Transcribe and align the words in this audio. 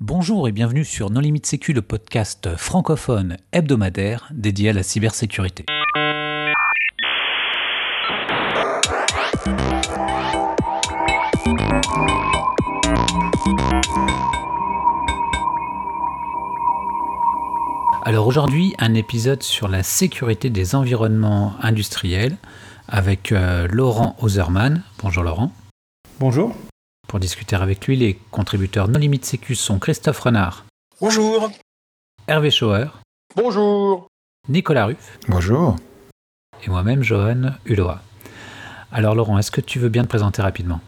Bonjour 0.00 0.48
et 0.48 0.52
bienvenue 0.52 0.84
sur 0.84 1.08
Non 1.08 1.20
Limite 1.20 1.46
Sécu, 1.46 1.72
le 1.72 1.80
podcast 1.80 2.56
francophone 2.56 3.36
hebdomadaire 3.52 4.28
dédié 4.32 4.70
à 4.70 4.72
la 4.72 4.82
cybersécurité. 4.82 5.64
Alors 18.02 18.26
aujourd'hui, 18.26 18.74
un 18.80 18.94
épisode 18.94 19.44
sur 19.44 19.68
la 19.68 19.84
sécurité 19.84 20.50
des 20.50 20.74
environnements 20.74 21.54
industriels 21.62 22.36
avec 22.88 23.30
euh, 23.30 23.68
Laurent 23.70 24.16
Oserman. 24.20 24.82
Bonjour 25.00 25.22
Laurent. 25.22 25.52
Bonjour. 26.18 26.52
Pour 27.06 27.20
discuter 27.20 27.56
avec 27.56 27.86
lui, 27.86 27.96
les 27.96 28.18
contributeurs 28.30 28.88
Non 28.88 28.98
Limite 28.98 29.24
Sécu 29.24 29.54
sont 29.54 29.78
Christophe 29.78 30.20
Renard. 30.20 30.64
Bonjour. 31.00 31.50
Hervé 32.26 32.50
Schauer. 32.50 32.86
Bonjour. 33.36 34.08
Nicolas 34.48 34.86
Ruff. 34.86 35.18
Bonjour. 35.28 35.76
Et 36.64 36.70
moi-même, 36.70 37.02
Johan 37.02 37.52
Hulot. 37.66 37.90
Alors 38.92 39.14
Laurent, 39.14 39.38
est-ce 39.38 39.50
que 39.50 39.60
tu 39.60 39.78
veux 39.78 39.88
bien 39.88 40.02
te 40.02 40.08
présenter 40.08 40.40
rapidement? 40.40 40.80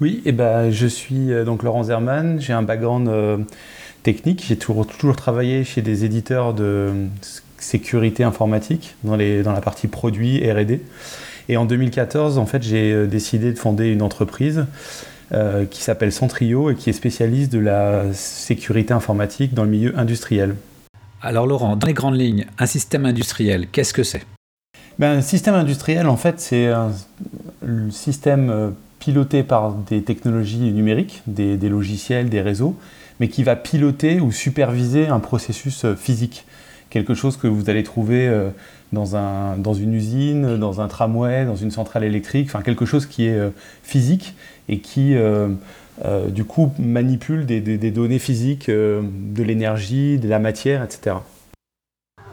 Oui, 0.00 0.22
et 0.24 0.30
eh 0.30 0.32
ben, 0.32 0.70
je 0.70 0.86
suis 0.86 1.32
euh, 1.32 1.44
donc 1.44 1.62
Laurent 1.62 1.82
Zerman, 1.82 2.40
j'ai 2.40 2.54
un 2.54 2.62
background 2.62 3.08
euh, 3.08 3.36
technique, 4.02 4.44
j'ai 4.46 4.56
toujours, 4.56 4.86
toujours, 4.86 5.14
travaillé 5.14 5.62
chez 5.64 5.82
des 5.82 6.06
éditeurs 6.06 6.54
de 6.54 7.06
sécurité 7.58 8.24
informatique 8.24 8.94
dans, 9.04 9.16
les, 9.16 9.42
dans 9.42 9.52
la 9.52 9.60
partie 9.60 9.88
produits 9.88 10.50
RD. 10.50 10.80
Et 11.50 11.56
en 11.56 11.66
2014, 11.66 12.38
en 12.38 12.46
fait, 12.46 12.62
j'ai 12.62 12.92
euh, 12.92 13.06
décidé 13.06 13.52
de 13.52 13.58
fonder 13.58 13.88
une 13.88 14.02
entreprise 14.02 14.66
euh, 15.32 15.64
qui 15.64 15.82
s'appelle 15.82 16.12
Centrio 16.12 16.70
et 16.70 16.74
qui 16.74 16.90
est 16.90 16.94
spécialiste 16.94 17.52
de 17.52 17.58
la 17.58 18.12
sécurité 18.12 18.92
informatique 18.92 19.54
dans 19.54 19.64
le 19.64 19.70
milieu 19.70 19.98
industriel. 19.98 20.56
Alors 21.22 21.46
Laurent, 21.46 21.76
dans 21.76 21.86
les 21.86 21.94
grandes 21.94 22.18
lignes, 22.18 22.46
un 22.58 22.66
système 22.66 23.06
industriel, 23.06 23.68
qu'est-ce 23.70 23.92
que 23.92 24.02
c'est? 24.02 24.22
Ben, 24.98 25.18
Un 25.18 25.22
système 25.22 25.54
industriel, 25.54 26.06
en 26.06 26.16
fait, 26.16 26.40
c'est 26.40 26.66
un, 26.66 26.92
système 27.90 28.50
euh, 28.50 28.70
piloté 28.98 29.42
par 29.42 29.72
des 29.74 30.02
technologies 30.02 30.72
numériques, 30.72 31.22
des, 31.26 31.56
des, 31.56 31.68
logiciels, 31.68 32.28
des 32.28 32.40
réseaux, 32.40 32.76
mais 33.18 33.28
qui 33.28 33.42
va 33.42 33.56
piloter 33.56 34.20
ou 34.20 34.32
superviser 34.32 35.08
un 35.08 35.20
processus 35.20 35.86
physique 35.96 36.44
quelque 36.90 37.14
chose 37.14 37.36
que 37.36 37.46
vous 37.46 37.70
allez 37.70 37.82
trouver 37.82 38.28
euh, 38.28 38.50
dans, 38.92 39.16
un, 39.16 39.56
dans 39.56 39.74
une 39.74 39.94
usine, 39.94 40.56
dans 40.56 40.80
un 40.80 40.88
tramway, 40.88 41.44
dans 41.44 41.56
une 41.56 41.70
centrale 41.70 42.04
électrique, 42.04 42.48
enfin 42.48 42.62
quelque 42.62 42.84
chose 42.84 43.06
qui 43.06 43.26
est 43.26 43.36
euh, 43.36 43.50
physique 43.82 44.34
et 44.68 44.78
qui 44.78 45.14
euh, 45.14 45.48
du 46.28 46.44
coup 46.44 46.72
manipule 46.78 47.46
des, 47.46 47.60
des, 47.60 47.90
données 47.90 48.18
physiques, 48.18 48.70
de 48.70 49.42
l'énergie, 49.42 50.18
de 50.18 50.28
la 50.28 50.38
matière, 50.38 50.82
etc. 50.82 51.16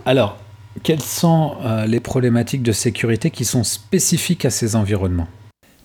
Alors, 0.05 0.37
quelles 0.83 1.01
sont 1.01 1.55
les 1.85 1.99
problématiques 1.99 2.63
de 2.63 2.71
sécurité 2.71 3.29
qui 3.29 3.43
sont 3.43 3.63
spécifiques 3.63 4.45
à 4.45 4.51
ces 4.51 4.75
environnements? 4.75 5.27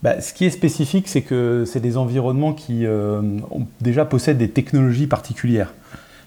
Bah, 0.02 0.20
ce 0.20 0.32
qui 0.32 0.44
est 0.44 0.50
spécifique, 0.50 1.08
c'est 1.08 1.22
que 1.22 1.64
c'est 1.66 1.80
des 1.80 1.96
environnements 1.96 2.52
qui 2.52 2.84
déjà 3.80 4.04
possèdent 4.04 4.38
des 4.38 4.50
technologies 4.50 5.08
particulières. 5.08 5.72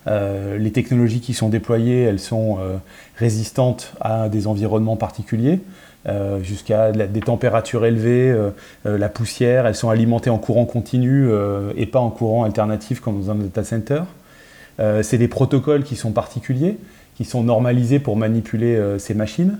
Euh, 0.07 0.57
les 0.57 0.71
technologies 0.71 1.19
qui 1.19 1.33
sont 1.33 1.49
déployées, 1.49 2.03
elles 2.03 2.19
sont 2.19 2.57
euh, 2.59 2.77
résistantes 3.17 3.93
à 3.99 4.29
des 4.29 4.47
environnements 4.47 4.97
particuliers, 4.97 5.59
euh, 6.07 6.43
jusqu'à 6.43 6.91
des 6.91 7.19
températures 7.19 7.85
élevées, 7.85 8.35
la 8.83 9.09
poussière, 9.09 9.65
elles 9.65 9.75
sont 9.75 9.89
alimentées 9.89 10.29
en 10.29 10.37
courant 10.37 10.65
continu 10.65 11.29
et 11.75 11.85
pas 11.87 11.99
en 11.99 12.11
courant 12.11 12.43
alternatif 12.43 12.99
comme 12.99 13.21
dans 13.21 13.31
un 13.31 13.35
data 13.35 13.63
center. 13.63 14.01
C'est 15.01 15.17
des 15.17 15.27
protocoles 15.27 15.83
qui 15.83 15.95
sont 15.95 16.11
particuliers, 16.11 16.77
qui 17.15 17.25
sont 17.25 17.43
normalisés 17.43 17.99
pour 17.99 18.17
manipuler 18.17 18.79
ces 18.99 19.15
machines. 19.15 19.57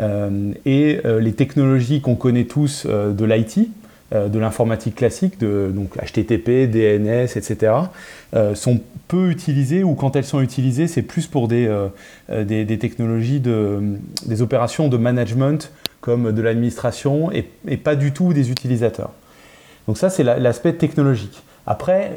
et 0.00 1.00
les 1.04 1.32
technologies 1.32 2.00
qu'on 2.00 2.14
connaît 2.14 2.44
tous 2.44 2.86
de 2.86 3.24
l'IT, 3.24 3.68
de 4.12 4.38
l'informatique 4.38 4.96
classique, 4.96 5.38
de, 5.40 5.72
donc 5.74 5.96
HTTP, 5.96 6.70
DNS, 6.70 7.36
etc., 7.36 7.72
euh, 8.34 8.54
sont 8.54 8.80
peu 9.08 9.30
utilisées 9.30 9.82
ou 9.84 9.94
quand 9.94 10.16
elles 10.16 10.24
sont 10.24 10.40
utilisées, 10.40 10.86
c'est 10.86 11.02
plus 11.02 11.26
pour 11.26 11.48
des, 11.48 11.66
euh, 11.66 12.76
technologies, 12.76 13.40
de, 13.40 13.80
des 14.26 14.42
opérations 14.42 14.88
de 14.88 14.96
management 14.96 15.70
comme 16.00 16.32
de 16.32 16.42
l'administration 16.42 17.30
et, 17.32 17.76
pas 17.76 17.94
du 17.94 18.12
tout 18.12 18.32
des 18.32 18.50
utilisateurs. 18.50 19.10
Donc 19.86 19.98
ça, 19.98 20.10
c'est 20.10 20.24
l'aspect 20.24 20.72
technologique. 20.72 21.42
Après, 21.66 22.12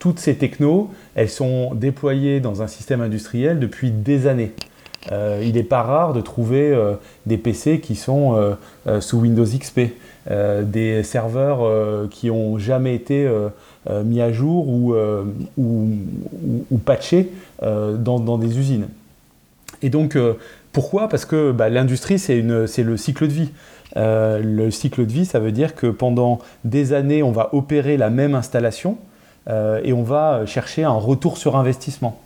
toutes 0.00 0.18
ces 0.18 0.34
technos, 0.34 0.90
elles 1.14 1.28
sont 1.28 1.74
déployées 1.74 2.40
dans 2.40 2.62
un 2.62 2.66
système 2.66 3.00
industriel 3.00 3.60
depuis 3.60 3.92
des 3.92 4.26
années. 4.26 4.52
il 5.12 5.52
n'est 5.52 5.62
pas 5.62 5.82
rare 5.82 6.12
de 6.12 6.20
trouver 6.20 6.76
des 7.26 7.36
PC 7.36 7.78
qui 7.80 7.94
sont 7.94 8.56
sous 9.00 9.18
Windows 9.18 9.44
XP. 9.44 9.80
Euh, 10.30 10.62
des 10.62 11.02
serveurs 11.02 11.58
euh, 11.60 12.08
qui 12.10 12.28
n'ont 12.28 12.56
jamais 12.56 12.94
été 12.94 13.26
euh, 13.26 13.50
mis 14.04 14.22
à 14.22 14.32
jour 14.32 14.68
ou, 14.68 14.94
ou, 15.58 16.78
patchés 16.78 17.30
dans, 17.60 18.38
des 18.38 18.58
usines. 18.58 18.88
Et 19.82 19.90
donc, 19.90 20.16
pourquoi? 20.72 21.08
Parce 21.08 21.26
que 21.26 21.52
bah, 21.52 21.68
l'industrie, 21.68 22.18
c'est 22.18 22.40
le 22.40 22.96
cycle 22.96 23.28
de 23.28 23.32
vie. 23.32 23.50
le 23.96 24.70
cycle 24.70 25.04
de 25.04 25.12
vie, 25.12 25.26
ça 25.26 25.40
veut 25.40 25.52
dire 25.52 25.74
que 25.74 25.88
pendant 25.88 26.38
des 26.64 26.94
années, 26.94 27.22
on 27.22 27.32
va 27.32 27.50
opérer 27.52 27.98
la 27.98 28.08
même 28.08 28.34
installation 28.34 28.96
et 29.48 29.92
on 29.92 30.02
va 30.02 30.46
chercher 30.46 30.84
un 30.84 30.92
retour 30.92 31.36
sur 31.36 31.56
investissement. 31.56 32.18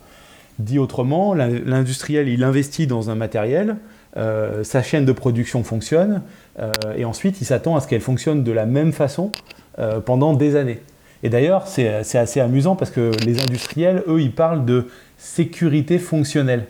Dit 0.59 0.79
autrement, 0.79 1.33
l'industriel, 1.33 2.29
il 2.29 2.45
investit 2.45 2.87
dans 2.87 3.09
un 3.09 3.15
matériel, 3.15 3.75
euh, 4.17 4.63
sa 4.63 4.81
chaîne 4.81 5.05
de 5.05 5.11
production 5.11 5.63
fonctionne, 5.63 6.23
euh, 6.59 6.71
et 6.97 7.05
ensuite 7.05 7.41
il 7.41 7.45
s'attend 7.45 7.75
à 7.75 7.79
ce 7.79 7.87
qu'elle 7.87 8.01
fonctionne 8.01 8.43
de 8.43 8.51
la 8.51 8.65
même 8.65 8.91
façon 8.91 9.31
euh, 9.77 9.99
pendant 9.99 10.33
des 10.33 10.55
années. 10.55 10.79
Et 11.21 11.29
d'ailleurs, 11.29 11.67
c'est 11.67 11.87
assez 11.87 12.39
amusant 12.39 12.77
parce 12.77 12.91
que 12.91 13.11
les 13.25 13.41
industriels, 13.41 14.03
eux, 14.07 14.21
ils 14.21 14.33
parlent 14.33 14.63
de 14.63 14.87
sécurité 15.17 15.99
fonctionnelle. 15.99 16.65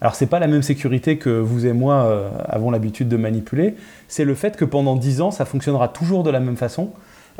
Alors, 0.00 0.16
ce 0.16 0.24
n'est 0.24 0.28
pas 0.28 0.40
la 0.40 0.48
même 0.48 0.64
sécurité 0.64 1.16
que 1.16 1.30
vous 1.30 1.64
et 1.64 1.72
moi 1.72 2.28
avons 2.48 2.72
l'habitude 2.72 3.08
de 3.08 3.16
manipuler, 3.16 3.76
c'est 4.08 4.24
le 4.24 4.34
fait 4.34 4.56
que 4.56 4.64
pendant 4.64 4.96
10 4.96 5.20
ans, 5.20 5.30
ça 5.30 5.44
fonctionnera 5.44 5.86
toujours 5.86 6.24
de 6.24 6.30
la 6.30 6.40
même 6.40 6.56
façon 6.56 6.90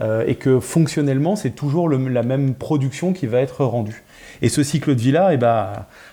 et 0.01 0.35
que 0.35 0.59
fonctionnellement, 0.61 1.37
c'est 1.37 1.51
toujours 1.51 1.89
la 1.89 2.23
même 2.23 2.55
production 2.55 3.13
qui 3.13 3.27
va 3.27 3.41
être 3.41 3.65
rendue. 3.65 4.03
Et 4.43 4.49
ce 4.49 4.63
cycle 4.63 4.95
de 4.95 5.01
vie-là, 5.01 5.33
eh 5.33 5.37
ben, 5.37 5.69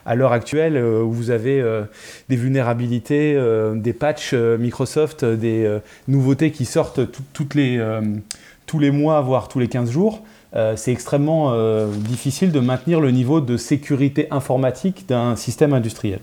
à 0.06 0.16
l'heure 0.16 0.32
actuelle, 0.32 0.78
euh, 0.78 1.02
où 1.02 1.12
vous 1.12 1.32
avez 1.32 1.62
euh, 1.62 1.84
des 2.30 2.36
vulnérabilités, 2.36 3.36
euh, 3.36 3.76
des 3.76 3.94
patchs 3.94 4.34
Microsoft, 4.34 5.26
des 5.26 5.80
nouveautés 6.08 6.52
qui 6.52 6.66
sortent 6.66 7.00
les, 7.56 7.82
tous 8.66 8.80
les 8.80 8.92
mois, 8.92 9.22
voire 9.22 9.48
tous 9.48 9.60
les 9.60 9.68
15 9.68 9.92
jours, 9.92 10.24
c'est 10.76 10.92
extrêmement 10.92 11.56
difficile 11.88 12.52
de 12.52 12.60
maintenir 12.60 13.00
le 13.00 13.12
niveau 13.12 13.42
de 13.42 13.58
sécurité 13.58 14.28
informatique 14.32 15.06
d'un 15.08 15.36
système 15.36 15.74
industriel. 15.74 16.20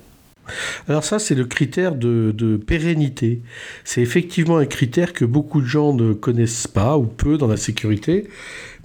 Alors 0.89 1.05
ça, 1.05 1.19
c'est 1.19 1.35
le 1.35 1.45
critère 1.45 1.95
de, 1.95 2.61
pérennité. 2.67 3.41
C'est 3.85 4.03
effectivement 4.03 4.59
un 4.59 4.67
critère 4.67 5.13
que 5.13 5.25
beaucoup 5.25 5.61
de 5.61 5.67
gens 5.67 5.93
ne 5.95 6.13
connaissent 6.13 6.67
pas 6.67 6.99
ou 6.99 7.05
peu 7.05 7.39
dans 7.39 7.47
la 7.47 7.57
sécurité. 7.57 8.29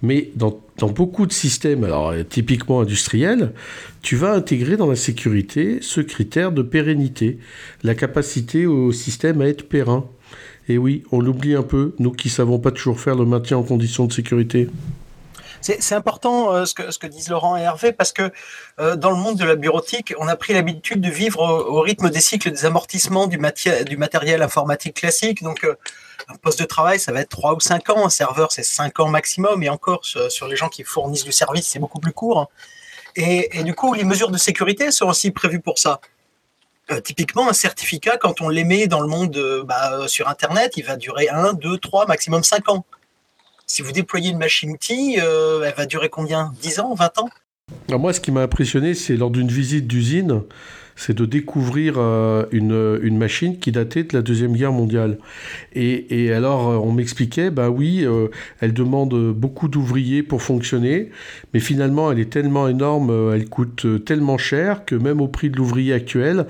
Mais 0.02 0.32
dans, 0.36 0.60
beaucoup 0.90 1.26
de 1.26 1.32
systèmes, 1.32 1.84
alors 1.84 2.14
typiquement 2.30 2.82
industriels, 2.82 3.54
tu 4.02 4.18
vas 4.18 4.34
intégrer 4.34 4.76
dans 4.76 4.88
la 4.88 4.98
sécurité 4.98 5.78
ce 5.82 6.02
critère 6.02 6.52
de 6.52 6.62
pérennité, 6.62 7.40
la 7.84 7.96
capacité 7.96 8.66
au 8.66 8.92
système 8.92 9.42
à 9.42 9.48
être 9.48 9.68
périn. 9.68 10.06
Et 10.68 10.78
oui, 10.78 11.04
on 11.12 11.20
l'oublie 11.20 11.56
un 11.56 11.64
peu, 11.64 11.94
nous 12.00 12.12
qui 12.12 12.30
savons 12.30 12.60
pas 12.60 12.72
toujours 12.72 13.00
faire 13.00 13.16
le 13.16 13.26
maintien 13.26 13.58
en 13.58 13.64
conditions 13.64 14.06
de 14.06 14.14
sécurité. 14.14 14.68
C'est 15.64 15.96
important 15.96 16.54
euh, 16.54 16.66
ce, 16.66 16.74
que, 16.74 17.08
disent 17.08 17.30
Laurent 17.30 17.56
et 17.56 17.62
Hervé 17.62 17.94
parce 17.94 18.12
que 18.12 18.32
euh, 18.82 18.98
dans 18.98 19.12
le 19.12 19.16
monde 19.16 19.38
de 19.38 19.46
la 19.46 19.56
bureautique, 19.56 20.14
on 20.18 20.28
a 20.28 20.36
pris 20.36 20.54
l'habitude 20.54 21.00
de 21.00 21.10
vivre 21.10 21.40
au, 21.40 21.80
rythme 21.80 22.10
des 22.10 22.20
cycles 22.20 22.52
des 22.52 22.66
amortissements 22.66 23.28
du, 23.28 23.38
matériel 23.38 24.42
informatique 24.42 24.96
classique. 24.96 25.42
Donc, 25.42 25.64
euh, 25.64 25.76
un 26.28 26.36
poste 26.36 26.60
de 26.60 26.66
travail, 26.66 27.00
ça 27.00 27.14
va 27.14 27.22
être 27.22 27.30
3 27.30 27.56
ou 27.56 27.62
5 27.62 27.90
ans. 27.92 28.06
Un 28.06 28.10
serveur, 28.10 28.52
c'est 28.52 28.64
5 28.64 29.00
ans 29.00 29.08
maximum. 29.08 29.64
Et 29.64 29.70
encore, 29.70 30.02
sur, 30.04 30.48
les 30.48 30.58
gens 30.58 30.68
qui 30.68 30.84
fournissent 30.84 31.24
du 31.24 31.32
service, 31.32 31.68
c'est 31.68 31.80
beaucoup 31.80 32.00
plus 32.00 32.14
court. 32.14 32.50
Et, 33.16 33.58
et, 33.58 33.64
du 33.64 33.74
coup, 33.74 33.94
les 33.94 34.04
mesures 34.04 34.32
de 34.32 34.38
sécurité 34.38 34.92
sont 34.92 35.08
aussi 35.08 35.32
prévues 35.32 35.62
pour 35.62 35.80
ça. 35.80 36.02
typiquement, 37.06 37.48
un 37.50 37.54
certificat, 37.54 38.18
quand 38.18 38.42
on 38.42 38.50
l'émet 38.50 38.88
dans 38.88 39.00
le 39.00 39.08
monde 39.08 39.64
bah, 39.66 40.08
sur 40.08 40.28
Internet, 40.28 40.74
il 40.76 40.84
va 40.84 40.98
durer 40.98 41.30
1, 41.30 41.54
2, 41.54 41.78
3, 41.78 42.06
maximum 42.08 42.44
5 42.44 42.68
ans. 42.70 42.86
Si 43.74 43.82
vous 43.82 43.92
déployez 43.92 44.30
une 44.30 44.38
machine 44.38 44.70
outil, 44.70 45.18
euh, 45.20 45.64
elle 45.64 45.74
va 45.74 45.88
durer 45.88 46.08
combien? 46.08 46.54
10 46.62 46.80
ans? 46.80 46.94
20 46.94 47.18
ans? 47.18 47.30
Moi, 47.90 48.14
ce 48.14 48.20
qui 48.20 48.30
m'a 48.30 48.42
impressionné, 48.42 48.94
c'est 48.94 49.18
lors 49.18 49.32
d'une 49.32 49.48
visite 49.48 49.88
d'usine, 49.88 50.44
c'est 50.96 51.16
de 51.16 51.26
découvrir 51.26 51.96
euh, 51.98 52.46
une, 52.52 53.00
une, 53.02 53.18
machine 53.18 53.58
qui 53.58 53.72
datait 53.72 54.04
de 54.04 54.16
la 54.16 54.22
Deuxième 54.22 54.54
Guerre 54.54 54.72
mondiale. 54.72 55.18
Et, 55.74 56.26
et 56.26 56.34
alors, 56.34 56.70
euh, 56.70 56.78
on 56.78 56.92
m'expliquait, 56.92 57.50
bah 57.50 57.70
oui, 57.70 58.06
euh, 58.06 58.28
elle 58.60 58.74
demande 58.74 59.34
beaucoup 59.34 59.68
d'ouvriers 59.68 60.24
pour 60.24 60.42
fonctionner, 60.42 61.10
mais 61.54 61.60
finalement, 61.60 62.12
elle 62.12 62.20
est 62.20 62.32
tellement 62.32 62.68
énorme, 62.68 63.32
elle 63.34 63.50
coûte 63.50 63.86
tellement 64.06 64.38
cher 64.38 64.86
que 64.86 64.96
même 64.96 65.22
au 65.22 65.28
prix 65.28 65.50
de 65.50 65.58
l'ouvrier 65.58 65.94
actuel, 65.94 66.46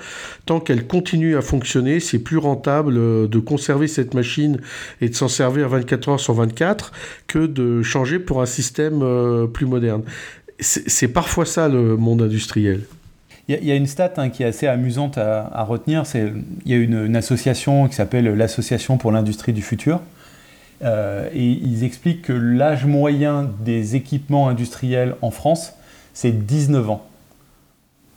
tant 0.45 0.59
qu'elle 0.59 0.87
continue 0.87 1.35
à 1.35 1.41
fonctionner, 1.41 1.99
c'est 1.99 2.19
plus 2.19 2.37
rentable 2.37 2.93
de 3.29 3.39
conserver 3.39 3.87
cette 3.87 4.13
machine 4.13 4.59
et 5.01 5.09
de 5.09 5.15
s'en 5.15 5.27
servir 5.27 5.69
24 5.69 6.09
heures 6.09 6.19
sur 6.19 6.33
24 6.33 6.91
que 7.27 7.45
de 7.45 7.81
changer 7.81 8.19
pour 8.19 8.41
un 8.41 8.45
système 8.45 9.03
plus 9.53 9.65
moderne. 9.65 10.03
C'est 10.59 11.07
parfois 11.07 11.45
ça 11.45 11.67
le 11.67 11.97
monde 11.97 12.21
industriel. 12.21 12.81
Il 13.49 13.61
y, 13.61 13.71
a 13.71 13.75
une 13.75 13.87
stat 13.87 14.13
hein, 14.15 14.29
qui 14.29 14.43
est 14.43 14.45
assez 14.45 14.67
amusante 14.67 15.17
à, 15.17 15.63
retenir. 15.63 16.03
Il 16.15 16.43
y 16.65 16.73
a 16.73 16.77
une, 16.77 17.15
association 17.17 17.89
qui 17.89 17.95
s'appelle 17.95 18.25
l'Association 18.25 18.97
pour 18.97 19.11
l'industrie 19.11 19.51
du 19.51 19.61
futur. 19.61 19.99
Euh, 20.81 21.27
et 21.33 21.45
ils 21.45 21.83
expliquent 21.83 22.21
que 22.21 22.33
l'âge 22.33 22.85
moyen 22.85 23.49
des 23.59 23.97
équipements 23.97 24.47
industriels 24.47 25.15
en 25.21 25.29
France, 25.29 25.73
c'est 26.13 26.31
19 26.31 26.89
ans. 26.89 27.05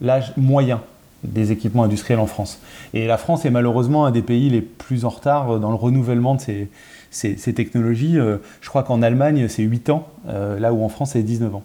L'âge 0.01 0.33
moyen 0.37 0.81
des 1.25 1.51
équipements 1.51 1.83
industriels 1.83 2.21
en 2.21 2.27
France. 2.27 2.61
Et 2.95 3.09
la 3.09 3.19
France 3.19 3.45
est 3.45 3.51
malheureusement 3.51 4.07
un 4.07 4.13
des 4.13 4.23
pays 4.23 4.49
les 4.49 4.61
plus 4.61 5.05
en 5.05 5.09
retard 5.09 5.59
dans 5.59 5.71
le 5.71 5.77
renouvellement 5.77 6.37
de 6.37 6.41
ces, 6.41 6.69
ces, 7.11 7.55
technologies. 7.55 8.19
Euh, 8.19 8.39
je 8.61 8.69
crois 8.69 8.85
qu'en 8.85 9.03
Allemagne, 9.03 9.49
c'est 9.49 9.63
8 9.63 9.91
ans, 9.91 10.07
euh, 10.29 10.59
là 10.61 10.73
où 10.73 10.85
en 10.85 10.89
France, 10.89 11.11
c'est 11.13 11.23
19 11.23 11.55
ans. 11.55 11.65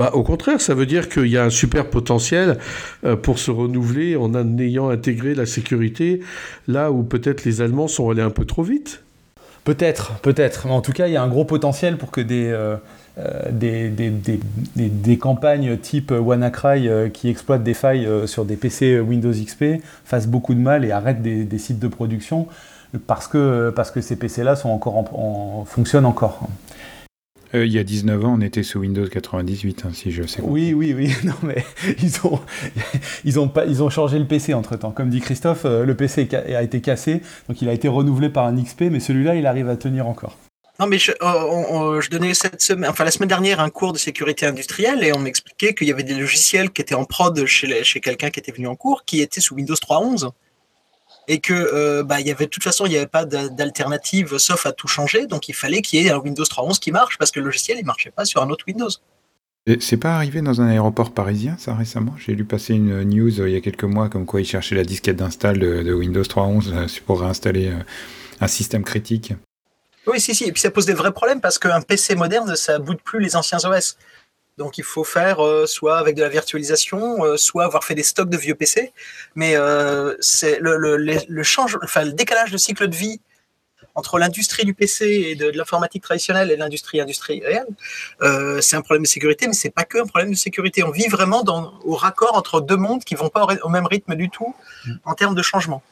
Bah, 0.00 0.12
au 0.14 0.22
contraire, 0.22 0.62
ça 0.62 0.72
veut 0.72 0.86
dire 0.86 1.10
qu'il 1.10 1.26
y 1.26 1.36
a 1.36 1.44
un 1.44 1.50
super 1.50 1.90
potentiel 1.90 2.56
euh, 3.04 3.16
pour 3.16 3.38
se 3.38 3.50
renouveler 3.50 4.16
en 4.16 4.32
ayant 4.58 4.88
intégré 4.88 5.34
la 5.34 5.44
sécurité 5.44 6.20
là 6.68 6.90
où 6.90 7.02
peut-être 7.02 7.44
les 7.44 7.60
Allemands 7.60 7.86
sont 7.86 8.08
allés 8.08 8.22
un 8.22 8.30
peu 8.30 8.46
trop 8.46 8.62
vite. 8.62 9.02
Peut-être, 9.64 10.18
peut-être. 10.20 10.68
En 10.68 10.80
tout 10.80 10.92
cas, 10.92 11.06
il 11.06 11.12
y 11.12 11.18
a 11.18 11.22
un 11.22 11.28
gros 11.28 11.44
potentiel 11.44 11.98
pour 11.98 12.10
que 12.10 12.22
des, 12.22 12.46
euh, 12.46 12.76
euh, 13.18 13.42
des, 13.52 13.90
des, 13.90 14.40
des, 14.74 15.18
campagnes 15.18 15.76
type 15.76 16.12
WannaCry 16.12 16.88
qui 17.12 17.28
exploitent 17.28 17.62
des 17.62 17.74
failles 17.74 18.08
sur 18.24 18.46
des 18.46 18.56
PC 18.56 19.00
Windows 19.00 19.32
XP 19.32 19.82
fassent 20.06 20.28
beaucoup 20.28 20.54
de 20.54 20.60
mal 20.60 20.86
et 20.86 20.92
arrêtent 20.92 21.20
des, 21.20 21.58
sites 21.58 21.78
de 21.78 21.88
production 21.88 22.48
parce 23.06 23.28
que, 23.28 23.68
parce 23.76 23.90
que 23.90 24.00
ces 24.00 24.16
PC-là 24.16 24.56
sont 24.56 24.70
encore 24.70 24.96
en, 24.96 25.66
fonctionnent 25.66 26.06
encore. 26.06 26.48
Euh, 27.54 27.66
il 27.66 27.72
y 27.72 27.78
a 27.78 27.84
19 27.84 28.24
ans, 28.24 28.34
on 28.38 28.40
était 28.40 28.62
sous 28.62 28.78
Windows 28.78 29.06
98, 29.06 29.84
hein, 29.84 29.90
si 29.92 30.12
je 30.12 30.22
sais. 30.22 30.40
Oui, 30.42 30.72
oui, 30.72 30.94
oui. 30.94 31.12
Non, 31.24 31.34
mais 31.42 31.64
ils 32.02 32.14
ont, 32.24 32.40
ils 33.24 33.40
ont, 33.40 33.48
pas, 33.48 33.66
ils 33.66 33.82
ont 33.82 33.90
changé 33.90 34.18
le 34.18 34.26
PC 34.26 34.54
entre 34.54 34.76
temps. 34.76 34.92
Comme 34.92 35.10
dit 35.10 35.20
Christophe, 35.20 35.64
euh, 35.64 35.84
le 35.84 35.94
PC 35.96 36.28
a 36.34 36.62
été 36.62 36.80
cassé, 36.80 37.22
donc 37.48 37.60
il 37.60 37.68
a 37.68 37.72
été 37.72 37.88
renouvelé 37.88 38.28
par 38.28 38.46
un 38.46 38.62
XP, 38.62 38.82
mais 38.82 39.00
celui-là, 39.00 39.34
il 39.34 39.46
arrive 39.46 39.68
à 39.68 39.76
tenir 39.76 40.06
encore. 40.06 40.36
Non, 40.78 40.86
mais 40.86 40.98
je, 40.98 41.12
euh, 41.22 42.00
je, 42.00 42.08
donnais 42.08 42.32
cette 42.32 42.62
semaine, 42.62 42.88
enfin 42.88 43.04
la 43.04 43.10
semaine 43.10 43.28
dernière 43.28 43.60
un 43.60 43.68
cours 43.68 43.92
de 43.92 43.98
sécurité 43.98 44.46
industrielle 44.46 45.04
et 45.04 45.12
on 45.12 45.18
m'expliquait 45.18 45.74
qu'il 45.74 45.88
y 45.88 45.92
avait 45.92 46.04
des 46.04 46.14
logiciels 46.14 46.70
qui 46.70 46.80
étaient 46.80 46.94
en 46.94 47.04
prod 47.04 47.44
chez, 47.44 47.84
chez 47.84 48.00
quelqu'un 48.00 48.30
qui 48.30 48.40
était 48.40 48.52
venu 48.52 48.66
en 48.66 48.76
cours 48.76 49.04
qui 49.04 49.20
étaient 49.20 49.42
sous 49.42 49.56
Windows 49.56 49.74
3.11 49.74 50.30
et 51.30 51.38
que 51.38 51.54
euh, 51.54 52.02
bah, 52.02 52.20
il 52.20 52.26
y 52.26 52.30
avait 52.32 52.46
de 52.46 52.50
toute 52.50 52.64
façon 52.64 52.86
il 52.86 52.90
n'y 52.90 52.96
avait 52.96 53.06
pas 53.06 53.24
d'alternative 53.24 54.36
sauf 54.38 54.66
à 54.66 54.72
tout 54.72 54.88
changer 54.88 55.26
donc 55.26 55.48
il 55.48 55.54
fallait 55.54 55.80
qu'il 55.80 56.02
y 56.02 56.06
ait 56.06 56.10
un 56.10 56.18
Windows 56.18 56.42
3.11 56.42 56.80
qui 56.80 56.90
marche 56.90 57.18
parce 57.18 57.30
que 57.30 57.38
le 57.38 57.46
logiciel 57.46 57.78
il 57.78 57.86
marchait 57.86 58.10
pas 58.10 58.24
sur 58.24 58.42
un 58.42 58.50
autre 58.50 58.64
Windows. 58.66 58.90
C'est 59.78 59.98
pas 59.98 60.16
arrivé 60.16 60.40
dans 60.40 60.60
un 60.60 60.66
aéroport 60.66 61.12
parisien, 61.12 61.54
ça 61.58 61.74
récemment? 61.74 62.14
J'ai 62.18 62.34
lu 62.34 62.44
passer 62.44 62.74
une 62.74 63.02
news 63.04 63.40
euh, 63.40 63.48
il 63.48 63.52
y 63.52 63.56
a 63.56 63.60
quelques 63.60 63.84
mois 63.84 64.08
comme 64.08 64.26
quoi 64.26 64.40
ils 64.40 64.46
cherchaient 64.46 64.74
la 64.74 64.82
disquette 64.82 65.16
d'install 65.16 65.60
de, 65.60 65.92
Windows 65.92 66.22
3.11 66.22 66.72
euh, 66.72 66.86
pour 67.06 67.20
réinstaller 67.20 67.72
un 68.40 68.48
système 68.48 68.82
critique. 68.82 69.34
Oui, 70.08 70.18
si, 70.18 70.34
si. 70.34 70.44
Et 70.44 70.52
puis 70.52 70.60
ça 70.60 70.70
pose 70.70 70.86
des 70.86 70.94
vrais 70.94 71.12
problèmes 71.12 71.40
parce 71.40 71.58
qu'un 71.58 71.82
PC 71.82 72.16
moderne, 72.16 72.56
ça 72.56 72.80
boot 72.80 72.98
plus 73.04 73.20
les 73.20 73.36
anciens 73.36 73.58
OS. 73.58 73.96
Donc 74.60 74.76
il 74.76 74.84
faut 74.84 75.04
faire 75.04 75.42
euh, 75.42 75.64
soit 75.64 75.96
avec 75.96 76.14
de 76.14 76.20
la 76.20 76.28
virtualisation, 76.28 77.24
euh, 77.24 77.38
soit 77.38 77.64
avoir 77.64 77.82
fait 77.82 77.94
des 77.94 78.02
stocks 78.02 78.28
de 78.28 78.36
vieux 78.36 78.54
PC. 78.54 78.92
Mais 79.34 79.56
euh, 79.56 80.14
c'est 80.20 80.58
le, 80.60 80.76
le, 80.76 81.42
change, 81.42 81.78
enfin, 81.82 82.04
le 82.04 82.12
décalage 82.12 82.50
de 82.50 82.58
cycle 82.58 82.86
de 82.86 82.94
vie 82.94 83.22
entre 83.94 84.18
l'industrie 84.18 84.66
du 84.66 84.74
PC 84.74 85.06
et 85.30 85.34
de, 85.34 85.48
l'informatique 85.48 86.02
traditionnelle 86.02 86.50
et 86.50 86.58
l'industrie 86.58 87.00
industrielle, 87.00 87.66
c'est 88.60 88.76
un 88.76 88.82
problème 88.82 89.02
de 89.02 89.08
sécurité, 89.08 89.46
mais 89.46 89.54
c'est 89.54 89.70
pas 89.70 89.84
que 89.84 89.98
un 89.98 90.06
problème 90.06 90.30
de 90.30 90.36
sécurité. 90.36 90.84
On 90.84 90.90
vit 90.90 91.08
vraiment 91.08 91.42
dans, 91.42 91.72
au 91.84 91.94
raccord 91.96 92.36
entre 92.36 92.60
deux 92.60 92.76
mondes 92.76 93.02
qui 93.02 93.14
vont 93.14 93.30
pas 93.30 93.46
au, 93.62 93.68
même 93.70 93.86
rythme 93.86 94.14
du 94.14 94.28
tout 94.28 94.54
en 95.04 95.14
termes 95.14 95.34
de 95.34 95.42
changement. 95.42 95.82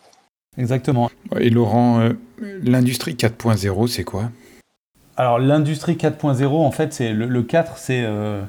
Exactement. 0.59 1.11
Et 1.41 1.51
Laurent, 1.51 2.11
l'industrie 2.63 3.15
4.0, 3.15 3.89
c'est 3.89 4.05
quoi? 4.05 4.31
Alors 5.19 5.41
l'industrie 5.41 5.95
4.0, 5.95 6.47
en 6.47 6.71
fait, 6.71 6.95
c'est 6.95 7.13
le, 7.13 7.43
4, 7.43 7.77
c'est 7.77 8.05
euh, 8.05 8.41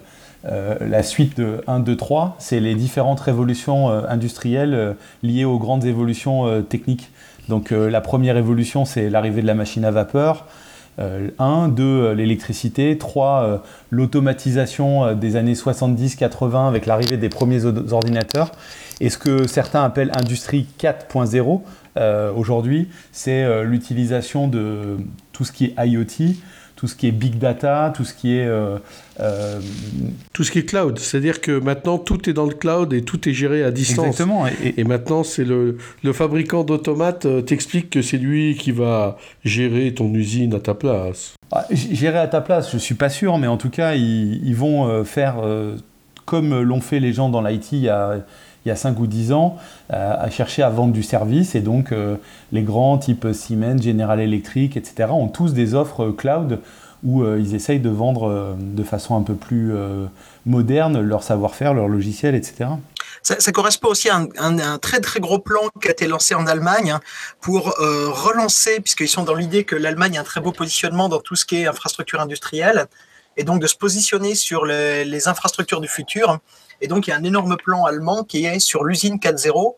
euh, 0.46 0.76
la 0.80 1.02
suite 1.02 1.36
de 1.36 1.64
1, 1.66 1.80
2, 1.80 1.98
3. 1.98 2.36
C'est 2.38 2.60
les 2.60 2.76
différentes 2.76 3.20
révolutions 3.20 3.90
euh, 3.90 4.04
industrielles 4.08 4.96
liées 5.24 5.46
aux 5.46 5.58
grandes 5.58 5.86
évolutions 5.86 6.62
techniques. 6.62 7.10
Donc 7.50 7.72
la 7.72 8.02
première 8.02 8.38
évolution, 8.38 8.86
c'est 8.86 9.10
l'arrivée 9.10 9.42
de 9.42 9.48
la 9.48 9.56
machine 9.56 9.84
à 9.84 9.90
vapeur. 9.90 10.46
1, 11.40 11.70
2, 11.70 12.12
l'électricité, 12.12 12.96
3, 12.98 13.64
l'automatisation 13.90 15.16
des 15.16 15.36
années 15.38 15.54
70-80 15.54 16.68
avec 16.68 16.86
l'arrivée 16.86 17.18
des 17.18 17.30
premiers 17.30 17.66
ordinateurs. 17.66 18.52
Et 19.00 19.10
ce 19.10 19.18
que 19.18 19.48
certains 19.48 19.84
appellent 19.84 20.12
industrie 20.14 20.68
4.0 20.80 21.62
aujourd'hui, 22.36 22.90
c'est 23.12 23.64
l'utilisation 23.64 24.48
de 24.48 24.98
tout 25.32 25.46
ce 25.46 25.52
qui 25.52 25.66
est 25.66 25.88
IoT, 25.88 26.36
tout 26.80 26.88
ce 26.88 26.96
qui 26.96 27.08
est 27.08 27.12
big 27.12 27.38
data, 27.38 27.92
tout 27.94 28.06
ce 28.06 28.14
qui 28.14 28.38
est... 28.38 28.46
Euh, 28.46 28.78
euh, 29.20 29.60
tout 30.32 30.46
ce 30.46 30.52
qui 30.52 30.60
est 30.60 30.64
cloud. 30.64 30.98
C'est-à-dire 30.98 31.42
que 31.42 31.60
maintenant, 31.60 31.98
tout 31.98 32.30
est 32.30 32.34
dans 32.34 32.46
le 32.46 32.54
cloud 32.54 32.94
et 32.94 33.02
tout 33.02 33.28
est 33.28 33.34
géré 33.34 33.66
à 33.66 33.72
distance. 33.72 34.06
Exactement. 34.06 34.46
Et, 34.48 34.86
maintenant, 34.86 35.26
c'est 35.26 35.44
le, 35.44 35.78
le, 36.06 36.14
fabricant 36.14 36.64
d'automates 36.64 37.26
euh, 37.26 37.42
t'explique 37.42 37.90
que 37.90 38.02
c'est 38.02 38.18
lui 38.18 38.56
qui 38.56 38.72
va 38.72 39.18
gérer 39.44 39.94
ton 39.94 40.14
usine 40.14 40.54
à 40.54 40.62
ta 40.62 40.74
place. 40.74 41.34
Ah, 41.52 41.66
gérer 41.70 42.20
à 42.20 42.28
ta 42.28 42.40
place, 42.40 42.72
je 42.72 42.78
suis 42.78 42.96
pas 42.96 43.10
sûr, 43.10 43.38
mais 43.40 43.48
en 43.48 43.58
tout 43.58 43.70
cas, 43.70 43.96
ils, 43.96 44.42
ils 44.48 44.56
vont 44.56 45.04
faire 45.04 45.36
comme 46.26 46.62
l'ont 46.62 46.80
fait 46.80 47.02
les 47.02 47.12
gens 47.12 47.28
dans 47.28 47.42
l'IT 47.42 47.72
il 47.74 47.80
y 47.80 47.90
a 47.90 48.20
il 48.66 48.70
y 48.70 48.72
a 48.72 48.76
5 48.76 49.00
ou 49.00 49.08
10 49.08 49.32
ans 49.32 49.58
euh, 49.94 50.16
à 50.18 50.30
chercher 50.30 50.64
à 50.64 50.70
vendre 50.70 50.94
du 50.94 51.04
service. 51.04 51.56
Et 51.56 51.62
donc, 51.62 51.92
euh, 51.92 52.18
les 52.52 52.64
grands 52.64 52.98
type 52.98 53.28
Siemens, 53.34 53.82
General 53.82 54.20
Electric, 54.20 54.78
etc., 54.78 55.10
ont 55.12 55.28
tous 55.28 55.54
des 55.54 55.76
offres 55.76 56.12
cloud 56.12 56.60
où 57.04 57.24
euh, 57.24 57.40
ils 57.40 57.56
essayent 57.56 57.80
de 57.80 57.90
vendre 57.90 58.58
de 58.60 58.84
façon 58.84 59.16
un 59.16 59.22
peu 59.22 59.36
plus 59.36 59.72
moderne 60.46 61.00
leur 61.00 61.24
savoir-faire, 61.24 61.74
leur 61.74 61.88
logiciel, 61.88 62.36
etc. 62.36 62.72
Ça, 63.22 63.52
correspond 63.52 63.90
aussi 63.90 64.10
à 64.10 64.26
un, 64.38 64.78
très 64.78 65.00
très 65.00 65.20
gros 65.20 65.40
plan 65.40 65.62
qui 65.82 65.88
a 65.88 65.92
été 65.92 66.08
lancé 66.08 66.36
en 66.36 66.48
Allemagne 66.48 66.92
hein, 66.92 67.00
pour 67.42 67.74
relancer, 67.78 68.80
puisqu'ils 68.80 69.08
sont 69.08 69.24
dans 69.24 69.36
l'idée 69.36 69.64
que 69.64 69.76
l'Allemagne 69.76 70.18
a 70.18 70.22
un 70.22 70.24
très 70.24 70.42
beau 70.42 70.52
positionnement 70.52 71.10
dans 71.10 71.20
tout 71.20 71.36
ce 71.36 71.46
qui 71.46 71.58
est 71.58 71.68
infrastructure 71.68 72.20
industrielle, 72.22 72.88
et 73.40 73.44
donc 73.44 73.60
de 73.60 73.66
se 73.68 73.76
positionner 73.76 74.36
sur 74.36 74.66
les 74.66 75.28
infrastructures 75.28 75.82
du 75.82 75.88
futur 75.88 76.40
et 76.82 76.88
donc, 76.88 77.08
il 77.08 77.10
y 77.10 77.14
a 77.14 77.18
un 77.18 77.24
énorme 77.24 77.58
plan 77.58 77.86
allemand 77.86 78.24
qui 78.24 78.46
est 78.46 78.60
sur 78.60 78.84
l'usine 78.84 79.18
4.0, 79.18 79.76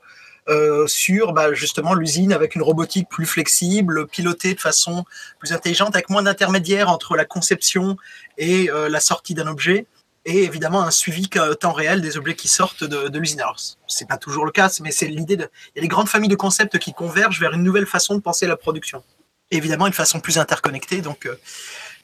euh, 0.49 0.87
sur 0.87 1.33
bah, 1.33 1.53
justement 1.53 1.93
l'usine 1.93 2.33
avec 2.33 2.55
une 2.55 2.61
robotique 2.61 3.07
plus 3.09 3.25
flexible, 3.25 4.07
pilotée 4.07 4.53
de 4.53 4.59
façon 4.59 5.05
plus 5.39 5.53
intelligente, 5.53 5.95
avec 5.95 6.09
moins 6.09 6.23
d'intermédiaires 6.23 6.89
entre 6.89 7.15
la 7.15 7.25
conception 7.25 7.97
et 8.37 8.69
euh, 8.69 8.89
la 8.89 8.99
sortie 8.99 9.33
d'un 9.33 9.47
objet, 9.47 9.85
et 10.25 10.43
évidemment 10.43 10.83
un 10.83 10.91
suivi 10.91 11.29
temps 11.59 11.71
réel 11.71 12.01
des 12.01 12.17
objets 12.17 12.35
qui 12.35 12.47
sortent 12.47 12.83
de, 12.83 13.07
de 13.07 13.19
l'usine. 13.19 13.41
Alors, 13.41 13.59
c'est 13.87 14.07
pas 14.07 14.17
toujours 14.17 14.45
le 14.45 14.51
cas, 14.51 14.69
mais 14.81 14.91
c'est 14.91 15.07
l'idée 15.07 15.37
de. 15.37 15.49
Il 15.75 15.77
y 15.77 15.79
a 15.79 15.81
des 15.81 15.87
grandes 15.87 16.09
familles 16.09 16.29
de 16.29 16.35
concepts 16.35 16.77
qui 16.77 16.93
convergent 16.93 17.39
vers 17.39 17.53
une 17.53 17.63
nouvelle 17.63 17.87
façon 17.87 18.15
de 18.15 18.21
penser 18.21 18.45
la 18.45 18.57
production. 18.57 19.03
évidemment, 19.49 19.87
une 19.87 19.93
façon 19.93 20.19
plus 20.19 20.37
interconnectée, 20.37 21.01
donc 21.01 21.25
euh, 21.25 21.35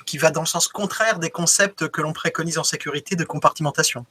qui 0.08 0.18
va 0.18 0.32
dans 0.32 0.42
le 0.42 0.48
sens 0.48 0.68
contraire 0.68 1.20
des 1.20 1.30
concepts 1.30 1.88
que 1.88 2.02
l'on 2.02 2.14
préconise 2.14 2.58
en 2.58 2.64
sécurité 2.64 3.16
de 3.16 3.24
compartimentation. 3.24 4.06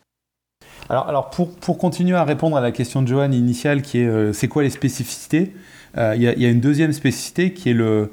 Alors, 0.88 1.30
pour, 1.30 1.52
pour, 1.56 1.78
continuer 1.78 2.16
à 2.16 2.22
répondre 2.22 2.56
à 2.56 2.60
la 2.60 2.70
question 2.70 3.02
de 3.02 3.08
Johan 3.08 3.32
initiale, 3.32 3.82
qui 3.82 3.98
est 3.98 4.06
euh, 4.06 4.32
c'est 4.32 4.46
quoi 4.46 4.62
les 4.62 4.70
spécificités 4.70 5.52
euh, 5.98 6.14
Il 6.16 6.22
y, 6.22 6.46
a 6.46 6.48
une 6.48 6.60
deuxième 6.60 6.92
spécificité 6.92 7.52
qui 7.52 7.70
est 7.70 7.74
le, 7.74 8.12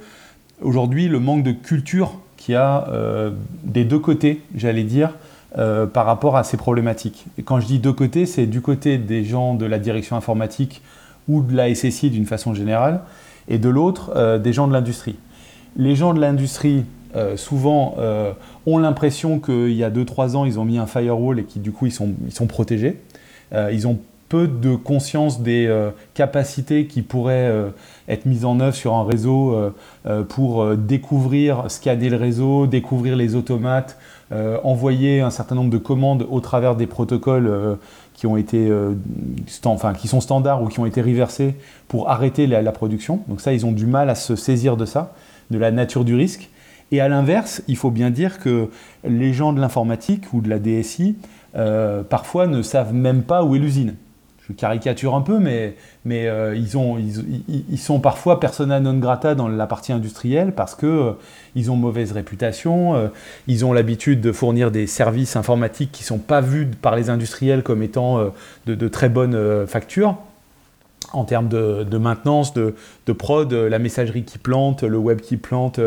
aujourd'hui 0.61 1.07
le 1.07 1.19
manque 1.19 1.43
de 1.43 1.51
culture 1.51 2.19
qu'il 2.35 2.53
y 2.53 2.55
a 2.55 2.87
euh, 2.89 3.31
des 3.63 3.85
deux 3.85 3.99
côtés, 3.99 4.41
j'allais 4.55 4.83
dire, 4.83 5.13
par 5.93 6.07
rapport 6.07 6.35
à 6.35 6.43
ces 6.43 6.57
problématiques. 6.57 7.25
Et 7.37 7.43
quand 7.43 7.59
je 7.59 7.67
dis 7.67 7.77
deux 7.77 7.93
côtés, 7.93 8.25
c'est 8.25 8.47
du 8.47 8.59
côté 8.59 8.97
des 8.97 9.23
gens 9.23 9.53
de 9.53 9.67
la 9.67 9.77
direction 9.77 10.15
informatique 10.15 10.81
ou 11.27 11.43
de 11.43 11.55
la 11.55 11.73
SSI 11.75 12.09
d'une 12.09 12.25
façon 12.25 12.55
générale, 12.55 13.01
et 13.47 13.59
de 13.59 13.69
l'autre, 13.69 14.39
des 14.39 14.51
gens 14.51 14.67
de 14.67 14.73
l'industrie. 14.73 15.15
Les 15.75 15.95
gens 15.95 16.15
de 16.15 16.19
l'industrie 16.19 16.85
souvent 17.35 17.95
ont 18.65 18.77
l'impression 18.77 19.39
qu'il 19.39 19.73
y 19.73 19.83
a 19.83 19.89
2-3 19.89 20.35
ans, 20.35 20.45
ils 20.45 20.59
ont 20.59 20.65
mis 20.65 20.77
un 20.77 20.85
firewall 20.87 21.39
et 21.39 21.43
qui 21.43 21.59
du 21.59 21.71
coup 21.71 21.85
ils 21.85 21.91
sont, 21.91 22.11
ils 22.25 22.33
sont 22.33 22.47
protégés. 22.47 23.01
ils 23.53 23.87
ont 23.87 23.99
peu 24.29 24.47
de 24.47 24.75
conscience 24.75 25.41
des 25.41 25.71
capacités 26.15 26.87
qui 26.87 27.03
pourraient 27.03 27.51
être 28.07 28.25
mises 28.25 28.45
en 28.45 28.59
œuvre 28.59 28.75
sur 28.75 28.95
un 28.95 29.03
réseau 29.03 29.55
pour 30.29 30.75
découvrir, 30.75 31.69
scanner 31.69 32.09
le 32.09 32.17
réseau, 32.17 32.65
découvrir 32.65 33.15
les 33.15 33.35
automates, 33.35 33.97
envoyer 34.63 35.21
un 35.21 35.29
certain 35.29 35.55
nombre 35.55 35.69
de 35.69 35.77
commandes 35.77 36.25
au 36.31 36.39
travers 36.39 36.75
des 36.75 36.87
protocoles 36.87 37.77
qui, 38.13 38.27
ont 38.27 38.37
été, 38.37 38.69
euh, 38.69 38.93
enfin, 39.65 39.93
qui 39.93 40.07
sont 40.07 40.21
standards 40.21 40.61
ou 40.61 40.67
qui 40.67 40.79
ont 40.79 40.85
été 40.85 41.01
reversés 41.01 41.55
pour 41.87 42.09
arrêter 42.09 42.47
la, 42.47 42.71
production. 42.71 43.21
Donc 43.27 43.41
ça, 43.41 43.53
ils 43.53 43.65
ont 43.65 43.71
du 43.71 43.85
mal 43.85 44.09
à 44.09 44.15
se 44.15 44.35
saisir 44.35 44.77
de 44.77 44.85
ça, 44.85 45.13
de 45.51 45.57
la 45.57 45.71
nature 45.71 46.05
du 46.05 46.15
risque. 46.15 46.49
Et 46.93 47.01
à 47.01 47.07
l'inverse, 47.07 47.63
il 47.67 47.75
faut 47.75 47.89
bien 47.89 48.11
dire 48.11 48.37
que 48.37 48.69
les 49.03 49.33
gens 49.33 49.51
de 49.51 49.59
l'informatique 49.59 50.31
ou 50.31 50.41
de 50.41 50.49
la 50.49 50.59
DSI, 50.59 51.15
euh, 51.55 52.03
parfois 52.03 52.45
ne 52.45 52.61
savent 52.61 52.93
même 52.93 53.23
pas 53.23 53.43
où 53.43 53.55
est 53.55 53.59
l'usine. 53.59 53.95
Je 54.47 54.53
caricature 54.53 55.15
un 55.15 55.21
peu, 55.21 55.39
mais, 55.39 55.75
euh, 56.05 56.55
ils, 56.55 56.77
ont, 56.77 56.99
ils, 56.99 57.79
sont 57.79 57.99
parfois 57.99 58.39
persona 58.39 58.79
non 58.79 58.99
grata 58.99 59.33
dans 59.33 59.47
la 59.47 59.65
partie 59.65 59.91
industrielle 59.91 60.51
parce 60.51 60.75
qu'ils 60.75 60.87
euh, 60.87 61.69
ont 61.69 61.75
mauvaise 61.75 62.11
réputation, 62.11 63.09
ils 63.47 63.65
ont 63.65 63.73
l'habitude 63.73 64.21
de 64.21 64.31
fournir 64.31 64.69
des 64.69 64.85
services 64.85 65.35
informatiques 65.35 65.91
qui 65.91 66.03
ne 66.03 66.07
sont 66.07 66.19
pas 66.19 66.41
vus 66.41 66.67
par 66.79 66.95
les 66.95 67.09
industriels 67.09 67.63
comme 67.63 67.81
étant 67.81 68.19
de, 68.67 68.87
très 68.87 69.09
bonnes 69.09 69.65
factures 69.65 70.17
en 71.11 71.25
termes 71.25 71.49
de, 71.49 71.97
maintenance, 71.97 72.53
de, 72.53 72.73
prod, 73.17 73.51
la 73.51 73.79
messagerie 73.79 74.23
qui 74.23 74.37
plante, 74.37 74.83
le 74.83 74.97
web 74.97 75.19
qui 75.19 75.37
plante, 75.37 75.79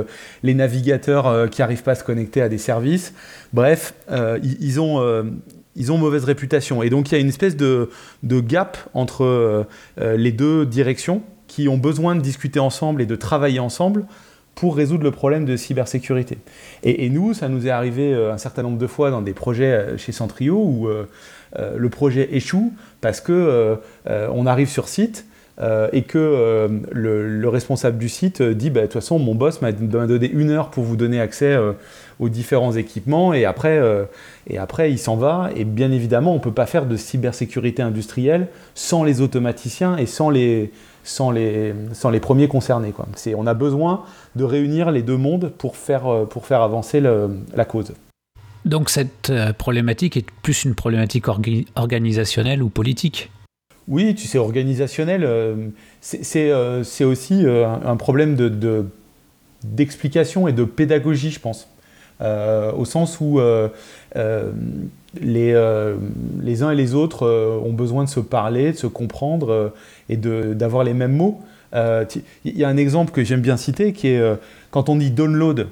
les 0.42 0.54
navigateurs 0.54 1.48
qui 1.50 1.60
n'arrivent 1.60 1.82
pas 1.82 1.92
à 1.92 1.96
se 1.96 2.04
connecter 2.04 2.42
à 2.42 2.48
des 2.48 2.58
services. 2.58 3.14
Bref, 3.52 3.94
ils, 4.42 4.80
ont, 4.80 5.98
mauvaise 5.98 6.24
réputation. 6.24 6.82
Et 6.82 6.90
donc 6.90 7.10
il 7.10 7.14
y 7.14 7.18
a 7.18 7.20
une 7.20 7.28
espèce 7.28 7.56
de, 7.56 7.88
gap 8.22 8.78
entre 8.94 9.24
euh, 9.24 9.64
euh, 10.00 10.16
les 10.16 10.32
deux 10.32 10.66
directions 10.66 11.22
qui 11.46 11.68
ont 11.68 11.78
besoin 11.78 12.16
de 12.16 12.20
discuter 12.20 12.58
ensemble 12.58 13.02
et 13.02 13.06
de 13.06 13.16
travailler 13.16 13.60
ensemble 13.60 14.06
pour 14.54 14.74
résoudre 14.74 15.04
le 15.04 15.10
problème 15.10 15.44
de 15.44 15.54
cybersécurité. 15.54 16.38
Et, 16.82 17.10
nous, 17.10 17.34
ça 17.34 17.48
nous 17.48 17.66
est 17.66 17.70
arrivé 17.70 18.14
euh, 18.14 18.32
un 18.32 18.38
certain 18.38 18.62
nombre 18.62 18.78
de 18.78 18.86
fois 18.86 19.10
dans 19.10 19.22
des 19.22 19.34
projets 19.34 19.98
chez 19.98 20.12
Centrio 20.12 20.56
où 20.56 20.88
le 21.58 21.88
projet 21.88 22.28
échoue 22.32 22.72
parce 23.06 23.20
que 23.20 23.76
on 24.06 24.46
arrive 24.46 24.68
sur 24.68 24.88
site 24.88 25.26
et 25.92 26.02
que 26.02 26.68
le, 26.92 27.48
responsable 27.48 27.98
du 27.98 28.08
site 28.08 28.42
dit 28.42 28.70
bah, 28.70 28.80
de 28.80 28.86
toute 28.86 28.94
façon 28.94 29.18
mon 29.18 29.34
boss 29.34 29.62
m'a 29.62 29.72
donné 29.72 30.28
une 30.28 30.50
heure 30.50 30.70
pour 30.70 30.84
vous 30.84 30.96
donner 30.96 31.20
accès 31.20 31.56
aux 32.18 32.28
différents 32.28 32.72
équipements 32.72 33.34
et 33.34 33.44
après, 33.44 33.78
euh, 33.78 34.04
et 34.46 34.58
après 34.58 34.90
il 34.90 34.98
s'en 34.98 35.16
va. 35.16 35.50
Et 35.54 35.64
bien 35.64 35.90
évidemment, 35.90 36.32
on 36.32 36.36
ne 36.36 36.40
peut 36.40 36.52
pas 36.52 36.66
faire 36.66 36.86
de 36.86 36.96
cybersécurité 36.96 37.82
industrielle 37.82 38.48
sans 38.74 39.04
les 39.04 39.20
automaticiens 39.20 39.96
et 39.96 40.06
sans 40.06 40.30
les, 40.30 40.72
sans 41.04 41.30
les, 41.30 41.74
sans 41.92 42.10
les 42.10 42.20
premiers 42.20 42.48
concernés. 42.48 42.92
Quoi. 42.92 43.06
On 43.36 43.46
a 43.46 43.54
besoin 43.54 44.04
de 44.34 44.44
réunir 44.44 44.90
les 44.90 45.02
deux 45.02 45.16
mondes 45.16 45.52
pour 45.58 45.76
faire, 45.76 46.06
euh, 46.06 46.24
pour 46.24 46.46
faire 46.46 46.62
avancer 46.62 47.00
la 47.00 47.64
cause. 47.64 47.92
Donc 48.66 48.90
cette 48.90 49.30
euh, 49.30 49.54
problématique 49.54 50.18
est 50.18 50.26
plus 50.42 50.64
une 50.64 50.74
problématique 50.74 51.26
organisationnelle 51.76 52.62
ou 52.62 52.68
politique 52.68 53.30
Oui, 53.88 54.14
tu 54.14 54.26
sais, 54.26 54.36
organisationnel, 54.36 55.72
c'est 56.00 57.04
aussi 57.04 57.46
un 57.46 57.96
problème 57.96 58.36
d'explication 59.62 60.44
de, 60.44 60.50
et 60.50 60.52
de 60.52 60.64
pédagogie, 60.64 61.30
je 61.30 61.40
pense. 61.40 61.68
Euh, 62.22 62.72
au 62.72 62.86
sens 62.86 63.18
où 63.20 63.40
euh, 63.40 63.68
euh, 64.16 64.50
les, 65.20 65.54
les, 66.42 66.62
uns 66.62 66.70
et 66.70 66.74
les 66.74 66.94
autres 66.94 67.26
ont 67.62 67.72
besoin 67.72 68.04
de 68.04 68.08
se 68.08 68.20
parler, 68.20 68.72
de 68.72 68.76
se 68.76 68.86
comprendre 68.86 69.72
et 70.08 70.16
d'avoir 70.16 70.84
les 70.84 70.94
mêmes 70.94 71.16
mots. 71.16 71.40
Il 71.74 72.56
y 72.56 72.64
a 72.64 72.68
un 72.68 72.76
exemple 72.76 73.12
que 73.12 73.24
j'aime 73.24 73.40
bien 73.40 73.56
citer 73.56 73.92
qui 73.92 74.08
est 74.08 74.22
quand 74.70 74.88
on 74.88 74.96
dit 74.96 75.10
download, 75.10 75.68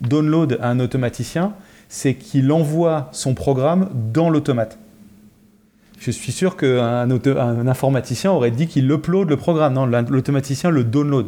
download 0.00 0.58
à 0.60 0.70
un 0.70 0.80
automaticien, 0.80 1.52
c'est 1.90 2.14
qu'il 2.14 2.50
envoie 2.52 3.10
son 3.12 3.34
programme 3.34 3.90
dans 3.92 4.30
l'automate. 4.30 4.78
Je 5.98 6.10
suis 6.10 6.32
sûr 6.32 6.56
qu'un 6.56 7.10
un 7.10 7.66
informaticien 7.66 8.30
aurait 8.30 8.52
dit 8.52 8.68
qu'il 8.68 8.90
upload 8.90 9.28
le 9.28 9.36
programme. 9.36 9.74
Non, 9.74 9.84
l'automaticien 9.84 10.70
le 10.70 10.84
download. 10.84 11.26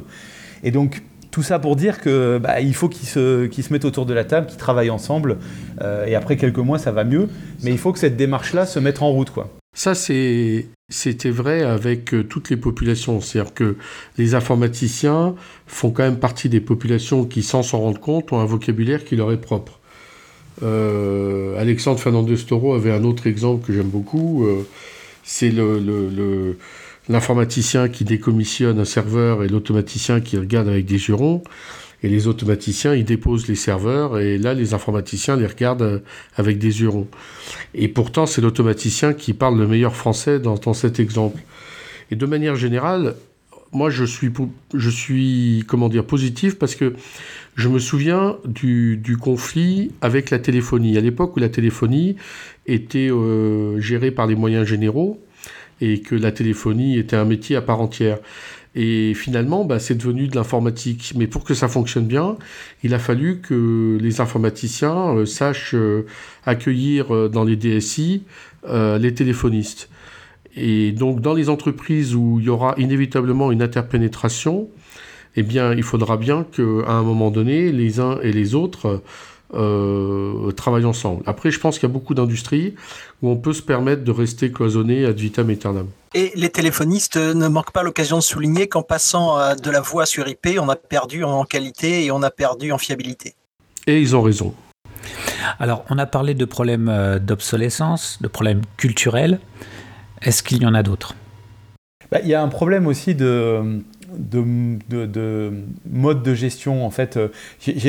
Et 0.62 0.70
donc, 0.70 1.02
tout 1.30 1.42
ça 1.42 1.58
pour 1.58 1.76
dire 1.76 2.00
que 2.00 2.38
bah, 2.38 2.60
il 2.60 2.74
faut 2.74 2.88
qu'ils 2.88 3.08
se, 3.08 3.50
se, 3.50 3.72
mettent 3.72 3.84
autour 3.84 4.06
de 4.06 4.14
la 4.14 4.24
table, 4.24 4.46
qu'ils 4.46 4.56
travaillent 4.56 4.90
ensemble, 4.90 5.38
euh, 5.82 6.06
et 6.06 6.14
après 6.14 6.36
quelques 6.36 6.58
mois, 6.58 6.78
ça 6.78 6.92
va 6.92 7.04
mieux. 7.04 7.28
Mais 7.62 7.70
il 7.70 7.78
faut 7.78 7.92
que 7.92 7.98
cette 7.98 8.16
démarche-là 8.16 8.64
se 8.64 8.78
mette 8.78 9.02
en 9.02 9.10
route, 9.10 9.30
quoi. 9.30 9.50
Ça, 9.74 9.94
c'était 9.94 11.30
vrai 11.30 11.62
avec 11.62 12.14
euh, 12.14 12.22
toutes 12.22 12.50
les 12.50 12.56
populations. 12.56 13.20
C'est-à-dire 13.20 13.52
que 13.52 13.76
les 14.16 14.34
informaticiens 14.34 15.34
font 15.66 15.90
quand 15.90 16.02
même 16.02 16.18
partie 16.18 16.48
des 16.48 16.60
populations 16.60 17.24
qui, 17.24 17.42
sans 17.42 17.62
s'en 17.62 17.80
rendre 17.80 18.00
compte, 18.00 18.32
ont 18.32 18.38
un 18.38 18.44
vocabulaire 18.44 19.04
qui 19.04 19.16
leur 19.16 19.32
est 19.32 19.40
propre. 19.40 19.80
Euh, 20.62 21.58
Alexandre 21.58 22.00
Fernandez 22.00 22.36
Toro 22.36 22.74
avait 22.74 22.92
un 22.92 23.04
autre 23.04 23.26
exemple 23.26 23.66
que 23.66 23.72
j'aime 23.72 23.88
beaucoup. 23.88 24.46
c'est 25.22 25.50
le, 25.50 26.56
l'informaticien 27.08 27.88
qui 27.88 28.04
décommissionne 28.04 28.78
un 28.78 28.84
serveur 28.84 29.42
et 29.42 29.48
l'automaticien 29.48 30.20
qui 30.20 30.36
regarde 30.38 30.68
avec 30.68 30.86
des 30.86 30.98
jurons. 30.98 31.42
Et 32.04 32.08
les 32.08 32.26
automaticiens, 32.26 32.94
ils 32.94 33.04
déposent 33.04 33.46
les 33.46 33.54
serveurs 33.54 34.18
et 34.18 34.36
là, 34.36 34.54
les 34.54 34.74
informaticiens 34.74 35.36
les 35.36 35.46
regardent 35.46 35.82
euh, 35.82 35.98
avec 36.36 36.58
des 36.58 36.72
jurons. 36.72 37.06
Et 37.74 37.86
pourtant, 37.86 38.26
c'est 38.26 38.40
l'automaticien 38.40 39.12
qui 39.12 39.34
parle 39.34 39.56
le 39.56 39.68
meilleur 39.68 39.94
français 39.94 40.40
dans, 40.40 40.74
cet 40.74 40.98
exemple. 40.98 41.40
Et 42.10 42.16
de 42.16 42.26
manière 42.26 42.56
générale, 42.56 43.14
moi, 43.70 43.88
je 43.88 44.04
suis, 44.04 44.32
je 44.74 44.90
suis 44.90 45.64
comment 45.68 45.88
dire, 45.88 46.04
positif 46.04 46.58
parce 46.58 46.74
que 46.74 46.94
je 47.54 47.68
me 47.68 47.78
souviens 47.78 48.36
du, 48.46 49.16
conflit 49.20 49.92
avec 50.00 50.30
la 50.30 50.38
téléphonie. 50.38 50.96
À 50.96 51.00
l'époque 51.00 51.36
où 51.36 51.40
la 51.40 51.48
téléphonie 51.48 52.16
était 52.66 53.10
euh, 53.10 53.78
gérée 53.80 54.10
par 54.10 54.26
les 54.26 54.34
moyens 54.34 54.66
généraux, 54.66 55.20
et 55.80 56.00
que 56.00 56.14
la 56.14 56.32
téléphonie 56.32 56.96
était 56.96 57.16
un 57.16 57.24
métier 57.24 57.56
à 57.56 57.62
part 57.62 57.80
entière. 57.80 58.18
Et 58.74 59.12
finalement, 59.14 59.64
bah, 59.64 59.78
c'est 59.78 59.96
devenu 59.96 60.28
de 60.28 60.36
l'informatique. 60.36 61.12
Mais 61.16 61.26
pour 61.26 61.44
que 61.44 61.52
ça 61.52 61.68
fonctionne 61.68 62.06
bien, 62.06 62.36
il 62.82 62.94
a 62.94 62.98
fallu 62.98 63.40
que 63.40 63.98
les 64.00 64.20
informaticiens 64.22 65.14
euh, 65.14 65.26
sachent 65.26 65.74
euh, 65.74 66.06
accueillir 66.46 67.28
dans 67.28 67.44
les 67.44 67.56
DSI 67.56 68.22
les 68.64 69.12
téléphonistes. 69.12 69.88
Et 70.54 70.92
donc, 70.92 71.20
dans 71.20 71.34
les 71.34 71.48
entreprises 71.48 72.14
où 72.14 72.38
il 72.38 72.46
y 72.46 72.48
aura 72.48 72.74
inévitablement 72.78 73.50
une 73.50 73.60
interpénétration, 73.60 74.68
eh 75.36 75.42
bien, 75.42 75.72
il 75.72 75.82
faudra 75.82 76.16
bien 76.16 76.44
qu'à 76.44 76.62
un 76.62 77.02
moment 77.02 77.30
donné, 77.30 77.72
les 77.72 78.00
uns 78.00 78.18
et 78.22 78.32
les 78.32 78.54
autres 78.54 79.02
euh, 79.54 80.50
travaillent 80.52 80.84
ensemble. 80.84 81.22
Après, 81.26 81.50
je 81.50 81.60
pense 81.60 81.78
qu'il 81.78 81.88
y 81.88 81.92
a 81.92 81.92
beaucoup 81.92 82.14
d'industries 82.14 82.74
où 83.22 83.28
on 83.28 83.36
peut 83.36 83.52
se 83.52 83.62
permettre 83.62 84.04
de 84.04 84.10
rester 84.10 84.50
cloisonné 84.50 85.04
ad 85.04 85.18
vitam 85.18 85.50
aeternam. 85.50 85.88
Et 86.14 86.32
les 86.34 86.50
téléphonistes 86.50 87.16
ne 87.16 87.48
manquent 87.48 87.72
pas 87.72 87.82
l'occasion 87.82 88.16
de 88.18 88.22
souligner 88.22 88.68
qu'en 88.68 88.82
passant 88.82 89.54
de 89.54 89.70
la 89.70 89.80
voix 89.80 90.04
sur 90.04 90.28
IP, 90.28 90.58
on 90.58 90.68
a 90.68 90.76
perdu 90.76 91.24
en 91.24 91.44
qualité 91.44 92.04
et 92.04 92.10
on 92.10 92.22
a 92.22 92.30
perdu 92.30 92.72
en 92.72 92.78
fiabilité. 92.78 93.34
Et 93.86 94.00
ils 94.00 94.14
ont 94.14 94.22
raison. 94.22 94.54
Alors, 95.58 95.84
on 95.90 95.98
a 95.98 96.06
parlé 96.06 96.34
de 96.34 96.44
problèmes 96.44 96.88
euh, 96.88 97.18
d'obsolescence, 97.18 98.18
de 98.20 98.28
problèmes 98.28 98.62
culturels. 98.76 99.40
Est-ce 100.22 100.42
qu'il 100.42 100.62
y 100.62 100.66
en 100.66 100.74
a 100.74 100.82
d'autres? 100.82 101.14
Bah, 102.10 102.18
Il 102.22 102.28
y 102.28 102.34
a 102.34 102.42
un 102.42 102.48
problème 102.48 102.86
aussi 102.86 103.14
de, 103.14 103.82
de, 104.16 105.52
mode 105.90 106.22
de 106.22 106.34
gestion. 106.34 106.84
En 106.84 106.90
fait, 106.90 107.16
euh, 107.16 107.28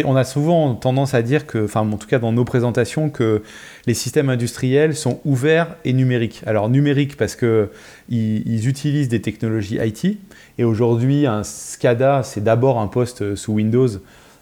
on 0.05 0.15
a 0.15 0.23
souvent 0.23 0.75
tendance 0.75 1.13
à 1.13 1.21
dire 1.21 1.45
que, 1.45 1.65
enfin, 1.65 1.81
en 1.81 1.97
tout 1.97 2.07
cas 2.07 2.19
dans 2.19 2.31
nos 2.31 2.45
présentations, 2.45 3.09
que 3.09 3.43
les 3.85 3.93
systèmes 3.93 4.29
industriels 4.29 4.95
sont 4.95 5.19
ouverts 5.25 5.75
et 5.85 5.93
numériques. 5.93 6.41
Alors 6.45 6.69
numériques 6.69 7.17
parce 7.17 7.35
que 7.35 7.69
ils, 8.09 8.67
utilisent 8.67 9.09
des 9.09 9.21
technologies 9.21 9.77
IT. 9.81 10.17
Et 10.57 10.63
aujourd'hui, 10.63 11.25
un 11.25 11.43
SCADA, 11.43 12.23
c'est 12.23 12.43
d'abord 12.43 12.79
un 12.79 12.87
poste 12.87 13.35
sous 13.35 13.53
Windows. 13.53 13.89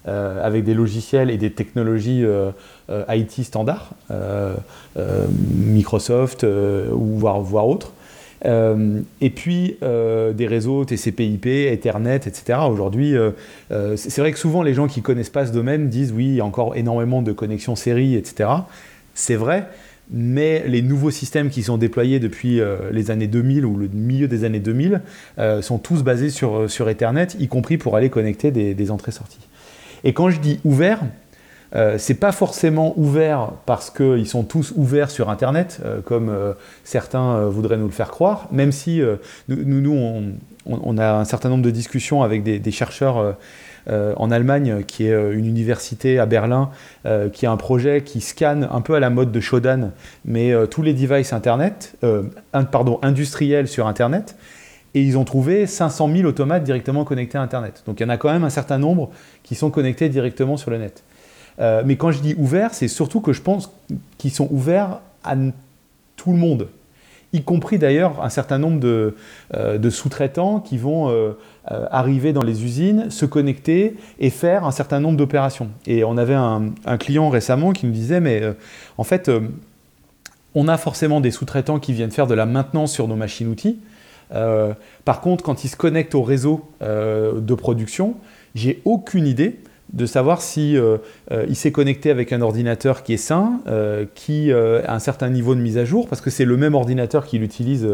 Euh, 0.08 0.44
avec 0.44 0.64
des 0.64 0.74
logiciels 0.74 1.30
et 1.30 1.38
des 1.38 1.52
technologies 1.52 2.24
euh, 2.26 2.50
IT 3.08 3.44
standards, 3.44 3.92
Microsoft 5.54 6.44
ou 6.44 7.20
voire, 7.20 7.40
voire 7.42 7.68
autres. 7.68 7.94
Euh, 8.46 9.02
et 9.20 9.30
puis 9.30 9.78
euh, 9.84 10.34
des 10.34 10.48
réseaux 10.48 10.84
TCP/IP, 10.86 11.46
Ethernet, 11.46 12.16
etc. 12.16 12.60
Aujourd'hui, 12.70 13.16
euh, 13.16 13.32
c'est 13.96 14.20
vrai 14.20 14.32
que 14.32 14.40
souvent 14.40 14.64
les 14.64 14.74
gens 14.74 14.88
qui 14.88 15.02
connaissent 15.02 15.30
pas 15.30 15.46
ce 15.46 15.52
domaine 15.52 15.90
disent 15.90 16.12
oui, 16.12 16.26
il 16.26 16.36
y 16.36 16.42
a 16.42 16.46
encore 16.46 16.76
énormément 16.76 17.22
de 17.22 17.32
connexions 17.32 17.76
série, 17.76 18.16
etc. 18.16 18.50
C'est 19.14 19.36
vrai, 19.36 19.68
mais 20.12 20.64
les 20.68 20.82
nouveaux 20.82 21.12
systèmes 21.12 21.50
qui 21.50 21.64
sont 21.64 21.78
déployés 21.78 22.20
depuis 22.20 22.62
les 22.92 23.12
années 23.12 23.28
2000 23.28 23.66
ou 23.66 23.78
le 23.78 23.88
milieu 23.88 24.28
des 24.28 24.46
années 24.46 24.60
2000 24.60 25.02
sont 25.62 25.78
tous 25.78 26.04
basés 26.04 26.30
sur, 26.30 26.70
sur 26.70 26.90
Ethernet, 26.90 27.28
y 27.40 27.48
compris 27.48 27.78
pour 27.78 27.98
aller 27.98 28.10
connecter 28.10 28.52
des, 28.52 28.74
des 28.74 28.92
entrées-sorties. 28.92 29.48
Et 30.04 30.14
quand 30.14 30.30
je 30.30 30.40
dis 30.40 30.60
ouvert, 30.64 31.02
euh, 31.74 31.98
c'est 31.98 32.16
pas 32.16 32.32
forcément 32.32 32.94
ouvert 32.98 33.52
parce 33.66 33.90
qu'ils 33.90 34.28
sont 34.28 34.44
tous 34.44 34.74
ouverts 34.76 35.10
sur 35.10 35.30
Internet, 35.30 35.80
euh, 35.86 36.02
comme 36.02 36.30
euh, 36.30 36.54
certains 36.84 37.46
voudraient 37.48 37.78
nous 37.78 37.86
le 37.86 37.92
faire 37.92 38.12
croire, 38.12 38.48
même 38.52 38.72
si 38.72 39.02
nous, 39.48 39.82
nous 39.82 40.34
on, 40.66 40.98
a 40.98 41.14
un 41.14 41.26
certain 41.26 41.50
nombre 41.50 41.64
de 41.64 41.72
discussions 41.72 42.24
avec 42.24 42.44
des, 42.44 42.72
chercheurs 42.72 43.36
en 43.90 44.32
Allemagne, 44.32 44.84
qui 44.86 45.08
est 45.08 45.34
une 45.34 45.46
université 45.46 46.20
à 46.20 46.26
Berlin, 46.26 46.70
qui 47.34 47.46
a 47.46 47.52
un 47.52 47.58
projet 47.58 48.04
qui 48.04 48.22
scanne 48.22 48.68
un 48.72 48.82
peu 48.82 48.96
à 48.96 49.00
la 49.00 49.10
mode 49.10 49.32
de 49.32 49.40
Shodan, 49.40 49.92
mais 50.26 50.54
tous 50.70 50.82
les 50.82 50.94
devices 50.94 51.34
Internet, 51.34 51.96
pardon, 52.72 53.00
industriels 53.02 53.68
sur 53.68 53.88
Internet, 53.88 54.36
et 54.94 55.02
ils 55.02 55.18
ont 55.18 55.24
trouvé 55.24 55.66
500 55.68 56.10
000 56.14 56.28
automates 56.28 56.64
directement 56.64 57.06
connectés 57.06 57.38
à 57.38 57.42
Internet. 57.42 57.84
Donc 57.86 58.00
il 58.00 58.04
y 58.04 58.06
en 58.06 58.10
a 58.10 58.18
quand 58.18 58.32
même 58.32 58.44
un 58.44 58.50
certain 58.50 58.78
nombre 58.78 59.10
qui 59.44 59.56
sont 59.56 59.72
connectés 59.72 60.10
directement 60.10 60.58
sur 60.58 60.70
le 60.70 60.78
net. 60.78 61.04
Euh, 61.62 61.84
mais 61.86 61.96
quand 61.96 62.12
je 62.12 62.20
dis 62.20 62.36
ouvert, 62.38 62.74
c'est 62.74 62.88
surtout 62.88 63.22
que 63.22 63.34
je 63.34 63.42
pense 63.42 63.72
qu'ils 64.18 64.32
sont 64.32 64.48
ouverts 64.52 65.00
à 65.24 65.36
tout 66.16 66.32
le 66.32 66.38
monde, 66.38 66.68
y 67.34 67.44
compris 67.44 67.78
d'ailleurs 67.78 68.24
un 68.24 68.30
certain 68.30 68.58
nombre 68.58 68.80
de, 68.80 69.16
euh, 69.54 69.90
sous-traitants 69.90 70.60
qui 70.60 70.78
vont 70.78 71.10
euh, 71.10 71.34
arriver 71.66 72.34
dans 72.34 72.42
les 72.42 72.64
usines, 72.64 73.10
se 73.10 73.26
connecter 73.26 73.96
et 74.20 74.30
faire 74.30 74.66
un 74.66 74.72
certain 74.72 75.00
nombre 75.00 75.18
d'opérations. 75.18 75.70
Et 75.86 76.04
on 76.04 76.18
avait 76.18 76.34
un, 76.34 76.74
client 77.00 77.30
récemment 77.30 77.72
qui 77.72 77.86
nous 77.86 77.92
disait, 77.92 78.20
mais 78.20 78.42
en 78.98 79.04
fait, 79.04 79.32
on 80.56 80.68
a 80.68 80.78
forcément 80.78 81.22
des 81.22 81.32
sous-traitants 81.32 81.80
qui 81.80 81.94
viennent 81.94 82.12
faire 82.12 82.28
de 82.28 82.34
la 82.34 82.46
maintenance 82.46 82.92
sur 82.92 83.08
nos 83.08 83.16
machines-outils. 83.16 83.80
par 85.06 85.22
contre, 85.22 85.44
quand 85.44 85.64
ils 85.64 85.70
se 85.70 85.78
connectent 85.78 86.16
au 86.16 86.24
réseau 86.24 86.68
de 86.82 87.54
production, 87.54 88.16
j'ai 88.56 88.82
aucune 88.84 89.28
idée 89.28 89.60
de 89.94 90.06
savoir 90.06 90.42
si 90.42 90.78
euh, 90.78 90.98
euh, 91.32 91.46
il 91.50 91.56
s'est 91.56 91.72
connecté 91.72 92.12
avec 92.12 92.32
un 92.32 92.42
ordinateur 92.42 93.04
qui 93.04 93.14
est 93.14 93.18
sain, 93.18 93.60
euh, 93.68 94.06
qui 94.16 94.52
a 94.52 94.94
un 94.94 95.00
certain 95.00 95.30
niveau 95.30 95.56
de 95.56 95.62
mise 95.62 95.78
à 95.78 95.86
jour, 95.86 96.08
parce 96.08 96.22
que 96.22 96.30
c'est 96.30 96.46
le 96.46 96.58
même 96.58 96.76
ordinateur 96.76 97.26
qu'il 97.26 97.44
utilise 97.44 97.88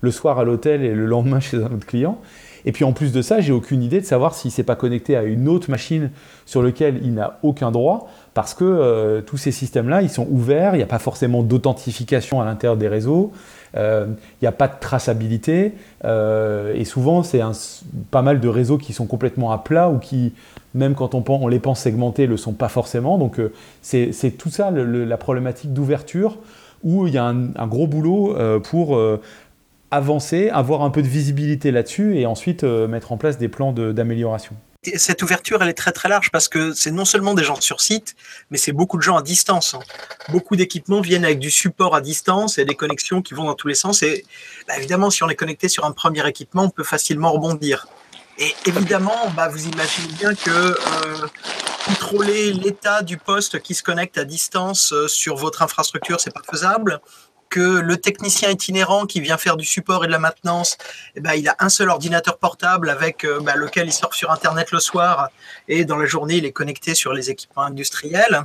le 0.00 0.10
soir 0.10 0.38
à 0.38 0.44
l'hôtel 0.44 0.82
et 0.82 0.94
le 0.94 1.06
lendemain 1.06 1.40
chez 1.40 1.58
un 1.58 1.66
autre 1.66 1.86
client. 1.86 2.20
Et 2.64 2.72
puis 2.72 2.84
en 2.84 2.92
plus 2.92 3.12
de 3.12 3.22
ça, 3.22 3.40
j'ai 3.40 3.52
aucune 3.52 3.82
idée 3.82 4.00
de 4.00 4.06
savoir 4.06 4.34
s'il 4.34 4.50
s'est 4.50 4.62
pas 4.62 4.76
connecté 4.76 5.16
à 5.16 5.22
une 5.22 5.48
autre 5.48 5.70
machine 5.70 6.10
sur 6.46 6.62
laquelle 6.62 7.00
il 7.02 7.14
n'a 7.14 7.38
aucun 7.42 7.70
droit, 7.70 8.08
parce 8.34 8.54
que 8.54 9.20
tous 9.26 9.36
ces 9.36 9.52
systèmes-là, 9.52 10.02
ils 10.02 10.10
sont 10.10 10.26
ouverts, 10.30 10.74
il 10.74 10.78
n'y 10.78 10.82
a 10.82 10.86
pas 10.86 10.98
forcément 10.98 11.42
d'authentification 11.42 12.40
à 12.40 12.44
l'intérieur 12.44 12.76
des 12.76 12.88
réseaux, 12.88 13.32
il 13.76 14.16
n'y 14.42 14.48
a 14.48 14.52
pas 14.52 14.68
de 14.68 14.74
traçabilité, 14.80 15.74
et 16.04 16.84
souvent 16.84 17.22
c'est 17.22 17.42
pas 18.10 18.22
mal 18.22 18.40
de 18.40 18.48
réseaux 18.48 18.78
qui 18.78 18.92
sont 18.92 19.06
complètement 19.06 19.52
à 19.52 19.58
plat 19.58 19.88
ou 19.88 19.98
qui 19.98 20.32
même 20.74 20.94
quand 20.94 21.14
on, 21.14 21.48
les 21.48 21.58
pense 21.58 21.80
segmentés, 21.80 22.24
ne 22.26 22.32
le 22.32 22.36
sont 22.36 22.52
pas 22.52 22.68
forcément. 22.68 23.18
Donc 23.18 23.38
euh, 23.38 23.52
c'est 23.82 24.36
tout 24.38 24.50
ça 24.50 24.70
la 24.70 25.16
problématique 25.16 25.72
d'ouverture 25.72 26.38
où 26.82 27.06
il 27.06 27.14
y 27.14 27.18
a 27.18 27.24
un, 27.26 27.66
gros 27.66 27.86
boulot 27.86 28.36
euh, 28.36 28.58
pour 28.58 28.96
euh, 28.96 29.20
avancer, 29.90 30.48
avoir 30.50 30.82
un 30.82 30.90
peu 30.90 31.02
de 31.02 31.08
visibilité 31.08 31.70
là-dessus 31.70 32.18
et 32.18 32.26
ensuite 32.26 32.62
mettre 32.62 33.12
en 33.12 33.16
place 33.16 33.38
des 33.38 33.48
plans 33.48 33.72
d'amélioration. 33.72 34.56
Cette 34.96 35.22
ouverture, 35.22 35.62
elle 35.62 35.68
est 35.68 35.74
très 35.74 35.92
très 35.92 36.08
large 36.08 36.30
parce 36.30 36.48
que 36.48 36.72
c'est 36.72 36.90
non 36.90 37.04
seulement 37.04 37.34
des 37.34 37.44
gens 37.44 37.60
sur 37.60 37.82
site, 37.82 38.16
mais 38.50 38.56
c'est 38.56 38.72
beaucoup 38.72 38.96
de 38.96 39.02
gens 39.02 39.18
à 39.18 39.20
distance. 39.22 39.74
Hein. 39.74 39.80
Beaucoup 40.30 40.56
d'équipements 40.56 41.02
viennent 41.02 41.26
avec 41.26 41.38
du 41.38 41.50
support 41.50 41.94
à 41.94 42.00
distance 42.00 42.56
et 42.56 42.64
des 42.64 42.74
connexions 42.74 43.20
qui 43.20 43.34
vont 43.34 43.44
dans 43.44 43.54
tous 43.54 43.68
les 43.68 43.74
sens. 43.74 44.02
Et 44.02 44.24
bah, 44.66 44.78
évidemment, 44.78 45.10
si 45.10 45.22
on 45.22 45.28
est 45.28 45.34
connecté 45.34 45.68
sur 45.68 45.84
un 45.84 45.92
premier 45.92 46.26
équipement, 46.26 46.62
on 46.62 46.70
peut 46.70 46.82
facilement 46.82 47.30
rebondir. 47.30 47.88
Et 48.38 48.54
évidemment, 48.64 49.30
bah, 49.36 49.48
vous 49.48 49.68
imaginez 49.68 50.14
bien 50.14 50.34
que 50.34 50.50
euh, 50.50 51.26
contrôler 51.84 52.54
l'état 52.54 53.02
du 53.02 53.18
poste 53.18 53.60
qui 53.60 53.74
se 53.74 53.82
connecte 53.82 54.16
à 54.16 54.24
distance 54.24 54.94
euh, 54.94 55.08
sur 55.08 55.36
votre 55.36 55.60
infrastructure, 55.60 56.20
c'est 56.20 56.32
pas 56.32 56.40
faisable 56.50 57.02
que 57.50 57.80
le 57.80 57.96
technicien 57.96 58.48
itinérant 58.48 59.06
qui 59.06 59.20
vient 59.20 59.36
faire 59.36 59.56
du 59.56 59.66
support 59.66 60.04
et 60.04 60.06
de 60.06 60.12
la 60.12 60.20
maintenance, 60.20 60.78
eh 61.16 61.20
ben, 61.20 61.34
il 61.34 61.48
a 61.48 61.56
un 61.58 61.68
seul 61.68 61.90
ordinateur 61.90 62.38
portable 62.38 62.88
avec 62.88 63.24
euh, 63.24 63.40
bah, 63.40 63.56
lequel 63.56 63.88
il 63.88 63.92
sort 63.92 64.14
sur 64.14 64.30
Internet 64.30 64.70
le 64.70 64.78
soir 64.78 65.28
et 65.68 65.84
dans 65.84 65.96
la 65.96 66.06
journée, 66.06 66.36
il 66.36 66.46
est 66.46 66.52
connecté 66.52 66.94
sur 66.94 67.12
les 67.12 67.28
équipements 67.28 67.64
industriels. 67.64 68.44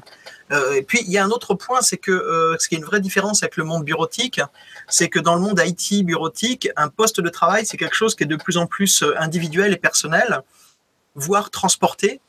Euh, 0.51 0.73
et 0.73 0.81
puis, 0.81 1.01
il 1.05 1.11
y 1.11 1.19
a 1.19 1.23
un 1.23 1.29
autre 1.29 1.53
point, 1.53 1.81
c'est 1.81 1.97
que 1.97 2.11
euh, 2.11 2.57
ce 2.59 2.67
qui 2.67 2.75
est 2.75 2.79
une 2.79 2.85
vraie 2.85 2.99
différence 2.99 3.43
avec 3.43 3.57
le 3.57 3.63
monde 3.63 3.85
bureautique, 3.85 4.41
c'est 4.89 5.07
que 5.07 5.19
dans 5.19 5.35
le 5.35 5.41
monde 5.41 5.61
IT 5.63 6.03
bureautique, 6.03 6.69
un 6.75 6.89
poste 6.89 7.21
de 7.21 7.29
travail, 7.29 7.65
c'est 7.65 7.77
quelque 7.77 7.95
chose 7.95 8.15
qui 8.15 8.23
est 8.23 8.27
de 8.27 8.35
plus 8.35 8.57
en 8.57 8.65
plus 8.65 9.03
individuel 9.17 9.71
et 9.71 9.77
personnel, 9.77 10.41
voire 11.13 11.51
transporté. 11.51 12.19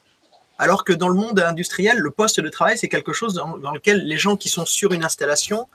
Alors 0.59 0.85
que 0.85 0.93
dans 0.95 1.09
le 1.09 1.15
monde 1.15 1.41
industriel, 1.41 1.99
le 1.99 2.11
poste 2.11 2.41
de 2.41 2.49
travail, 2.49 2.79
c'est 2.79 2.89
quelque 2.89 3.13
chose 3.13 3.35
dans 3.35 3.73
lequel 3.73 4.07
les 4.07 4.17
gens 4.17 4.37
qui 4.37 4.49
sont 4.49 4.65
sur 4.65 4.93
une 4.93 5.05
installation 5.05 5.69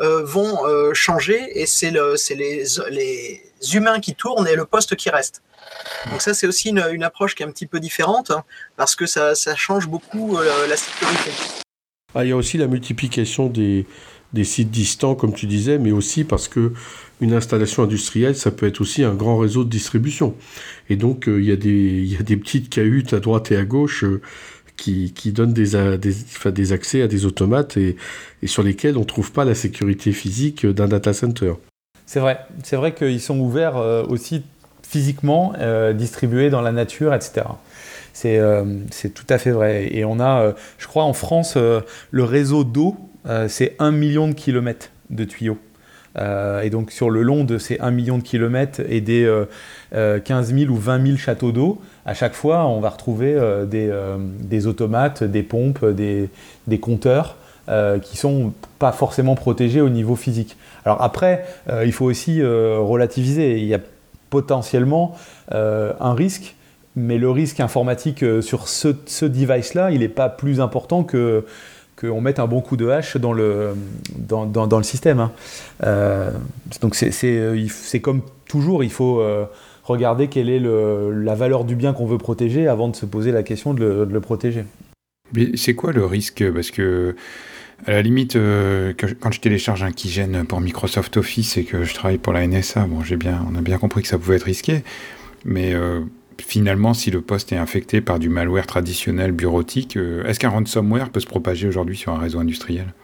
euh, 0.00 0.22
vont 0.22 0.64
euh, 0.64 0.94
changer 0.94 1.60
et 1.60 1.66
c'est 1.66 1.90
le, 1.90 2.14
les, 2.90 3.42
humains 3.74 3.98
qui 3.98 4.14
tournent 4.14 4.46
et 4.46 4.54
le 4.54 4.64
poste 4.64 4.94
qui 4.94 5.10
reste. 5.10 5.42
Donc 6.12 6.22
ça, 6.22 6.34
c'est 6.34 6.46
aussi 6.46 6.68
une, 6.68 7.02
approche 7.02 7.34
qui 7.34 7.42
est 7.42 7.46
un 7.46 7.50
petit 7.50 7.66
peu 7.66 7.80
différente 7.80 8.30
hein, 8.30 8.44
parce 8.76 8.94
que 8.94 9.06
ça, 9.06 9.34
change 9.56 9.88
beaucoup 9.88 10.38
euh, 10.38 10.68
la 10.68 10.76
sécurité. 10.76 11.32
Ah, 12.14 12.24
il 12.24 12.28
y 12.28 12.32
a 12.32 12.36
aussi 12.36 12.58
la 12.58 12.68
multiplication 12.68 13.48
des, 13.48 13.86
des, 14.32 14.44
sites 14.44 14.70
distants, 14.70 15.16
comme 15.16 15.34
tu 15.34 15.46
disais, 15.46 15.78
mais 15.78 15.90
aussi 15.90 16.22
parce 16.22 16.46
que 16.46 16.72
une 17.20 17.32
installation 17.32 17.82
industrielle, 17.82 18.36
ça 18.36 18.52
peut 18.52 18.66
être 18.66 18.80
aussi 18.80 19.02
un 19.02 19.14
grand 19.14 19.36
réseau 19.36 19.64
de 19.64 19.68
distribution. 19.68 20.36
Et 20.88 20.94
donc, 20.94 21.24
il, 21.26 21.44
y 21.44 21.50
a 21.50 21.56
des, 21.56 21.70
il 21.70 22.12
y 22.12 22.16
a 22.16 22.22
des 22.22 22.36
petites 22.36 22.70
cahutes 22.70 23.14
à 23.14 23.18
droite 23.18 23.50
et 23.50 23.56
à 23.56 23.64
gauche 23.64 24.04
qui, 24.78 25.12
qui 25.12 25.32
donnent 25.32 25.52
des, 25.52 25.98
des, 25.98 26.72
accès 26.72 27.02
à 27.02 27.08
des 27.08 27.26
automates 27.26 27.76
et, 27.76 27.96
sur 28.46 28.62
lesquels 28.62 28.96
on 28.96 29.00
ne 29.00 29.04
trouve 29.04 29.32
pas 29.32 29.44
la 29.44 29.54
sécurité 29.54 30.12
physique 30.12 30.64
d'un 30.64 30.88
data 30.88 31.12
center. 31.12 31.54
C'est 32.06 32.20
vrai, 32.20 32.38
c'est 32.64 32.76
vrai 32.76 32.94
qu'ils 32.94 33.20
sont 33.20 33.38
ouverts 33.38 33.76
euh, 33.76 34.04
aussi 34.04 34.42
physiquement, 34.82 35.52
euh, 35.58 35.92
distribués 35.92 36.48
dans 36.48 36.62
la 36.62 36.72
nature, 36.72 37.12
etc. 37.12 37.46
Euh, 38.24 38.78
c'est 38.90 39.12
tout 39.12 39.26
à 39.28 39.36
fait 39.36 39.50
vrai. 39.50 39.94
Et 39.94 40.06
on 40.06 40.18
a, 40.18 40.54
je 40.78 40.86
crois, 40.86 41.04
en 41.04 41.12
France, 41.12 41.56
le 41.56 42.24
réseau 42.24 42.64
d'eau, 42.64 42.96
c'est 43.48 43.76
un 43.78 43.90
million 43.90 44.26
de 44.28 44.32
kilomètres 44.32 44.90
de 45.10 45.24
tuyaux. 45.24 45.58
Euh, 46.18 46.62
et 46.62 46.70
donc 46.70 46.90
sur 46.90 47.10
le 47.10 47.22
long 47.22 47.44
de 47.44 47.58
ces 47.58 47.78
1 47.80 47.90
million 47.90 48.18
de 48.18 48.22
kilomètres 48.22 48.80
et 48.88 49.00
des 49.00 49.24
15 49.92 49.94
euh, 49.94 50.20
000 50.58 50.70
euh, 50.70 50.74
ou 50.74 50.76
20 50.76 51.06
000 51.06 51.16
châteaux 51.18 51.52
d'eau, 51.52 51.80
à 52.08 52.14
chaque 52.14 52.34
fois 52.34 52.66
on 52.66 52.80
va 52.80 52.88
retrouver 52.88 53.38
des, 53.66 53.92
des, 54.40 54.66
automates, 54.66 55.22
des 55.22 55.42
pompes, 55.42 55.84
des, 55.84 56.30
compteurs 56.80 57.36
qui 58.02 58.16
sont 58.16 58.52
pas 58.78 58.92
forcément 58.92 59.34
protégés 59.34 59.82
au 59.82 59.90
niveau 59.90 60.16
physique. 60.16 60.56
Alors 60.86 61.02
après, 61.02 61.44
il 61.84 61.92
faut 61.92 62.06
aussi 62.06 62.42
relativiser. 62.42 63.58
Il 63.58 63.66
y 63.66 63.74
a 63.74 63.80
potentiellement 64.30 65.16
un 65.52 66.14
risque, 66.14 66.56
mais 66.96 67.18
le 67.18 67.30
risque 67.30 67.60
informatique 67.60 68.24
sur 68.40 68.68
ce, 68.68 68.88
ce 69.04 69.26
device-là, 69.26 69.90
il 69.90 70.00
n'est 70.00 70.08
pas 70.08 70.30
plus 70.30 70.62
important 70.62 71.04
que 71.04 71.44
qu'on 72.00 72.20
mette 72.20 72.38
un 72.38 72.46
bon 72.46 72.60
coup 72.60 72.76
de 72.76 72.88
hache 72.88 73.16
dans 73.16 73.32
le, 73.32 73.74
dans, 74.16 74.78
le 74.78 74.82
système. 74.82 75.20
Hein. 75.20 75.32
Euh, 75.84 76.30
donc 76.80 76.94
c'est 76.94 78.00
comme 78.00 78.22
toujours, 78.46 78.84
il 78.84 78.90
faut 78.90 79.20
euh, 79.20 79.46
regarder 79.88 80.28
quelle 80.28 80.48
est 80.48 80.60
la 80.60 81.34
valeur 81.34 81.64
du 81.64 81.74
bien 81.74 81.92
qu'on 81.92 82.06
veut 82.06 82.18
protéger 82.18 82.68
avant 82.68 82.88
de 82.88 82.96
se 82.96 83.06
poser 83.06 83.32
la 83.32 83.42
question 83.42 83.74
de 83.74 84.06
le, 84.10 84.20
protéger. 84.20 84.64
C'est 85.54 85.74
quoi 85.74 85.92
le 85.92 86.04
risque? 86.04 86.44
Parce 86.52 86.70
que 86.70 87.14
à 87.86 87.92
la 87.92 88.02
limite, 88.02 88.36
euh, 88.36 88.92
quand 89.20 89.30
je 89.30 89.40
télécharge 89.40 89.82
un 89.82 89.92
Keygen 89.92 90.44
pour 90.46 90.60
Microsoft 90.60 91.16
Office 91.16 91.56
et 91.56 91.64
que 91.64 91.84
je 91.84 91.94
travaille 91.94 92.18
pour 92.18 92.32
la 92.32 92.46
NSA, 92.46 92.86
bon, 92.86 93.02
j'ai 93.02 93.16
bien, 93.16 93.44
on 93.50 93.56
a 93.56 93.60
bien 93.60 93.78
compris 93.78 94.02
que 94.02 94.08
ça 94.08 94.18
pouvait 94.18 94.36
être 94.36 94.44
risqué, 94.44 94.82
mais 95.44 95.74
finalement, 96.42 96.94
si 96.94 97.10
le 97.10 97.20
poste 97.20 97.52
est 97.52 97.56
infecté 97.56 98.00
par 98.00 98.18
du 98.18 98.28
malware 98.28 98.66
traditionnel 98.66 99.32
bureautique, 99.32 99.96
euh, 99.96 100.24
est-ce 100.24 100.38
qu'un 100.38 100.50
ransomware 100.50 101.10
peut 101.10 101.20
se 101.20 101.26
propager 101.26 101.68
aujourd'hui 101.68 101.96
sur 101.96 102.12
un 102.12 102.18
réseau 102.18 102.38
industriel? 102.38 102.94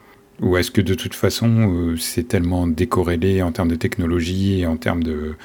Ou 0.41 0.57
est-ce 0.57 0.71
que 0.71 0.81
de 0.81 0.93
toute 0.93 1.13
façon, 1.13 1.71
euh, 1.73 1.97
c'est 1.97 2.27
tellement 2.27 2.67
décorrélé 2.67 3.41
en 3.41 3.51
termes 3.51 3.69
de 3.69 3.75
technologie 3.75 4.61
et 4.61 4.67
en 4.67 4.77
termes 4.77 5.03
de, 5.03 5.35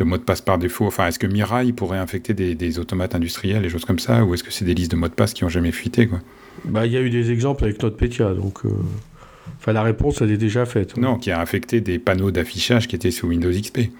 de 0.00 0.04
mots 0.04 0.16
de 0.16 0.22
passe 0.22 0.40
par 0.40 0.58
défaut 0.58 0.86
Enfin, 0.86 1.06
est-ce 1.06 1.18
que 1.18 1.26
Mirai 1.26 1.72
pourrait 1.72 1.98
infecter 1.98 2.34
des, 2.34 2.78
automates 2.78 3.14
industriels, 3.14 3.62
des 3.62 3.68
choses 3.68 3.84
comme 3.84 3.98
ça 3.98 4.24
Ou 4.24 4.34
est-ce 4.34 4.42
que 4.42 4.50
c'est 4.50 4.64
des 4.64 4.74
listes 4.74 4.90
de 4.90 4.96
mots 4.96 5.08
de 5.08 5.14
passe 5.14 5.34
qui 5.34 5.44
n'ont 5.44 5.50
jamais 5.50 5.72
fuité 5.72 6.06
quoi? 6.06 6.20
Bah, 6.64 6.86
Il 6.86 6.92
y 6.92 6.96
a 6.96 7.00
eu 7.00 7.10
des 7.10 7.30
exemples 7.30 7.64
avec 7.64 7.82
NotPetya, 7.82 8.34
donc... 8.34 8.64
Euh, 8.64 8.70
enfin, 9.58 9.72
la 9.72 9.82
réponse, 9.82 10.20
elle 10.22 10.30
est 10.30 10.38
déjà 10.38 10.64
faite. 10.64 10.96
Non, 10.96 11.18
qui 11.18 11.30
a 11.30 11.40
infecté 11.40 11.80
des 11.80 11.98
panneaux 11.98 12.30
d'affichage 12.30 12.88
qui 12.88 12.96
étaient 12.96 13.10
sous 13.10 13.28
Windows 13.28 13.50
XP. 13.50 13.90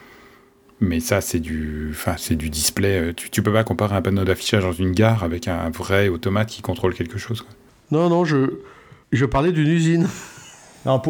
Mais 0.80 1.00
ça, 1.00 1.20
c'est 1.20 1.40
du, 1.40 1.88
enfin, 1.90 2.14
c'est 2.16 2.36
du 2.36 2.48
display. 2.48 2.98
Euh, 2.98 3.12
tu, 3.14 3.28
tu 3.28 3.42
peux 3.42 3.52
pas 3.52 3.64
comparer 3.64 3.94
un 3.94 4.02
panneau 4.02 4.24
d'affichage 4.24 4.62
dans 4.62 4.72
une 4.72 4.92
gare 4.92 5.22
avec 5.22 5.46
un 5.46 5.68
vrai 5.68 6.08
automate 6.08 6.48
qui 6.48 6.62
contrôle 6.62 6.94
quelque 6.94 7.18
chose. 7.18 7.44
Non, 7.90 8.08
non, 8.08 8.24
je, 8.24 8.54
je 9.12 9.26
parlais 9.26 9.52
d'une 9.52 9.68
usine. 9.68 10.08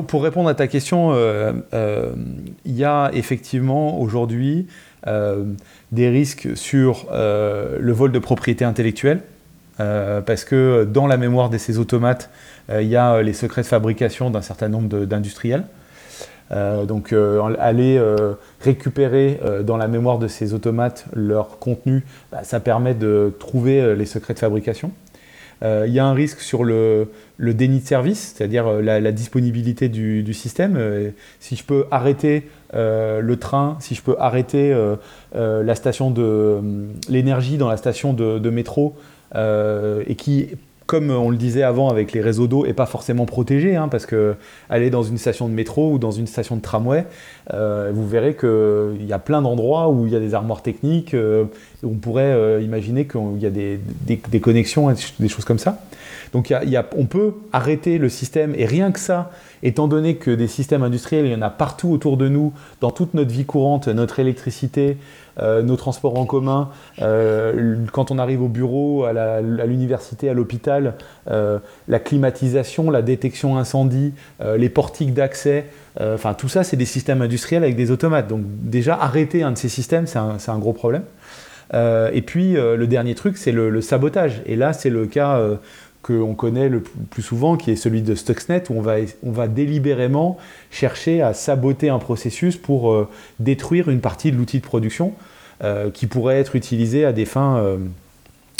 Pour, 0.08 0.22
répondre 0.22 0.48
à 0.48 0.54
ta 0.54 0.66
question, 0.66 1.12
euh, 1.12 1.52
euh, 1.74 2.10
il 2.64 2.74
y 2.74 2.84
a 2.84 3.10
effectivement 3.14 4.00
aujourd'hui 4.00 4.66
des 5.92 6.10
risques 6.10 6.48
sur 6.56 7.06
le 7.10 7.92
vol 7.92 8.12
de 8.12 8.18
propriété 8.18 8.66
intellectuelle. 8.66 9.22
parce 9.78 10.44
que 10.44 10.84
dans 10.84 11.06
la 11.06 11.16
mémoire 11.16 11.48
de 11.48 11.56
ces 11.56 11.78
automates, 11.78 12.28
il 12.68 12.86
y 12.86 12.96
a 12.96 13.22
les 13.22 13.32
secrets 13.32 13.62
de 13.62 13.66
fabrication 13.66 14.28
d'un 14.30 14.42
certain 14.42 14.68
nombre 14.68 15.06
d'industriels. 15.06 15.64
donc 16.86 17.14
aller 17.58 17.98
récupérer 18.60 19.40
dans 19.64 19.78
la 19.78 19.88
mémoire 19.88 20.18
de 20.18 20.28
ces 20.28 20.52
automates 20.52 21.06
leur 21.14 21.58
contenu, 21.58 22.04
bah, 22.30 22.40
ça 22.42 22.60
permet 22.60 22.92
de 22.92 23.32
trouver 23.38 23.96
les 23.96 24.06
secrets 24.06 24.34
de 24.34 24.40
fabrication. 24.40 24.92
Euh, 25.62 25.84
il 25.86 25.92
y 25.92 25.98
a 25.98 26.06
un 26.06 26.14
risque 26.14 26.40
sur 26.40 26.64
le, 26.64 27.08
déni 27.54 27.80
de 27.80 27.86
service, 27.86 28.34
c'est-à-dire 28.36 28.66
euh, 28.66 28.82
la, 28.82 29.12
disponibilité 29.12 29.88
du, 29.88 30.34
système. 30.34 30.76
Euh, 30.76 31.10
si 31.38 31.56
je 31.56 31.64
peux 31.64 31.86
arrêter 31.90 32.48
le 32.72 33.34
train, 33.34 33.76
si 33.80 33.94
je 33.94 34.02
peux 34.02 34.14
arrêter 34.18 34.72
la 35.34 35.74
station 35.74 36.10
de 36.10 36.60
l'énergie 37.08 37.56
dans 37.56 37.68
la 37.68 37.76
station 37.76 38.12
de, 38.12 38.50
métro 38.50 38.94
et 39.34 40.14
qui 40.16 40.50
comme 40.90 41.10
on 41.10 41.30
le 41.30 41.36
disait 41.36 41.62
avant 41.62 41.88
avec 41.88 42.12
les 42.12 42.20
réseaux 42.20 42.48
d'eau, 42.48 42.66
n'est 42.66 42.72
pas 42.72 42.86
forcément 42.86 43.24
protégé, 43.24 43.76
hein, 43.76 43.86
parce 43.86 44.06
que 44.06 44.34
aller 44.68 44.90
dans 44.90 45.04
une 45.04 45.18
station 45.18 45.48
de 45.48 45.54
métro 45.54 45.92
ou 45.92 45.98
dans 46.00 46.10
une 46.10 46.26
station 46.26 46.56
de 46.56 46.60
tramway, 46.60 47.06
vous 47.48 48.08
verrez 48.08 48.34
qu'il 48.34 49.06
y 49.06 49.12
a 49.12 49.20
plein 49.20 49.40
d'endroits 49.40 49.88
où 49.88 50.08
il 50.08 50.12
y 50.12 50.16
a 50.16 50.20
des 50.20 50.34
armoires 50.34 50.62
techniques, 50.62 51.14
on 51.82 51.94
pourrait 51.94 52.32
euh, 52.32 52.60
imaginer 52.60 53.06
qu'il 53.06 53.38
y 53.38 53.46
a 53.46 53.50
des, 53.50 54.40
connexions, 54.40 54.92
des 55.18 55.28
choses 55.28 55.44
comme 55.44 55.58
ça. 55.58 55.80
Donc 56.32 56.52
on 56.96 57.06
peut 57.06 57.34
arrêter 57.52 57.98
le 57.98 58.08
système, 58.08 58.54
et 58.56 58.64
rien 58.64 58.92
que 58.92 59.00
ça, 59.00 59.30
étant 59.62 59.88
donné 59.88 60.16
que 60.16 60.30
des 60.30 60.46
systèmes 60.46 60.82
industriels, 60.82 61.26
il 61.26 61.32
y 61.32 61.34
en 61.34 61.42
a 61.42 61.50
partout 61.50 61.88
autour 61.88 62.16
de 62.16 62.28
nous, 62.28 62.52
dans 62.80 62.90
toute 62.90 63.14
notre 63.14 63.30
vie 63.30 63.44
courante, 63.44 63.88
notre 63.88 64.20
électricité, 64.20 64.90
euh, 64.90 65.29
nos 65.40 65.76
transports 65.76 66.18
en 66.18 66.26
commun, 66.26 66.70
euh, 67.00 67.76
quand 67.92 68.10
on 68.10 68.18
arrive 68.18 68.42
au 68.42 68.48
bureau, 68.48 69.04
à 69.04 69.40
l'université, 69.40 70.28
à 70.28 70.34
l'hôpital, 70.34 70.94
la 71.26 71.98
climatisation, 71.98 72.90
la 72.90 73.02
détection 73.02 73.56
incendie, 73.58 74.12
les 74.56 74.68
portiques 74.68 75.14
d'accès, 75.14 75.66
enfin 76.00 76.34
tout 76.34 76.48
ça, 76.48 76.64
c'est 76.64 76.76
des 76.76 76.84
systèmes 76.84 77.22
industriels 77.22 77.62
avec 77.62 77.76
des 77.76 77.90
automates. 77.90 78.28
Donc 78.28 78.42
déjà, 78.44 78.94
arrêter 78.94 79.42
un 79.42 79.52
de 79.52 79.58
ces 79.58 79.68
systèmes, 79.68 80.06
c'est 80.06 80.18
un, 80.18 80.58
gros 80.58 80.72
problème. 80.72 81.02
Euh, 81.72 82.10
et 82.12 82.22
puis 82.22 82.56
euh, 82.56 82.76
le 82.76 82.86
dernier 82.86 83.14
truc, 83.14 83.36
c'est 83.36 83.52
le, 83.52 83.80
sabotage. 83.80 84.42
Et 84.46 84.56
là, 84.56 84.72
c'est 84.72 84.90
le 84.90 85.06
cas 85.06 85.38
euh, 85.38 85.56
qu'on 86.02 86.34
connaît 86.34 86.68
le 86.68 86.80
plus 86.80 87.22
souvent, 87.22 87.56
qui 87.56 87.70
est 87.70 87.76
celui 87.76 88.02
de 88.02 88.14
Stuxnet, 88.14 88.64
où 88.70 88.82
on 89.22 89.30
va 89.32 89.48
délibérément 89.48 90.38
chercher 90.70 91.22
à 91.22 91.34
saboter 91.34 91.88
un 91.88 91.98
processus 91.98 92.56
pour 92.56 93.06
détruire 93.38 93.88
une 93.88 94.00
partie 94.00 94.32
de 94.32 94.36
l'outil 94.36 94.58
de 94.58 94.64
production 94.64 95.12
qui 95.92 96.06
pourrait 96.06 96.38
être 96.38 96.56
utilisé 96.56 97.04
à 97.04 97.12
des 97.12 97.26
fins, 97.26 97.78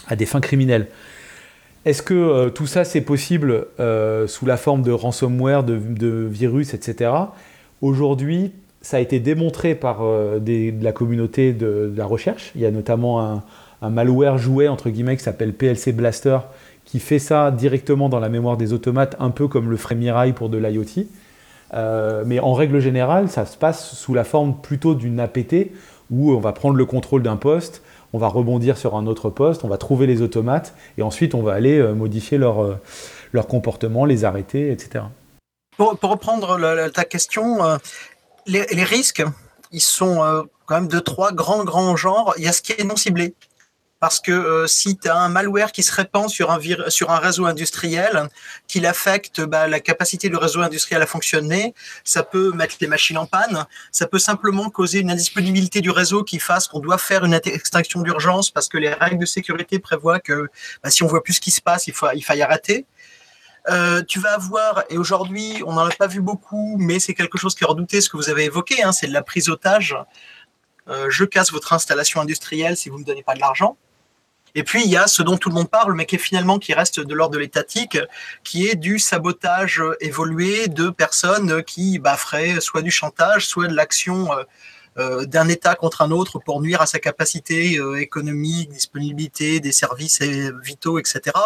à 0.07 0.17
des 0.17 0.27
fins 0.27 0.41
criminelles. 0.41 0.89
Est-ce 1.87 2.03
que 2.03 2.51
tout 2.51 2.67
ça 2.67 2.85
c'est 2.85 3.01
possible 3.01 3.67
sous 4.27 4.47
la 4.47 4.57
forme 4.57 4.83
de 4.83 4.93
ransomware, 4.93 5.65
de, 5.65 6.27
virus, 6.31 6.75
etc. 6.75 7.11
Aujourd'hui, 7.81 8.53
ça 8.83 8.97
a 8.97 9.01
été 9.01 9.21
démontré 9.21 9.75
par 9.75 10.03
euh, 10.03 10.39
de 10.39 10.73
la 10.83 10.93
communauté 10.93 11.53
de, 11.53 11.93
la 11.95 12.07
recherche. 12.07 12.53
Il 12.55 12.61
y 12.61 12.67
a 12.67 12.71
notamment 12.71 13.43
un, 13.83 13.91
malware 13.91 14.39
jouet, 14.39 14.69
entre 14.69 14.91
guillemets, 14.91 15.17
qui 15.17 15.23
s'appelle 15.23 15.55
PLC 15.55 15.93
Blaster, 15.93 16.39
qui 16.85 17.01
fait 17.01 17.19
ça 17.19 17.51
directement 17.51 18.09
dans 18.09 18.21
la 18.21 18.29
mémoire 18.29 18.57
des 18.57 18.73
automates, 18.73 19.17
un 19.19 19.31
peu 19.31 19.49
comme 19.49 19.71
le 19.71 19.77
Fremirai 19.77 20.33
pour 20.33 20.49
de 20.49 20.59
l'IoT. 20.59 21.07
Euh, 21.73 22.25
mais 22.27 22.41
en 22.41 22.53
règle 22.53 22.81
générale, 22.81 23.29
ça 23.29 23.47
se 23.47 23.57
passe 23.57 23.95
sous 23.95 24.13
la 24.13 24.25
forme 24.25 24.55
plutôt 24.61 24.95
d'une 24.95 25.21
APT, 25.21 25.71
où 26.11 26.33
on 26.33 26.41
va 26.41 26.53
prendre 26.53 26.77
le 26.77 26.85
contrôle 26.85 27.23
d'un 27.23 27.37
poste, 27.37 27.83
on 28.13 28.19
va 28.19 28.29
rebondir 28.29 28.77
sur 28.77 28.97
un 28.97 29.07
autre 29.07 29.31
poste, 29.31 29.65
on 29.65 29.69
va 29.69 29.79
trouver 29.79 30.07
les 30.07 30.23
automates, 30.23 30.75
et 30.99 31.03
ensuite 31.03 31.35
on 31.35 31.43
va 31.43 31.55
aller 31.55 31.79
euh, 31.79 31.95
modifier 31.95 32.39
leur, 32.39 32.79
leur 33.33 33.47
comportement, 33.47 34.05
les 34.05 34.25
arrêter, 34.25 34.73
etc. 34.73 35.05
Pour, 35.77 35.99
reprendre 36.03 36.59
ta 36.91 37.05
question, 37.05 37.59
les, 38.47 38.85
risques, 38.85 39.23
ils 39.73 39.81
sont 39.81 40.23
euh, 40.23 40.43
quand 40.67 40.75
même 40.77 40.89
de 40.89 40.99
trois 40.99 41.33
grands, 41.33 41.65
grands 41.65 41.97
genres. 41.97 42.35
Il 42.37 42.45
y 42.45 42.49
a 42.49 42.53
ce 42.53 42.63
qui 42.63 42.73
est 42.73 42.85
non 42.85 42.97
ciblé. 42.97 43.35
Parce 44.01 44.19
que 44.19 44.33
euh, 44.33 44.67
si 44.67 44.97
tu 44.97 45.09
as 45.09 45.17
un 45.17 45.29
malware 45.29 45.73
qui 45.73 45.83
se 45.83 45.93
répand 45.93 46.29
sur 46.29 46.51
un, 46.51 47.19
réseau 47.19 47.45
industriel, 47.45 48.29
qu'il 48.67 48.87
affecte 48.87 49.43
bah, 49.43 49.69
la 49.69 49.79
capacité 49.79 50.31
du 50.31 50.37
réseau 50.37 50.63
industriel 50.63 51.03
à 51.03 51.07
fonctionner, 51.07 51.75
ça 52.03 52.23
peut 52.23 52.53
mettre 52.53 52.77
les 52.81 52.87
machines 52.87 53.19
en 53.19 53.27
panne, 53.27 53.67
ça 53.93 54.07
peut 54.07 54.19
simplement 54.19 54.71
causer 54.71 55.01
une 55.01 55.11
indisponibilité 55.11 55.83
du 55.83 55.91
réseau 55.91 56.25
qui 56.25 56.39
fasse 56.39 56.67
qu'on 56.67 56.81
doit 56.81 56.99
faire 56.99 57.25
une 57.25 57.35
extinction 57.35 58.01
d'urgence 58.01 58.51
parce 58.51 58.69
que 58.69 58.79
les 58.79 58.93
règles 58.93 59.19
de 59.19 59.27
sécurité 59.27 59.79
prévoient 59.79 60.21
que 60.21 60.49
bah, 60.83 60.91
si 60.91 61.03
on 61.03 61.07
voit 61.07 61.23
plus 61.23 61.35
ce 61.35 61.41
qui 61.41 61.51
se 61.51 61.61
passe, 61.61 61.87
il, 61.87 61.93
faut, 61.93 62.07
il 62.15 62.23
faille 62.23 62.43
arrêter. 62.43 62.87
Euh, 63.69 64.03
tu 64.03 64.19
vas 64.19 64.35
avoir, 64.35 64.85
et 64.89 64.97
aujourd'hui, 64.97 65.63
on 65.67 65.75
n'en 65.75 65.87
a 65.87 65.91
pas 65.91 66.07
vu 66.07 66.21
beaucoup, 66.21 66.77
mais 66.79 66.99
c'est 66.99 67.15
quelque 67.15 67.37
chose 67.37 67.55
qui 67.55 67.65
est 67.65 67.67
redouté, 67.67 68.01
ce 68.01 68.09
que 68.09 68.17
vous 68.17 68.31
avez 68.31 68.45
évoqué, 68.45 68.83
hein, 68.83 68.93
c'est 68.93 69.07
de 69.07 69.13
la 69.13 69.23
prise 69.23 69.51
otage. 69.51 69.97
Euh, 70.89 71.09
je 71.11 71.25
casse 71.25 71.53
votre 71.53 71.73
installation 71.73 72.21
industrielle 72.21 72.77
si 72.77 72.89
vous 72.89 72.97
ne 72.97 73.03
me 73.03 73.07
donnez 73.07 73.23
pas 73.23 73.35
de 73.35 73.41
l'argent. 73.41 73.77
Et 74.55 74.65
puis, 74.65 74.83
il 74.85 74.91
y 74.91 74.97
a 74.97 75.07
ce 75.07 75.23
dont 75.23 75.37
tout 75.37 75.49
le 75.49 75.55
monde 75.55 75.71
parle, 75.71 75.95
mais 75.95 76.07
qui 76.07 76.17
est 76.17 76.19
finalement 76.19 76.59
qui 76.59 76.75
reste 76.75 77.01
de 77.01 77.15
l'ordre 77.15 77.35
de 77.35 77.39
l'étatique, 77.39 77.99
qui 78.45 78.67
est 78.67 78.75
du 78.75 78.99
sabotage 78.99 79.83
évolué 80.01 80.69
de 80.69 80.91
personnes 80.91 81.63
qui 81.65 81.99
bah, 81.99 82.17
feraient 82.17 82.61
soit 82.61 82.83
du 82.83 82.91
chantage, 82.91 83.47
soit 83.47 83.69
de 83.69 83.75
l'action 83.75 84.33
euh, 84.33 84.43
euh, 84.99 85.25
d'un 85.25 85.49
État 85.49 85.75
contre 85.77 86.03
un 86.03 86.11
autre 86.11 86.39
pour 86.39 86.61
nuire 86.61 86.83
à 86.83 86.87
sa 86.87 86.99
capacité 86.99 87.79
euh, 87.79 88.01
économique, 88.01 88.71
disponibilité 88.71 89.61
des 89.61 89.73
services 89.73 90.21
vitaux, 90.21 90.99
etc., 90.99 91.37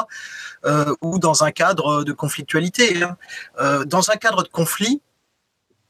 ou 1.02 1.18
dans 1.18 1.44
un 1.44 1.50
cadre 1.50 2.04
de 2.04 2.12
conflictualité. 2.12 3.02
Hein. 3.02 3.84
dans 3.84 4.10
un 4.10 4.16
cadre 4.16 4.42
de 4.42 4.48
conflit, 4.48 5.02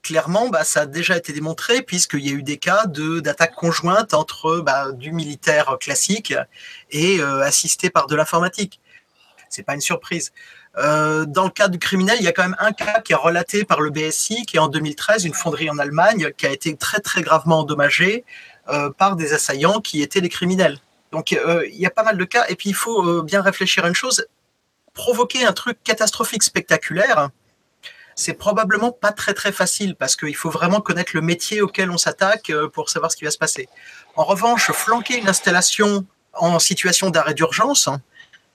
clairement, 0.04 0.48
bah, 0.48 0.62
ça 0.62 0.82
a 0.82 0.86
déjà 0.86 1.16
été 1.16 1.32
démontré 1.32 1.82
puisqu'il 1.82 2.24
y 2.24 2.30
a 2.30 2.32
eu 2.32 2.44
des 2.44 2.58
cas 2.58 2.86
de 2.86 3.18
d'attaques 3.18 3.56
conjointes 3.56 4.14
entre 4.14 4.60
bah, 4.60 4.92
du 4.92 5.10
militaire 5.10 5.76
classique 5.80 6.34
et 6.92 7.20
assisté 7.20 7.90
par 7.90 8.06
de 8.06 8.14
l'informatique. 8.14 8.80
C'est 9.54 9.62
pas 9.62 9.74
une 9.74 9.80
surprise. 9.80 10.32
Euh, 10.76 11.24
dans 11.24 11.44
le 11.44 11.50
cas 11.50 11.68
du 11.68 11.78
criminel, 11.78 12.16
il 12.18 12.24
y 12.24 12.28
a 12.28 12.32
quand 12.32 12.42
même 12.42 12.56
un 12.58 12.72
cas 12.72 13.00
qui 13.00 13.12
est 13.12 13.16
relaté 13.16 13.64
par 13.64 13.80
le 13.80 13.90
BSI, 13.90 14.44
qui 14.44 14.56
est 14.56 14.60
en 14.60 14.68
2013 14.68 15.24
une 15.24 15.34
fonderie 15.34 15.70
en 15.70 15.78
Allemagne 15.78 16.32
qui 16.36 16.46
a 16.46 16.50
été 16.50 16.76
très 16.76 16.98
très 16.98 17.22
gravement 17.22 17.60
endommagée 17.60 18.24
euh, 18.68 18.90
par 18.90 19.14
des 19.14 19.32
assaillants 19.32 19.80
qui 19.80 20.02
étaient 20.02 20.20
des 20.20 20.28
criminels. 20.28 20.78
Donc 21.12 21.32
euh, 21.32 21.64
il 21.70 21.78
y 21.78 21.86
a 21.86 21.90
pas 21.90 22.02
mal 22.02 22.18
de 22.18 22.24
cas. 22.24 22.44
Et 22.48 22.56
puis 22.56 22.70
il 22.70 22.74
faut 22.74 23.22
bien 23.22 23.42
réfléchir 23.42 23.84
à 23.84 23.88
une 23.88 23.94
chose 23.94 24.26
provoquer 24.92 25.44
un 25.44 25.52
truc 25.52 25.78
catastrophique 25.84 26.42
spectaculaire. 26.42 27.30
C'est 28.16 28.34
probablement 28.34 28.92
pas 28.92 29.12
très 29.12 29.34
très 29.34 29.52
facile 29.52 29.96
parce 29.96 30.16
qu'il 30.16 30.36
faut 30.36 30.50
vraiment 30.50 30.80
connaître 30.80 31.12
le 31.14 31.20
métier 31.20 31.60
auquel 31.60 31.90
on 31.90 31.98
s'attaque 31.98 32.52
pour 32.72 32.88
savoir 32.88 33.10
ce 33.10 33.16
qui 33.16 33.24
va 33.24 33.30
se 33.30 33.38
passer. 33.38 33.68
En 34.16 34.24
revanche, 34.24 34.70
flanquer 34.72 35.18
une 35.18 35.28
installation 35.28 36.06
en 36.34 36.58
situation 36.58 37.10
d'arrêt 37.10 37.34
d'urgence, 37.34 37.88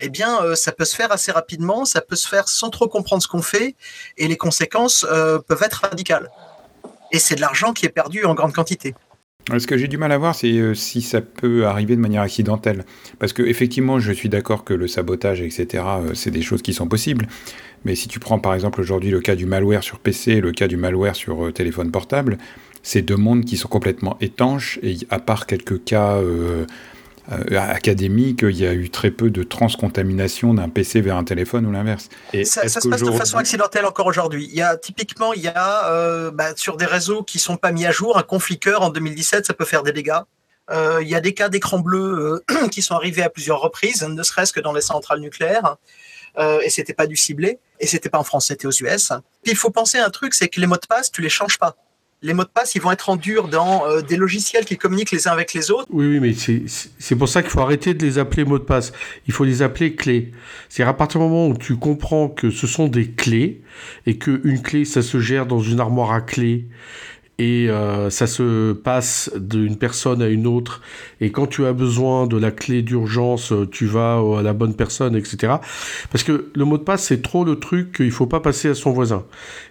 eh 0.02 0.10
bien, 0.10 0.42
euh, 0.44 0.56
ça 0.56 0.72
peut 0.72 0.86
se 0.86 0.96
faire 0.96 1.12
assez 1.12 1.32
rapidement, 1.32 1.86
ça 1.86 2.02
peut 2.02 2.16
se 2.16 2.28
faire 2.28 2.48
sans 2.48 2.70
trop 2.70 2.88
comprendre 2.88 3.22
ce 3.22 3.28
qu'on 3.28 3.42
fait, 3.42 3.76
et 4.18 4.28
les 4.28 4.38
conséquences 4.38 5.06
euh, 5.10 5.40
peuvent 5.40 5.64
être 5.64 5.82
radicales. 5.90 6.30
Et 7.12 7.20
c'est 7.20 7.36
de 7.36 7.42
l'argent 7.42 7.74
qui 7.74 7.86
est 7.86 7.90
perdu 7.90 8.26
en 8.26 8.34
grande 8.34 8.54
quantité. 8.54 8.96
Ce 9.58 9.66
que 9.66 9.78
j'ai 9.78 9.88
du 9.88 9.98
mal 9.98 10.12
à 10.12 10.18
voir, 10.18 10.36
c'est 10.36 10.52
euh, 10.52 10.76
si 10.76 11.02
ça 11.02 11.22
peut 11.22 11.66
arriver 11.66 11.96
de 11.96 12.02
manière 12.02 12.22
accidentelle. 12.22 12.86
Parce 13.18 13.34
que 13.34 13.42
effectivement, 13.42 14.00
je 14.00 14.12
suis 14.12 14.30
d'accord 14.30 14.64
que 14.64 14.74
le 14.74 14.88
sabotage, 14.88 15.42
etc., 15.42 15.84
c'est 16.14 16.32
des 16.32 16.44
choses 16.44 16.62
qui 16.62 16.74
sont 16.74 16.88
possibles. 16.88 17.28
Mais 17.86 17.96
si 17.96 18.08
tu 18.08 18.20
prends 18.20 18.40
par 18.40 18.54
exemple 18.54 18.82
aujourd'hui 18.82 19.12
le 19.12 19.22
cas 19.22 19.36
du 19.36 19.46
malware 19.46 19.84
sur 19.84 20.00
PC 20.00 20.34
et 20.34 20.42
le 20.42 20.52
cas 20.52 20.68
du 20.68 20.78
malware 20.78 21.16
sur 21.16 21.52
téléphone 21.54 21.92
portable, 21.92 22.38
c'est 22.84 23.02
deux 23.02 23.18
mondes 23.18 23.46
qui 23.46 23.58
sont 23.58 23.68
complètement 23.68 24.18
étanches. 24.22 24.80
Et 24.84 24.98
à 25.10 25.20
part 25.20 25.46
quelques 25.46 25.84
cas 25.84 26.16
euh, 26.16 26.66
académique, 27.56 28.40
il 28.42 28.58
y 28.58 28.66
a 28.66 28.74
eu 28.74 28.90
très 28.90 29.12
peu 29.12 29.30
de 29.30 29.44
transcontamination 29.44 30.54
d'un 30.56 30.68
PC 30.68 31.02
vers 31.02 31.16
un 31.16 31.24
téléphone 31.24 31.66
ou 31.66 31.72
l'inverse. 31.72 32.10
Et 32.34 32.44
ça, 32.44 32.68
se 32.68 32.88
passe 32.88 33.04
de 33.04 33.12
façon 33.12 33.38
accidentelle 33.38 33.86
encore 33.86 34.08
aujourd'hui. 34.08 34.48
Il 34.50 34.58
y 34.58 34.62
a 34.62 34.78
typiquement, 34.78 35.34
il 35.34 35.42
y 35.42 35.48
a 35.48 35.92
euh, 35.92 36.32
bah, 36.32 36.56
sur 36.56 36.76
des 36.78 36.86
réseaux 36.86 37.22
qui 37.22 37.38
sont 37.38 37.58
pas 37.58 37.72
mis 37.72 37.86
à 37.86 37.92
jour, 37.92 38.18
un 38.18 38.24
conflit 38.24 38.58
cœur 38.58 38.82
en 38.82 38.90
2017, 38.90 39.46
ça 39.46 39.54
peut 39.54 39.66
faire 39.66 39.84
des 39.84 39.92
dégâts. 39.92 40.22
Euh, 40.72 41.00
il 41.02 41.08
y 41.08 41.16
a 41.16 41.22
des 41.22 41.34
cas 41.34 41.50
d'écran 41.50 41.80
bleu 41.80 42.44
qui 42.72 42.82
sont 42.82 42.96
arrivés 42.96 43.24
à 43.24 43.30
plusieurs 43.30 43.62
reprises, 43.62 44.04
ne 44.04 44.24
serait-ce 44.24 44.54
que 44.54 44.60
dans 44.60 44.74
les 44.74 44.82
centrales 44.82 45.20
nucléaires. 45.20 45.78
Euh, 46.38 46.60
et 46.62 46.70
c'était 46.70 46.94
pas 46.94 47.08
du 47.08 47.16
ciblé, 47.16 47.60
et 47.80 47.88
c'était 47.88 48.10
pas 48.10 48.20
en 48.20 48.24
France, 48.24 48.48
c'était 48.48 48.68
aux 48.68 48.72
US. 48.72 49.12
Puis 49.44 49.52
il 49.52 49.58
faut 49.58 49.72
penser 49.72 49.98
à 49.98 50.06
un 50.06 50.10
truc, 50.10 50.34
c'est 50.34 50.48
que 50.48 50.60
les 50.60 50.68
mots 50.68 50.76
de 50.76 50.88
passe, 50.88 51.12
tu 51.12 51.22
les 51.22 51.30
changes 51.30 51.58
pas 51.58 51.76
les 52.22 52.34
mots 52.34 52.44
de 52.44 52.50
passe, 52.50 52.76
ils 52.76 52.82
vont 52.82 52.92
être 52.92 53.10
en 53.10 53.16
dur 53.16 53.48
dans 53.48 53.86
euh, 53.86 54.02
des 54.02 54.18
logiciels 54.18 54.66
qui 54.66 54.78
communiquent 54.78 55.12
les 55.12 55.28
uns 55.28 55.32
avec 55.32 55.54
les 55.54 55.72
autres. 55.72 55.88
Oui, 55.90 56.06
oui, 56.06 56.20
mais 56.20 56.34
c'est 57.00 57.16
pour 57.16 57.30
ça 57.30 57.42
qu'il 57.42 57.52
faut 57.52 57.62
arrêter 57.62 57.94
de 57.94 58.06
les 58.06 58.18
appeler 58.18 58.44
mots 58.44 58.60
de 58.60 58.64
passe. 58.64 58.92
Il 59.28 59.34
faut 59.34 59.46
les 59.46 59.62
appeler 59.62 59.96
clés. 59.96 60.32
C'est 60.68 60.84
à 60.84 60.94
partir 60.94 61.22
du 61.22 61.28
moment 61.28 61.48
où 61.48 61.58
tu 61.58 61.78
comprends 61.78 62.28
que 62.28 62.50
ce 62.50 62.68
sont 62.68 62.88
des 62.88 63.12
clés 63.12 63.62
et 64.06 64.18
qu'une 64.18 64.62
clé, 64.62 64.84
ça 64.84 65.02
se 65.02 65.20
gère 65.20 65.46
dans 65.46 65.62
une 65.62 65.80
armoire 65.80 66.12
à 66.12 66.22
clés 66.22 66.68
et 67.40 67.70
euh, 67.70 68.10
ça 68.10 68.28
se 68.28 68.74
passe 68.74 69.32
d'une 69.38 69.78
personne 69.78 70.22
à 70.22 70.28
une 70.28 70.46
autre. 70.46 70.82
Et 71.22 71.32
quand 71.32 71.48
tu 71.48 71.66
as 71.66 71.72
besoin 71.72 72.28
de 72.28 72.36
la 72.36 72.52
clé 72.52 72.82
d'urgence, 72.82 73.54
tu 73.72 73.86
vas 73.86 74.22
à 74.38 74.42
la 74.44 74.52
bonne 74.52 74.76
personne, 74.76 75.16
etc. 75.16 75.54
Parce 76.12 76.24
que 76.24 76.52
le 76.54 76.66
mot 76.66 76.78
de 76.78 76.84
passe, 76.84 77.06
c'est 77.06 77.22
trop 77.22 77.46
le 77.46 77.56
truc 77.56 77.94
qu'il 77.94 78.12
faut 78.12 78.28
pas 78.28 78.42
passer 78.42 78.68
à 78.68 78.76
son 78.76 78.92
voisin. 78.92 79.24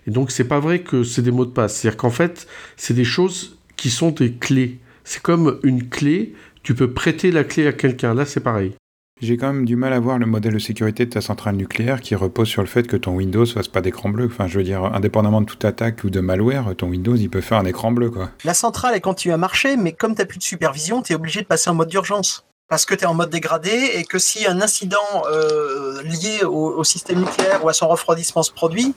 Et 0.06 0.10
donc, 0.10 0.30
c'est 0.30 0.48
pas 0.48 0.60
vrai 0.60 0.80
que 0.80 1.04
c'est 1.04 1.22
des 1.22 1.30
mots 1.30 1.44
de 1.44 1.50
passe. 1.50 1.76
C'est-à-dire 1.76 1.98
qu'en 1.98 2.10
fait, 2.10 2.48
c'est 2.76 2.94
des 2.94 3.04
choses 3.04 3.58
qui 3.76 3.90
sont 3.90 4.10
des 4.10 4.32
clés. 4.32 4.78
C'est 5.04 5.20
comme 5.20 5.58
une 5.62 5.88
clé, 5.90 6.34
tu 6.62 6.74
peux 6.74 6.90
prêter 6.90 7.30
la 7.30 7.44
clé 7.44 7.66
à 7.66 7.72
quelqu'un. 7.72 8.14
Là, 8.14 8.24
c'est 8.24 8.40
pareil. 8.40 8.72
J'ai 9.20 9.36
quand 9.36 9.48
même 9.48 9.64
du 9.64 9.74
mal 9.74 9.92
à 9.92 9.98
voir 9.98 10.18
le 10.18 10.26
modèle 10.26 10.54
de 10.54 10.58
sécurité 10.60 11.04
de 11.04 11.10
ta 11.10 11.20
centrale 11.20 11.56
nucléaire 11.56 12.00
qui 12.00 12.14
repose 12.14 12.46
sur 12.46 12.62
le 12.62 12.68
fait 12.68 12.86
que 12.86 12.96
ton 12.96 13.16
Windows 13.16 13.44
fasse 13.46 13.66
pas 13.66 13.80
d'écran 13.80 14.10
bleu. 14.10 14.26
Enfin, 14.26 14.46
je 14.46 14.58
veux 14.58 14.64
dire, 14.64 14.84
indépendamment 14.84 15.40
de 15.40 15.46
toute 15.46 15.64
attaque 15.64 16.04
ou 16.04 16.10
de 16.10 16.20
malware, 16.20 16.76
ton 16.76 16.88
Windows, 16.88 17.16
il 17.16 17.28
peut 17.28 17.40
faire 17.40 17.58
un 17.58 17.64
écran 17.64 17.90
bleu, 17.90 18.10
quoi. 18.10 18.30
La 18.44 18.54
centrale, 18.54 18.94
elle 18.94 19.00
continue 19.00 19.34
à 19.34 19.36
marcher, 19.36 19.76
mais 19.76 19.92
comme 19.92 20.14
tu 20.14 20.20
n'as 20.20 20.26
plus 20.26 20.38
de 20.38 20.44
supervision, 20.44 21.02
tu 21.02 21.12
es 21.12 21.16
obligé 21.16 21.40
de 21.42 21.46
passer 21.46 21.68
en 21.68 21.74
mode 21.74 21.88
d'urgence. 21.88 22.44
Parce 22.68 22.84
que 22.84 22.94
tu 22.94 23.02
es 23.02 23.06
en 23.06 23.14
mode 23.14 23.30
dégradé 23.30 23.90
et 23.94 24.04
que 24.04 24.18
si 24.18 24.46
un 24.46 24.60
incident 24.60 25.24
euh, 25.32 26.00
lié 26.02 26.44
au, 26.44 26.84
système 26.84 27.18
nucléaire 27.20 27.64
ou 27.64 27.68
à 27.68 27.72
son 27.72 27.88
refroidissement 27.88 28.44
se 28.44 28.52
produit, 28.52 28.94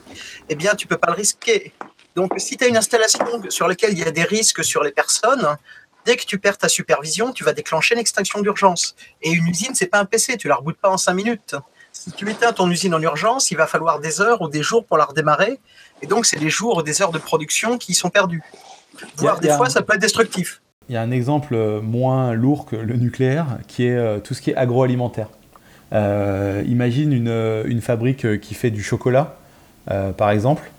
eh 0.48 0.54
bien, 0.54 0.74
tu 0.74 0.86
peux 0.86 0.98
pas 0.98 1.08
le 1.08 1.14
risquer. 1.14 1.72
Donc, 2.14 2.34
si 2.36 2.56
tu 2.56 2.64
as 2.64 2.68
une 2.68 2.76
installation 2.76 3.24
sur 3.48 3.66
laquelle 3.66 3.92
il 3.92 3.98
y 3.98 4.04
a 4.04 4.10
des 4.10 4.24
risques 4.24 4.62
sur 4.62 4.84
les 4.84 4.92
personnes, 4.92 5.56
Dès 6.04 6.16
que 6.16 6.24
tu 6.24 6.38
perds 6.38 6.58
ta 6.58 6.68
supervision, 6.68 7.32
tu 7.32 7.44
vas 7.44 7.52
déclencher 7.52 7.94
une 7.94 8.00
extinction 8.00 8.40
d'urgence. 8.40 8.96
Et 9.22 9.30
une 9.30 9.46
usine, 9.46 9.74
c'est 9.74 9.86
pas 9.86 10.00
un 10.00 10.04
PC, 10.04 10.36
tu 10.36 10.48
la 10.48 10.56
rebootes 10.56 10.78
pas 10.78 10.90
en 10.90 10.96
cinq 10.96 11.14
minutes. 11.14 11.54
Si 11.92 12.10
tu 12.10 12.28
éteins 12.28 12.52
ton 12.52 12.70
usine 12.70 12.94
en 12.94 13.02
urgence, 13.02 13.50
il 13.50 13.56
va 13.56 13.66
falloir 13.66 14.00
des 14.00 14.20
heures 14.20 14.40
ou 14.42 14.48
des 14.48 14.62
jours 14.62 14.84
pour 14.84 14.96
la 14.96 15.04
redémarrer. 15.04 15.60
Et 16.00 16.06
donc, 16.06 16.26
c'est 16.26 16.38
des 16.38 16.50
jours 16.50 16.78
ou 16.78 16.82
des 16.82 17.02
heures 17.02 17.12
de 17.12 17.18
production 17.18 17.78
qui 17.78 17.94
sont 17.94 18.10
perdus. 18.10 18.42
Voire 19.16 19.38
des 19.38 19.50
fois, 19.50 19.68
ça 19.68 19.82
peut 19.82 19.94
être 19.94 20.00
destructif. 20.00 20.60
Il 20.88 20.94
y 20.94 20.98
a 20.98 21.02
un 21.02 21.10
exemple 21.10 21.54
euh, 21.54 21.80
moins 21.80 22.32
lourd 22.32 22.66
que 22.66 22.76
le 22.76 22.96
nucléaire, 22.96 23.58
qui 23.68 23.86
est 23.86 23.96
euh, 23.96 24.18
tout 24.18 24.34
ce 24.34 24.42
qui 24.42 24.50
est 24.50 24.56
agroalimentaire. 24.56 25.28
Euh, 25.92 26.64
imagine 26.66 27.12
une, 27.12 27.80
fabrique 27.80 28.40
qui 28.40 28.54
fait 28.54 28.70
du 28.70 28.82
chocolat, 28.82 29.36
par 30.16 30.30
exemple. 30.30 30.70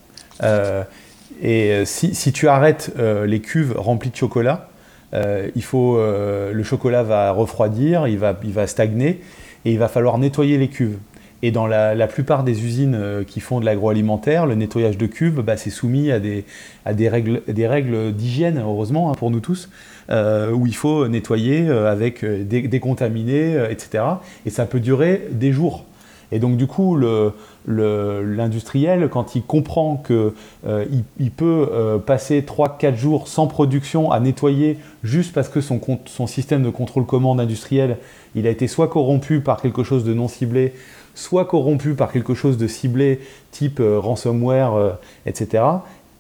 et 1.41 1.83
si, 1.85 2.15
si, 2.15 2.33
tu 2.33 2.47
arrêtes 2.47 2.91
les 2.97 3.39
cuves 3.39 3.75
remplies 3.77 4.09
de 4.09 4.15
chocolat, 4.15 4.69
euh, 5.13 5.49
il 5.55 5.63
faut, 5.63 5.97
euh, 5.97 6.51
le 6.53 6.63
chocolat 6.63 7.03
va 7.03 7.31
refroidir, 7.31 8.07
il 8.07 8.17
va, 8.17 8.67
stagner, 8.67 9.21
et 9.65 9.71
il 9.71 9.79
va 9.79 9.87
falloir 9.87 10.17
nettoyer 10.17 10.57
les 10.57 10.69
cuves. 10.69 10.97
Et 11.41 11.51
dans 11.51 11.67
la, 11.67 12.07
plupart 12.07 12.43
des 12.43 12.63
usines 12.63 12.95
euh, 12.95 13.23
qui 13.23 13.41
font 13.41 13.59
de 13.59 13.65
l'agroalimentaire, 13.65 14.45
le 14.45 14.55
nettoyage 14.55 14.97
de 14.97 15.05
cuves, 15.07 15.41
bah, 15.41 15.57
c'est 15.57 15.69
soumis 15.69 16.11
à 16.11 16.19
des 16.19 17.09
règles 17.09 18.13
d'hygiène, 18.13 18.59
heureusement 18.59 19.11
hein, 19.11 19.15
pour 19.15 19.29
nous 19.29 19.41
tous, 19.41 19.69
où 20.09 20.67
il 20.67 20.75
faut 20.75 21.07
nettoyer 21.07 21.69
avec 21.69 22.25
décontaminer, 22.25 23.67
etc. 23.69 24.03
Et 24.45 24.49
ça 24.49 24.65
peut 24.65 24.79
durer 24.79 25.27
des 25.31 25.51
jours. 25.51 25.85
Et 26.33 26.39
donc 26.39 26.57
du 26.57 26.65
coup, 26.65 26.97
l'industriel, 27.67 29.07
quand 29.09 29.35
il 29.35 29.43
comprend 29.43 29.97
qu'il 29.97 30.31
euh, 30.65 30.85
peut 31.37 31.69
euh, 31.71 31.99
passer 31.99 32.41
3-4 32.41 32.95
jours 32.95 33.27
sans 33.27 33.45
production 33.45 34.11
à 34.11 34.19
nettoyer 34.19 34.79
juste 35.03 35.31
parce 35.31 35.47
que 35.47 35.61
son, 35.61 35.79
son 36.05 36.25
système 36.25 36.63
de 36.63 36.71
contrôle 36.71 37.05
commande 37.05 37.39
industriel, 37.39 37.99
il 38.33 38.47
a 38.47 38.49
été 38.49 38.67
soit 38.67 38.87
corrompu 38.87 39.41
par 39.41 39.61
quelque 39.61 39.83
chose 39.83 40.03
de 40.03 40.15
non 40.15 40.27
ciblé, 40.27 40.73
soit 41.13 41.45
corrompu 41.45 41.93
par 41.93 42.11
quelque 42.11 42.33
chose 42.33 42.57
de 42.57 42.65
ciblé 42.65 43.19
type 43.51 43.79
euh, 43.79 43.99
ransomware, 43.99 44.97
etc 45.27 45.61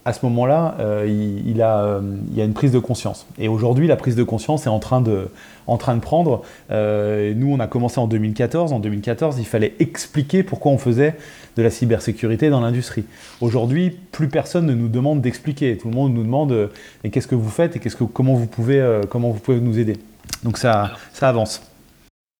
à 0.05 0.11
ce 0.11 0.25
moment-là, 0.25 0.75
euh, 0.79 1.41
il, 1.45 1.61
a, 1.61 1.79
euh, 1.79 2.01
il, 2.31 2.37
y 2.37 2.41
a 2.41 2.43
une 2.43 2.53
prise 2.53 2.71
de 2.71 2.79
conscience. 2.79 3.25
Et 3.37 3.47
aujourd'hui, 3.47 3.87
la 3.87 3.95
prise 3.95 4.15
de 4.15 4.23
conscience 4.23 4.65
est 4.65 4.69
en 4.69 4.79
train 4.79 4.99
de, 4.99 5.29
en 5.65 5.77
train 5.77 5.95
de 5.95 6.01
prendre. 6.01 6.41
Euh, 6.71 7.33
nous, 7.35 7.53
on 7.53 7.59
a 7.59 7.67
commencé 7.67 7.99
en 7.99 8.07
2014. 8.07 8.73
En 8.73 8.79
2014, 8.79 9.39
il 9.39 9.45
fallait 9.45 9.73
expliquer 9.79 10.43
pourquoi 10.43 10.73
on 10.73 10.77
faisait 10.77 11.15
de 11.55 11.63
la 11.63 11.69
cybersécurité 11.69 12.49
dans 12.49 12.59
l'industrie. 12.59 13.05
Aujourd'hui, 13.39 13.91
plus 14.11 14.27
personne 14.27 14.65
ne 14.65 14.73
nous 14.73 14.89
demande 14.89 15.21
d'expliquer. 15.21 15.77
Tout 15.77 15.89
le 15.89 15.95
monde 15.95 16.13
nous 16.13 16.23
demande 16.23 16.69
qu'est-ce 17.09 17.27
que 17.27 17.35
vous 17.35 17.49
faites 17.49 17.77
et 17.77 17.79
qu'est-ce 17.79 17.95
que, 17.95 18.03
comment, 18.03 18.33
vous 18.33 18.47
pouvez, 18.47 19.01
comment 19.09 19.29
vous 19.29 19.39
pouvez 19.39 19.61
nous 19.61 19.79
aider. 19.79 19.97
Donc 20.43 20.57
ça, 20.57 20.91
ça 21.13 21.29
avance. 21.29 21.72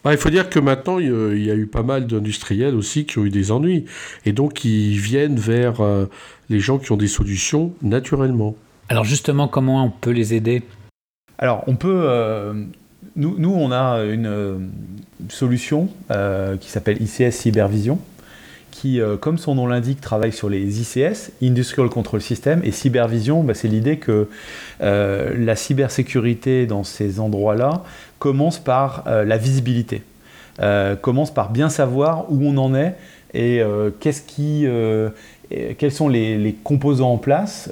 Bah, 0.03 0.11
il 0.11 0.17
faut 0.17 0.29
dire 0.29 0.49
que 0.49 0.59
maintenant, 0.59 0.99
il 0.99 1.43
y 1.43 1.51
a 1.51 1.55
eu 1.55 1.65
pas 1.65 1.83
mal 1.83 2.07
d'industriels 2.07 2.75
aussi 2.75 3.05
qui 3.05 3.19
ont 3.19 3.25
eu 3.25 3.29
des 3.29 3.51
ennuis. 3.51 3.85
Et 4.25 4.33
donc, 4.33 4.65
ils 4.65 4.97
viennent 4.97 5.37
vers 5.37 5.79
euh, 5.79 6.07
les 6.49 6.59
gens 6.59 6.77
qui 6.77 6.91
ont 6.91 6.97
des 6.97 7.07
solutions 7.07 7.73
naturellement. 7.81 8.55
Alors 8.89 9.05
justement, 9.05 9.47
comment 9.47 9.85
on 9.85 9.89
peut 9.89 10.11
les 10.11 10.33
aider? 10.33 10.63
Alors, 11.37 11.63
on 11.67 11.75
peut... 11.77 12.03
Euh, 12.03 12.53
nous, 13.15 13.35
nous, 13.37 13.53
on 13.53 13.71
a 13.71 14.03
une, 14.03 14.25
euh, 14.25 14.57
solution 15.29 15.87
qui 16.59 16.69
s'appelle 16.69 17.01
ICS 17.01 17.31
Cybervision, 17.31 17.97
qui, 18.71 18.99
comme 19.21 19.37
son 19.37 19.55
nom 19.55 19.67
l'indique, 19.67 20.01
travaille 20.01 20.33
sur 20.33 20.49
les 20.49 20.81
ICS, 20.81 21.31
Industrial 21.41 21.87
Control 21.89 22.21
System, 22.21 22.59
et 22.65 22.71
Cybervision, 22.71 23.41
bah, 23.43 23.53
c'est 23.53 23.69
l'idée 23.69 23.97
que 23.97 24.27
la 24.81 25.55
cybersécurité 25.55 26.65
dans 26.65 26.83
ces 26.83 27.21
endroits-là 27.21 27.83
commence 28.23 28.57
par 28.57 29.03
euh, 29.07 29.25
la 29.25 29.35
visibilité, 29.35 30.01
euh, 30.61 30.95
commence 30.95 31.33
par 31.33 31.51
bien 31.51 31.67
savoir 31.67 32.31
où 32.31 32.39
on 32.41 32.55
en 32.55 32.73
est 32.73 32.95
et 33.33 33.61
euh, 33.61 33.89
qu'est-ce 33.99 34.21
qui, 34.21 34.65
quels 35.77 35.91
sont 35.91 36.07
les, 36.07 36.55
composants 36.63 37.11
en 37.11 37.17
place, 37.17 37.69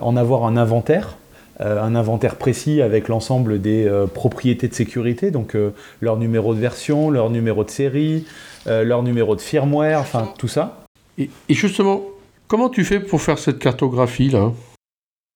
en 0.00 0.16
avoir 0.16 0.46
un 0.46 0.56
inventaire. 0.56 1.18
un 1.60 1.94
inventaire 1.94 2.36
précis 2.36 2.80
avec 2.80 3.08
l'ensemble 3.08 3.60
des 3.60 3.90
propriétés 4.14 4.68
de 4.68 4.74
sécurité, 4.74 5.30
donc 5.30 5.56
leur 6.00 6.16
numéro 6.16 6.54
de 6.54 6.60
version, 6.60 7.10
leur 7.10 7.28
numéro 7.28 7.62
de 7.64 7.70
série, 7.70 8.24
leur 8.66 9.02
numéro 9.02 9.34
de 9.36 9.40
firmware, 9.40 10.00
enfin 10.00 10.32
tout 10.38 10.48
ça. 10.48 10.84
Et, 11.18 11.28
et, 11.48 11.54
justement, 11.54 12.02
comment 12.46 12.68
tu 12.70 12.84
fais 12.84 13.00
pour 13.00 13.20
faire 13.20 13.38
cette 13.38 13.58
cartographie 13.58 14.30
là 14.30 14.52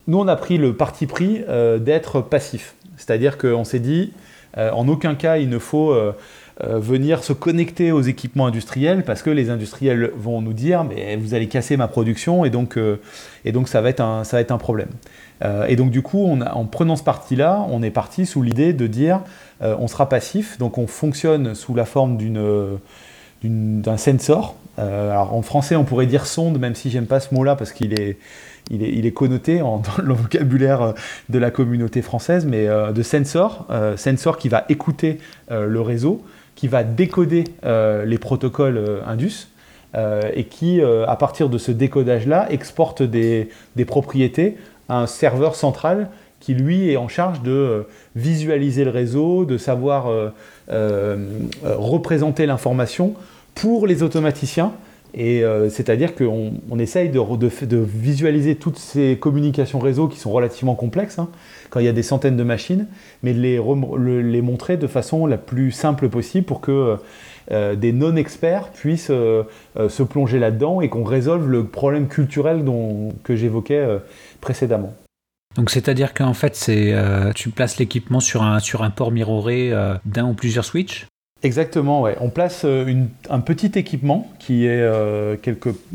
Nous, 0.06 0.18
on 0.18 0.28
a 0.28 0.36
pris 0.36 0.56
le 0.58 0.74
parti 0.74 1.06
pris 1.06 1.42
d'être 1.80 2.20
passif. 2.20 2.76
C'est-à-dire 2.96 3.38
qu'on 3.38 3.64
s'est 3.64 3.80
dit, 3.80 4.12
euh, 4.58 4.70
en 4.72 4.88
aucun 4.88 5.14
cas, 5.14 5.38
il 5.38 5.48
ne 5.48 5.58
faut 5.58 5.92
euh, 5.92 6.12
euh, 6.62 6.78
venir 6.78 7.24
se 7.24 7.32
connecter 7.32 7.92
aux 7.92 8.02
équipements 8.02 8.46
industriels 8.46 9.04
parce 9.04 9.22
que 9.22 9.30
les 9.30 9.50
industriels 9.50 10.12
vont 10.16 10.42
nous 10.42 10.52
dire 10.52 10.84
mais 10.84 11.16
vous 11.16 11.34
allez 11.34 11.48
casser 11.48 11.76
ma 11.76 11.88
production 11.88 12.44
et 12.44 12.50
donc, 12.50 12.78
ça, 13.66 13.80
va 13.80 13.88
être 13.88 14.00
un, 14.00 14.24
ça 14.24 14.36
va 14.36 14.40
être 14.40 14.52
un 14.52 14.58
problème. 14.58 14.90
et 15.68 15.76
donc 15.76 15.90
du 15.90 16.02
coup, 16.02 16.26
en 16.26 16.64
prenant 16.66 16.96
ce 16.96 17.02
parti-là, 17.02 17.66
on 17.70 17.82
est 17.82 17.90
parti 17.90 18.26
sous 18.26 18.42
l'idée 18.42 18.72
de 18.72 18.86
dire 18.86 19.20
on 19.60 19.88
sera 19.88 20.08
passif, 20.08 20.58
donc 20.58 20.78
on 20.78 20.86
fonctionne 20.86 21.54
sous 21.54 21.74
la 21.74 21.84
forme 21.84 22.18
d'un 23.42 23.96
sensor. 23.96 24.56
Alors 24.78 25.34
en 25.34 25.42
français, 25.42 25.76
on 25.76 25.84
pourrait 25.84 26.06
dire 26.06 26.26
sonde, 26.26 26.58
même 26.58 26.74
si 26.74 26.90
j'aime 26.90 27.06
pas 27.06 27.20
ce 27.20 27.34
mot-là 27.34 27.56
parce 27.56 27.72
qu'il 27.72 27.92
est 27.92 29.14
connoté 29.14 29.58
dans 29.60 29.82
le 30.02 30.14
vocabulaire 30.14 30.82
euh, 30.82 30.92
de 31.28 31.38
la 31.38 31.50
communauté 31.50 32.02
française, 32.02 32.46
mais 32.46 32.68
euh, 32.68 32.92
de 32.92 33.02
sensor, 33.02 33.66
euh, 33.70 33.96
sensor 33.96 34.38
qui 34.38 34.48
va 34.48 34.64
écouter 34.68 35.18
le 35.50 35.80
réseau, 35.80 36.22
qui 36.54 36.68
va 36.68 36.84
décoder 36.84 37.44
les 37.62 38.18
protocoles 38.18 39.02
Indus. 39.06 39.48
et 40.34 40.44
qui, 40.44 40.80
à 40.80 41.16
partir 41.16 41.50
de 41.50 41.58
ce 41.58 41.72
décodage-là, 41.72 42.46
exporte 42.50 43.02
des, 43.02 43.50
propriétés 43.86 44.56
à 44.88 44.98
un 44.98 45.06
serveur 45.06 45.54
central 45.54 46.08
qui, 46.40 46.54
lui, 46.54 46.90
est 46.90 46.96
en 46.96 47.08
charge 47.08 47.42
de 47.42 47.86
visualiser 48.16 48.84
le 48.84 48.90
réseau, 48.90 49.44
de 49.44 49.58
savoir 49.58 50.08
représenter 51.62 52.46
l'information 52.46 53.14
pour 53.54 53.86
les 53.86 54.02
automaticiens 54.02 54.72
et 55.14 55.44
euh, 55.44 55.68
c'est-à-dire 55.68 56.14
qu'on 56.14 56.54
on 56.70 56.78
essaye 56.78 57.10
de, 57.10 57.76
visualiser 57.76 58.56
toutes 58.56 58.78
ces 58.78 59.18
communications 59.18 59.78
réseau 59.78 60.08
qui 60.08 60.18
sont 60.18 60.30
relativement 60.30 60.74
complexes, 60.74 61.18
hein, 61.18 61.28
quand 61.70 61.80
il 61.80 61.86
y 61.86 61.88
a 61.88 61.92
des 61.92 62.02
centaines 62.02 62.36
de 62.36 62.42
machines, 62.42 62.86
mais 63.22 63.34
de 63.34 63.40
les, 63.40 64.42
montrer 64.42 64.76
de 64.76 64.86
façon 64.86 65.26
la 65.26 65.38
plus 65.38 65.70
simple 65.70 66.08
possible 66.08 66.46
pour 66.46 66.60
que 66.60 66.96
euh, 67.50 67.74
des 67.74 67.92
non-experts 67.92 68.70
puissent 68.70 69.10
euh, 69.10 69.44
se 69.88 70.02
plonger 70.02 70.38
là-dedans 70.38 70.80
et 70.80 70.88
qu'on 70.88 71.04
résolve 71.04 71.48
le 71.48 71.64
problème 71.64 72.08
culturel 72.08 72.64
dont, 72.64 73.10
que 73.22 73.36
j'évoquais 73.36 73.86
précédemment. 74.40 74.94
Donc 75.56 75.68
c'est-à-dire 75.68 76.14
qu'en 76.14 76.32
fait, 76.32 76.70
tu 77.34 77.50
places 77.50 77.78
l'équipement 77.78 78.20
sur 78.20 78.42
un, 78.42 78.58
sur 78.60 78.82
un 78.82 78.88
port 78.88 79.10
mirroré 79.10 79.72
d'un 80.06 80.26
ou 80.26 80.32
plusieurs 80.32 80.64
switches? 80.64 81.06
Exactement, 81.44 82.02
ouais. 82.02 82.16
On 82.20 82.28
place 82.30 82.62
euh, 82.64 83.04
un 83.28 83.40
petit 83.40 83.72
équipement 83.76 84.30
qui 84.38 84.66
est, 84.66 84.80
euh, 84.80 85.36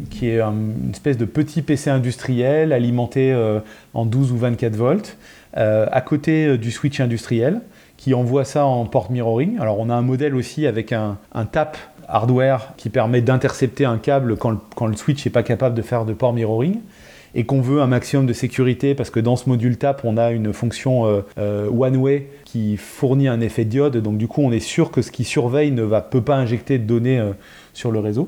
qui 0.10 0.30
est 0.30 0.42
une 0.42 0.92
espèce 0.92 1.18
de 1.18 1.24
petit 1.24 1.62
PC 1.62 1.90
industriel 1.90 2.74
alimenté 2.74 3.32
euh, 3.32 3.62
en 3.94 4.06
12 4.06 4.34
ou 4.34 4.38
24 4.38 4.76
volts 4.76 5.18
à 5.54 6.02
côté 6.02 6.56
du 6.60 6.70
switch 6.70 7.00
industriel 7.00 7.62
qui 7.96 8.14
envoie 8.14 8.46
ça 8.46 8.68
en 8.68 8.86
port 8.86 9.10
mirroring. 9.10 9.58
Alors 9.60 9.80
on 9.80 9.90
a 9.90 9.96
un 9.96 10.04
modèle 10.04 10.36
aussi 10.36 10.68
avec 10.68 10.94
un, 10.94 11.18
tap 11.52 11.78
hardware 12.08 12.74
qui 12.78 12.90
permet 12.90 13.22
d'intercepter 13.22 13.84
un 13.84 13.98
câble 13.98 14.38
quand 14.38 14.52
le, 14.52 14.58
quand 14.76 14.86
le 14.86 14.96
switch 14.96 15.26
n'est 15.26 15.32
pas 15.32 15.42
capable 15.42 15.74
de 15.74 15.82
faire 15.82 16.06
de 16.06 16.14
port 16.14 16.32
mirroring. 16.32 16.76
Et 17.38 17.46
qu'on 17.46 17.62
veut 17.62 17.82
un 17.82 17.88
maximum 17.88 18.26
de 18.26 18.34
sécurité 18.34 18.96
parce 18.96 19.10
que 19.10 19.22
dans 19.22 19.38
ce 19.38 19.48
module 19.48 19.78
TAP, 19.78 20.02
on 20.04 20.18
a 20.18 20.32
une 20.32 20.52
fonction 20.52 21.24
one-way 21.38 22.28
qui 22.44 22.76
fournit 22.76 23.30
un 23.30 23.40
effet 23.40 23.64
diode. 23.64 23.98
Donc 23.98 24.18
du 24.18 24.28
coup, 24.28 24.42
on 24.42 24.52
est 24.52 24.60
sûr 24.60 24.92
que 24.92 25.02
ce 25.02 25.12
qui 25.12 25.24
surveille 25.24 25.72
ne 25.72 25.84
va, 25.84 26.02
peut 26.02 26.22
pas 26.22 26.36
injecter 26.36 26.80
de 26.80 26.84
données 26.84 27.24
sur 27.74 27.92
le 27.92 28.00
réseau. 28.00 28.28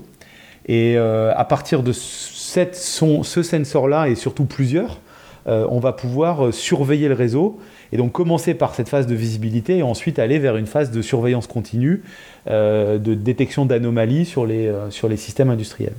Et 0.68 0.96
à 0.96 1.46
partir 1.46 1.82
de 1.82 1.92
ce 1.92 3.44
sensor-là, 3.44 4.10
et 4.10 4.16
surtout 4.16 4.46
plusieurs, 4.46 5.02
on 5.48 5.80
va 5.80 5.92
pouvoir 5.92 6.54
surveiller 6.54 7.08
le 7.08 7.16
réseau 7.16 7.60
et 7.92 7.98
donc 7.98 8.12
commencer 8.12 8.54
par 8.54 8.76
cette 8.76 8.90
phase 8.90 9.08
de 9.08 9.16
visibilité 9.16 9.78
et 9.78 9.84
ensuite 9.84 10.20
aller 10.20 10.40
vers 10.40 10.58
une 10.58 10.68
phase 10.68 10.92
de 10.92 11.02
surveillance 11.02 11.48
continue, 11.48 12.04
euh, 12.50 12.98
de 12.98 13.14
détection 13.14 13.66
d'anomalies 13.66 14.26
sur, 14.26 14.46
euh, 14.50 14.90
sur 14.92 15.10
les 15.10 15.18
systèmes 15.18 15.50
industriels. 15.50 15.94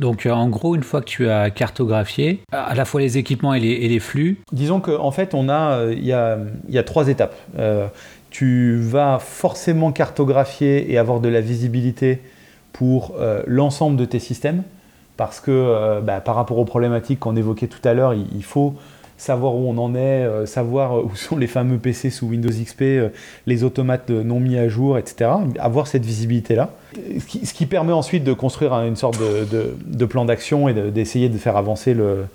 Donc 0.00 0.26
euh, 0.26 0.30
en 0.30 0.48
gros, 0.48 0.74
une 0.74 0.82
fois 0.82 1.00
que 1.00 1.06
tu 1.06 1.28
as 1.28 1.50
cartographié 1.50 2.40
à 2.50 2.74
la 2.74 2.84
fois 2.84 3.00
les 3.00 3.18
équipements 3.18 3.54
et 3.54 3.60
les, 3.60 4.00
flux 4.00 4.38
Disons 4.50 4.80
qu'en 4.80 5.04
en 5.04 5.10
fait, 5.12 5.34
on 5.34 5.48
a, 5.48 5.84
il 5.92 6.04
y, 6.04 6.12
a, 6.12 6.82
trois 6.84 7.08
étapes. 7.08 7.36
tu 8.30 8.76
vas 8.80 9.18
forcément 9.20 9.92
cartographier 9.92 10.90
et 10.90 10.98
avoir 10.98 11.20
de 11.20 11.28
la 11.28 11.40
visibilité 11.40 12.20
pour 12.72 13.14
l'ensemble 13.46 13.96
de 13.96 14.04
tes 14.06 14.18
systèmes 14.18 14.62
parce 15.16 15.40
que 15.40 16.00
bah, 16.00 16.20
par 16.20 16.34
rapport 16.34 16.58
aux 16.58 16.64
problématiques 16.64 17.20
qu'on 17.20 17.36
évoquait 17.36 17.68
tout 17.68 17.86
à 17.86 17.92
l'heure, 17.92 18.14
il 18.14 18.44
faut 18.44 18.74
savoir 19.20 19.54
où 19.54 19.68
on 19.68 19.76
en 19.76 19.94
est, 19.94 20.24
euh, 20.24 20.46
savoir 20.46 20.96
euh, 20.96 21.02
où 21.12 21.14
sont 21.14 21.36
les 21.36 21.46
fameux 21.46 21.78
PC 21.78 22.10
sous 22.10 22.26
Windows 22.26 22.48
XP, 22.48 22.82
euh, 22.82 23.08
les 23.46 23.64
automates 23.64 24.10
non 24.10 24.40
mis 24.40 24.56
à 24.56 24.68
jour, 24.68 24.98
etc. 24.98 25.30
Avoir 25.58 25.86
cette 25.86 26.04
visibilité-là. 26.04 26.70
Ce 26.94 27.52
qui, 27.52 27.66
permet 27.66 27.92
ensuite 27.92 28.24
de 28.24 28.32
construire 28.32 28.72
une 28.72 28.96
sorte 28.96 29.20
de, 29.20 30.04
plan 30.06 30.24
d'action 30.24 30.68
et 30.68 30.74
d'essayer 30.90 31.28
de, 31.28 31.38
faire 31.38 31.56
avancer 31.56 31.94
le, 31.94 32.26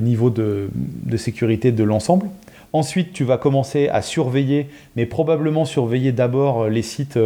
niveau 0.00 0.30
de, 0.30 0.70
sécurité 1.16 1.72
de 1.72 1.84
l'ensemble. 1.84 2.28
Ensuite, 2.72 3.12
tu 3.12 3.24
vas 3.24 3.36
commencer 3.36 3.88
à 3.88 4.00
surveiller, 4.00 4.68
mais 4.96 5.04
probablement 5.04 5.66
surveiller 5.66 6.12
d'abord 6.12 6.68
les 6.68 6.80
sites 6.80 7.18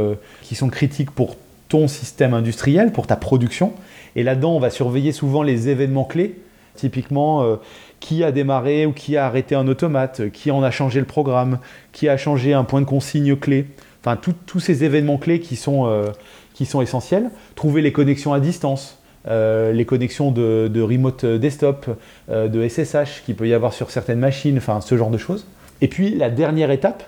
qui 0.43 0.57
sont 0.57 0.71
critiques 0.71 1.13
pour 1.13 1.37
ton 1.69 1.87
système 1.87 2.35
industriel, 2.35 2.91
pour 2.91 3.07
ta 3.07 3.15
production. 3.15 3.73
Et 4.17 4.25
là-dedans, 4.25 4.57
on 4.57 4.61
va 4.61 4.71
surveiller 4.71 5.13
souvent 5.13 5.45
les 5.45 5.69
événements 5.69 6.05
clés. 6.05 6.35
Typiquement, 6.75 7.59
qui 8.03 8.25
a 8.25 8.33
démarré 8.33 8.85
ou 8.85 8.93
qui 8.93 9.17
a 9.17 9.27
arrêté 9.27 9.55
un 9.55 9.69
automate, 9.69 10.29
qui 10.33 10.51
en 10.51 10.63
a 10.65 10.73
changé 10.73 10.99
le 10.99 11.07
programme, 11.07 11.61
qui 11.93 12.09
a 12.09 12.17
changé 12.17 12.53
un 12.53 12.65
point 12.65 12.81
de 12.81 12.87
consigne 12.87 13.37
clé. 13.37 13.67
Enfin, 14.01 14.19
tous 14.47 14.59
ces 14.59 14.83
événements 14.83 15.19
clés 15.19 15.39
qui 15.39 15.55
sont, 15.55 15.87
euh, 15.87 16.07
qui 16.53 16.67
sont 16.67 16.83
essentiels. 16.83 17.31
Trouver 17.55 17.81
les 17.81 17.93
connexions 17.93 18.33
à 18.33 18.41
distance, 18.41 18.99
euh, 19.29 19.71
les 19.73 19.85
connexions 19.85 20.33
de, 20.33 20.83
remote 20.83 21.25
desktop, 21.25 21.97
euh, 22.29 22.49
de 22.49 22.69
SSH 22.69 23.23
qu'il 23.25 23.37
peut 23.37 23.47
y 23.47 23.55
avoir 23.55 23.73
sur 23.73 23.93
certaines 23.93 24.19
machines, 24.19 24.59
enfin 24.59 24.81
ce 24.81 24.97
genre 24.97 25.11
de 25.11 25.19
choses. 25.19 25.47
Et 25.81 25.87
puis 25.87 26.11
la 26.11 26.29
dernière 26.29 26.73
étape, 26.73 27.05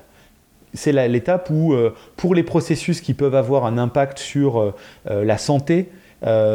c'est 0.74 0.92
l'étape 1.08 1.50
où 1.50 1.74
pour 2.16 2.34
les 2.34 2.42
processus 2.42 3.00
qui 3.00 3.14
peuvent 3.14 3.36
avoir 3.36 3.64
un 3.64 3.78
impact 3.78 4.18
sur 4.18 4.74
la 5.06 5.38
santé, 5.38 5.88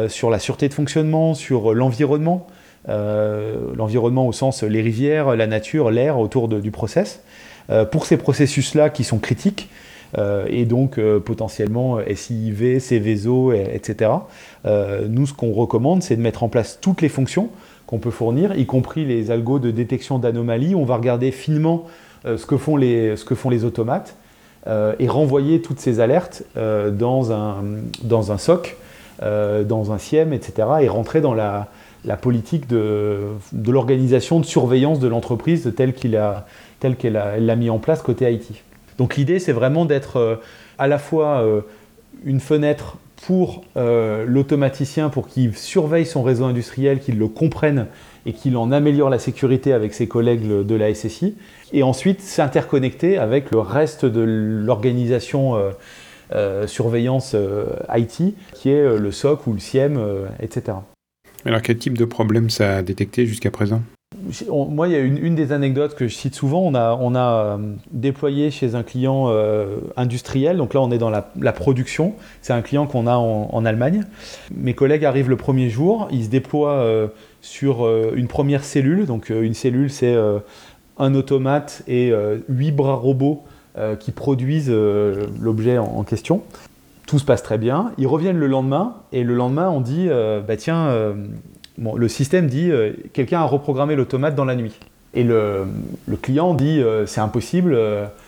sur 0.08 0.28
la 0.28 0.38
sûreté 0.38 0.68
de 0.68 0.74
fonctionnement, 0.74 1.32
sur 1.32 1.72
l'environnement, 1.72 2.46
euh, 2.50 2.59
l'environnement 2.88 4.26
au 4.26 4.32
sens 4.32 4.62
les 4.62 4.80
rivières, 4.80 5.36
la 5.36 5.46
nature, 5.46 5.90
l'air 5.90 6.18
autour 6.18 6.48
du 6.48 6.70
process. 6.70 7.20
Euh, 7.70 7.84
pour 7.84 8.06
ces 8.06 8.16
processus-là 8.16 8.90
qui 8.90 9.04
sont 9.04 9.18
critiques, 9.18 9.68
euh, 10.18 10.44
et 10.48 10.64
donc 10.64 10.98
potentiellement 11.24 11.98
SIV, 12.12 12.80
CVSO, 12.80 13.52
etc. 13.52 14.10
nous, 15.08 15.26
ce 15.26 15.32
qu'on 15.32 15.52
recommande, 15.52 16.02
c'est 16.02 16.16
de 16.16 16.20
mettre 16.20 16.42
en 16.42 16.48
place 16.48 16.78
toutes 16.80 17.00
les 17.00 17.08
fonctions 17.08 17.48
qu'on 17.86 17.98
peut 17.98 18.10
fournir, 18.10 18.56
y 18.56 18.66
compris 18.66 19.04
les 19.04 19.30
algos 19.30 19.58
de 19.58 19.70
détection 19.70 20.18
d'anomalies. 20.18 20.74
On 20.74 20.84
va 20.84 20.96
regarder 20.96 21.30
finement 21.30 21.86
ce, 22.24 22.44
que 22.44 22.56
font 22.56 22.76
les, 22.76 23.16
ce 23.16 23.24
que 23.24 23.34
font 23.34 23.50
les 23.50 23.64
automates 23.64 24.16
et 24.66 25.08
renvoyer 25.08 25.62
toutes 25.62 25.80
ces 25.80 26.00
alertes 26.00 26.42
dans, 26.54 27.32
un, 27.32 27.64
dans 28.02 28.32
un 28.32 28.38
SOC, 28.38 28.76
dans 29.22 29.92
un 29.92 29.98
SIEM, 29.98 30.32
etc. 30.32 30.68
et 30.82 30.88
rentrer 30.88 31.20
dans 31.20 31.34
la, 31.34 31.68
la 32.04 32.16
politique 32.16 32.66
de, 32.66 33.20
l'organisation 33.66 34.40
de 34.40 34.44
surveillance 34.44 35.00
de 35.00 35.08
l'entreprise 35.08 35.72
telle 35.76 35.92
qu'elle 35.94 37.12
l'a 37.12 37.56
mis 37.56 37.70
en 37.70 37.78
place 37.78 38.02
côté 38.02 38.32
IT. 38.32 38.62
Donc 38.98 39.16
l'idée, 39.16 39.38
c'est 39.38 39.52
vraiment 39.52 39.86
d'être 39.86 40.16
euh, 40.16 40.36
à 40.78 40.86
la 40.86 40.98
fois 40.98 41.40
euh, 41.40 41.62
une 42.24 42.40
fenêtre 42.40 42.98
pour 43.22 43.62
euh, 43.76 44.24
l'automaticien, 44.26 45.08
pour 45.08 45.26
qu'il 45.26 45.56
surveille 45.56 46.06
son 46.06 46.22
réseau 46.22 46.44
industriel, 46.44 47.00
qu'il 47.00 47.18
le 47.18 47.28
comprenne 47.28 47.86
et 48.26 48.34
qu'il 48.34 48.58
en 48.58 48.72
améliore 48.72 49.08
la 49.08 49.18
sécurité 49.18 49.72
avec 49.72 49.94
ses 49.94 50.06
collègues 50.06 50.46
de 50.46 50.74
la 50.74 50.94
SSI, 50.94 51.34
et 51.72 51.82
ensuite 51.82 52.20
s'interconnecter 52.20 53.16
avec 53.16 53.50
le 53.50 53.58
reste 53.58 54.04
de 54.04 54.20
l'organisation 54.20 55.54
surveillance 56.66 57.34
IT, 57.94 58.34
qui 58.52 58.70
est 58.70 58.98
le 58.98 59.10
SOC 59.10 59.46
ou 59.46 59.54
le 59.54 59.58
SIEM, 59.58 59.98
etc. 60.40 60.74
Alors 61.44 61.62
quel 61.62 61.78
type 61.78 61.96
de 61.96 62.04
problème 62.04 62.50
ça 62.50 62.76
a 62.76 62.82
détecté 62.82 63.26
jusqu'à 63.26 63.50
présent? 63.50 63.82
Moi, 64.48 64.88
il 64.88 64.92
y 64.92 64.96
a 64.96 65.00
une, 65.00 65.34
des 65.34 65.52
anecdotes 65.52 65.94
que 65.94 66.06
je 66.06 66.14
cite 66.14 66.34
souvent. 66.34 66.60
On 66.60 66.74
a, 66.74 66.98
on 67.00 67.14
a 67.14 67.20
euh, 67.20 67.58
déployé 67.92 68.50
chez 68.50 68.74
un 68.74 68.82
client 68.82 69.26
euh, 69.28 69.78
industriel. 69.96 70.56
Donc 70.56 70.74
là, 70.74 70.80
on 70.80 70.90
est 70.90 70.98
dans 70.98 71.10
la, 71.10 71.52
production. 71.52 72.14
C'est 72.42 72.52
un 72.52 72.60
client 72.60 72.86
qu'on 72.86 73.06
a 73.06 73.14
en, 73.14 73.64
Allemagne. 73.64 74.04
Mes 74.54 74.74
collègues 74.74 75.04
arrivent 75.04 75.30
le 75.30 75.36
premier 75.36 75.70
jour. 75.70 76.08
Ils 76.10 76.24
se 76.24 76.28
déploient 76.28 76.80
euh, 76.80 77.08
sur 77.40 77.88
une 78.14 78.26
première 78.26 78.64
cellule. 78.64 79.06
Donc 79.06 79.30
une 79.30 79.54
cellule, 79.54 79.90
c'est 79.90 80.16
un 80.98 81.14
automate 81.14 81.82
et 81.88 82.12
huit 82.48 82.72
bras 82.72 82.94
robots 82.94 83.44
qui 83.98 84.12
produisent 84.12 84.70
l'objet 84.70 85.78
en, 85.78 86.02
question 86.04 86.42
tout 87.10 87.18
se 87.18 87.24
passe 87.24 87.42
très 87.42 87.58
bien. 87.58 87.90
Ils 87.98 88.06
reviennent 88.06 88.38
le 88.38 88.46
lendemain, 88.46 88.94
et 89.10 89.24
le 89.24 89.34
lendemain, 89.34 89.68
on 89.68 89.80
dit, 89.80 90.06
euh, 90.08 90.40
bah 90.40 90.56
tiens, 90.56 90.86
euh, 90.90 91.14
le 91.76 92.08
système 92.08 92.46
dit, 92.46 92.70
euh, 92.70 92.92
quelqu'un 93.12 93.40
a 93.40 93.44
reprogrammé 93.44 93.96
l'automate 93.96 94.36
dans 94.36 94.44
la 94.44 94.54
nuit. 94.54 94.78
Et 95.12 95.24
le, 95.24 95.66
client 96.22 96.54
dit, 96.54 96.80
c'est 97.06 97.20
impossible, 97.20 97.76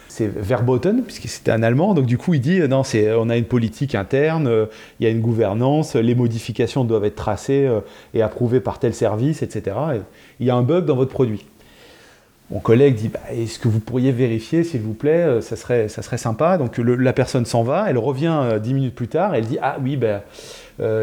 c'est 0.08 0.26
verboten, 0.26 1.04
puisque 1.04 1.28
c'était 1.28 1.52
un 1.52 1.62
allemand, 1.62 1.94
donc 1.94 2.06
du 2.06 2.18
coup 2.18 2.34
il 2.34 2.40
dit, 2.40 2.58
non, 2.68 2.82
on 3.18 3.30
a 3.30 3.36
une 3.36 3.44
politique 3.44 3.94
interne, 3.94 4.66
il 4.98 5.04
y 5.04 5.06
a 5.06 5.10
une 5.10 5.20
gouvernance, 5.20 5.94
les 5.94 6.16
modifications 6.16 6.82
doivent 6.82 7.04
être 7.04 7.14
tracées 7.14 7.70
et 8.14 8.20
approuvées 8.20 8.58
par 8.58 8.80
tel 8.80 8.94
service, 8.94 9.44
etc. 9.44 9.76
il 10.40 10.46
y 10.46 10.50
a 10.50 10.56
un 10.56 10.62
bug 10.62 10.84
dans 10.84 10.96
votre 10.96 11.12
produit. 11.12 11.46
Mon 12.52 12.60
collègue 12.60 12.96
dit 12.96 13.08
bah, 13.08 13.20
Est-ce 13.32 13.58
que 13.58 13.66
vous 13.66 13.80
pourriez 13.80 14.12
vérifier, 14.12 14.62
s'il 14.62 14.82
vous 14.82 14.92
plaît 14.92 15.22
euh, 15.22 15.40
ça 15.40 15.56
serait, 15.56 15.88
ça 15.88 16.02
serait 16.02 16.18
sympa. 16.18 16.58
Donc 16.58 16.76
la 16.76 17.12
personne 17.14 17.46
s'en 17.46 17.62
va, 17.62 17.86
elle 17.88 17.96
revient 17.96 18.38
euh, 18.42 18.58
dix 18.58 18.74
minutes 18.74 18.94
plus 18.94 19.08
tard, 19.08 19.34
elle 19.34 19.46
dit 19.46 19.56
Ah 19.62 19.78
oui, 19.82 19.96
ben, 19.96 20.20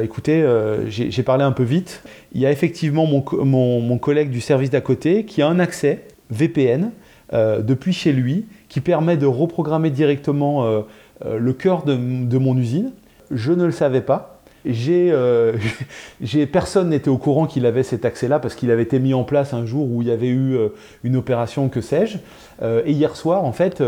écoutez, 0.03 0.45
j'ai 0.87 1.23
parlé 1.23 1.43
un 1.43 1.51
peu 1.51 1.63
vite. 1.63 2.03
Il 2.33 2.41
y 2.41 2.45
a 2.45 2.51
effectivement 2.51 3.07
mon, 3.07 3.97
collègue 3.97 4.29
du 4.29 4.41
service 4.41 4.69
d'à 4.69 4.81
côté 4.81 5.25
qui 5.25 5.41
a 5.41 5.47
un 5.47 5.59
accès 5.59 6.05
VPN 6.29 6.91
depuis 7.31 7.93
chez 7.93 8.11
lui 8.11 8.45
qui 8.67 8.81
permet 8.81 9.15
de 9.15 9.25
reprogrammer 9.25 9.89
directement 9.89 10.83
le 11.23 11.53
cœur 11.53 11.83
de 11.83 12.37
mon 12.37 12.57
usine. 12.57 12.91
Je 13.31 13.53
ne 13.53 13.63
le 13.63 13.71
savais 13.71 14.01
pas. 14.01 14.38
Euh, 14.65 15.53
j'ai, 16.21 16.45
personne 16.45 16.89
n'était 16.89 17.09
au 17.09 17.17
courant 17.17 17.45
qu'il 17.45 17.65
avait 17.65 17.83
cet 17.83 18.05
accès-là 18.05 18.39
parce 18.39 18.55
qu'il 18.55 18.71
avait 18.71 18.83
été 18.83 18.99
mis 18.99 19.13
en 19.13 19.23
place 19.23 19.53
un 19.53 19.65
jour 19.65 19.89
où 19.91 20.01
il 20.01 20.07
y 20.07 20.11
avait 20.11 20.27
eu 20.27 20.55
euh, 20.55 20.69
une 21.03 21.15
opération, 21.15 21.69
que 21.69 21.81
sais-je. 21.81 22.17
Euh, 22.61 22.81
et 22.85 22.91
hier 22.91 23.15
soir, 23.15 23.45
en 23.45 23.51
fait, 23.51 23.81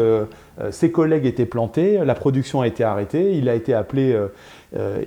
ses 0.70 0.92
collègues 0.92 1.26
étaient 1.26 1.46
plantés, 1.46 2.00
la 2.06 2.16
production 2.16 2.62
a 2.62 2.68
été 2.68 2.84
arrêtée, 2.84 3.36
il 3.36 3.50
a 3.50 3.56
été 3.56 3.74
appelé, 3.74 4.16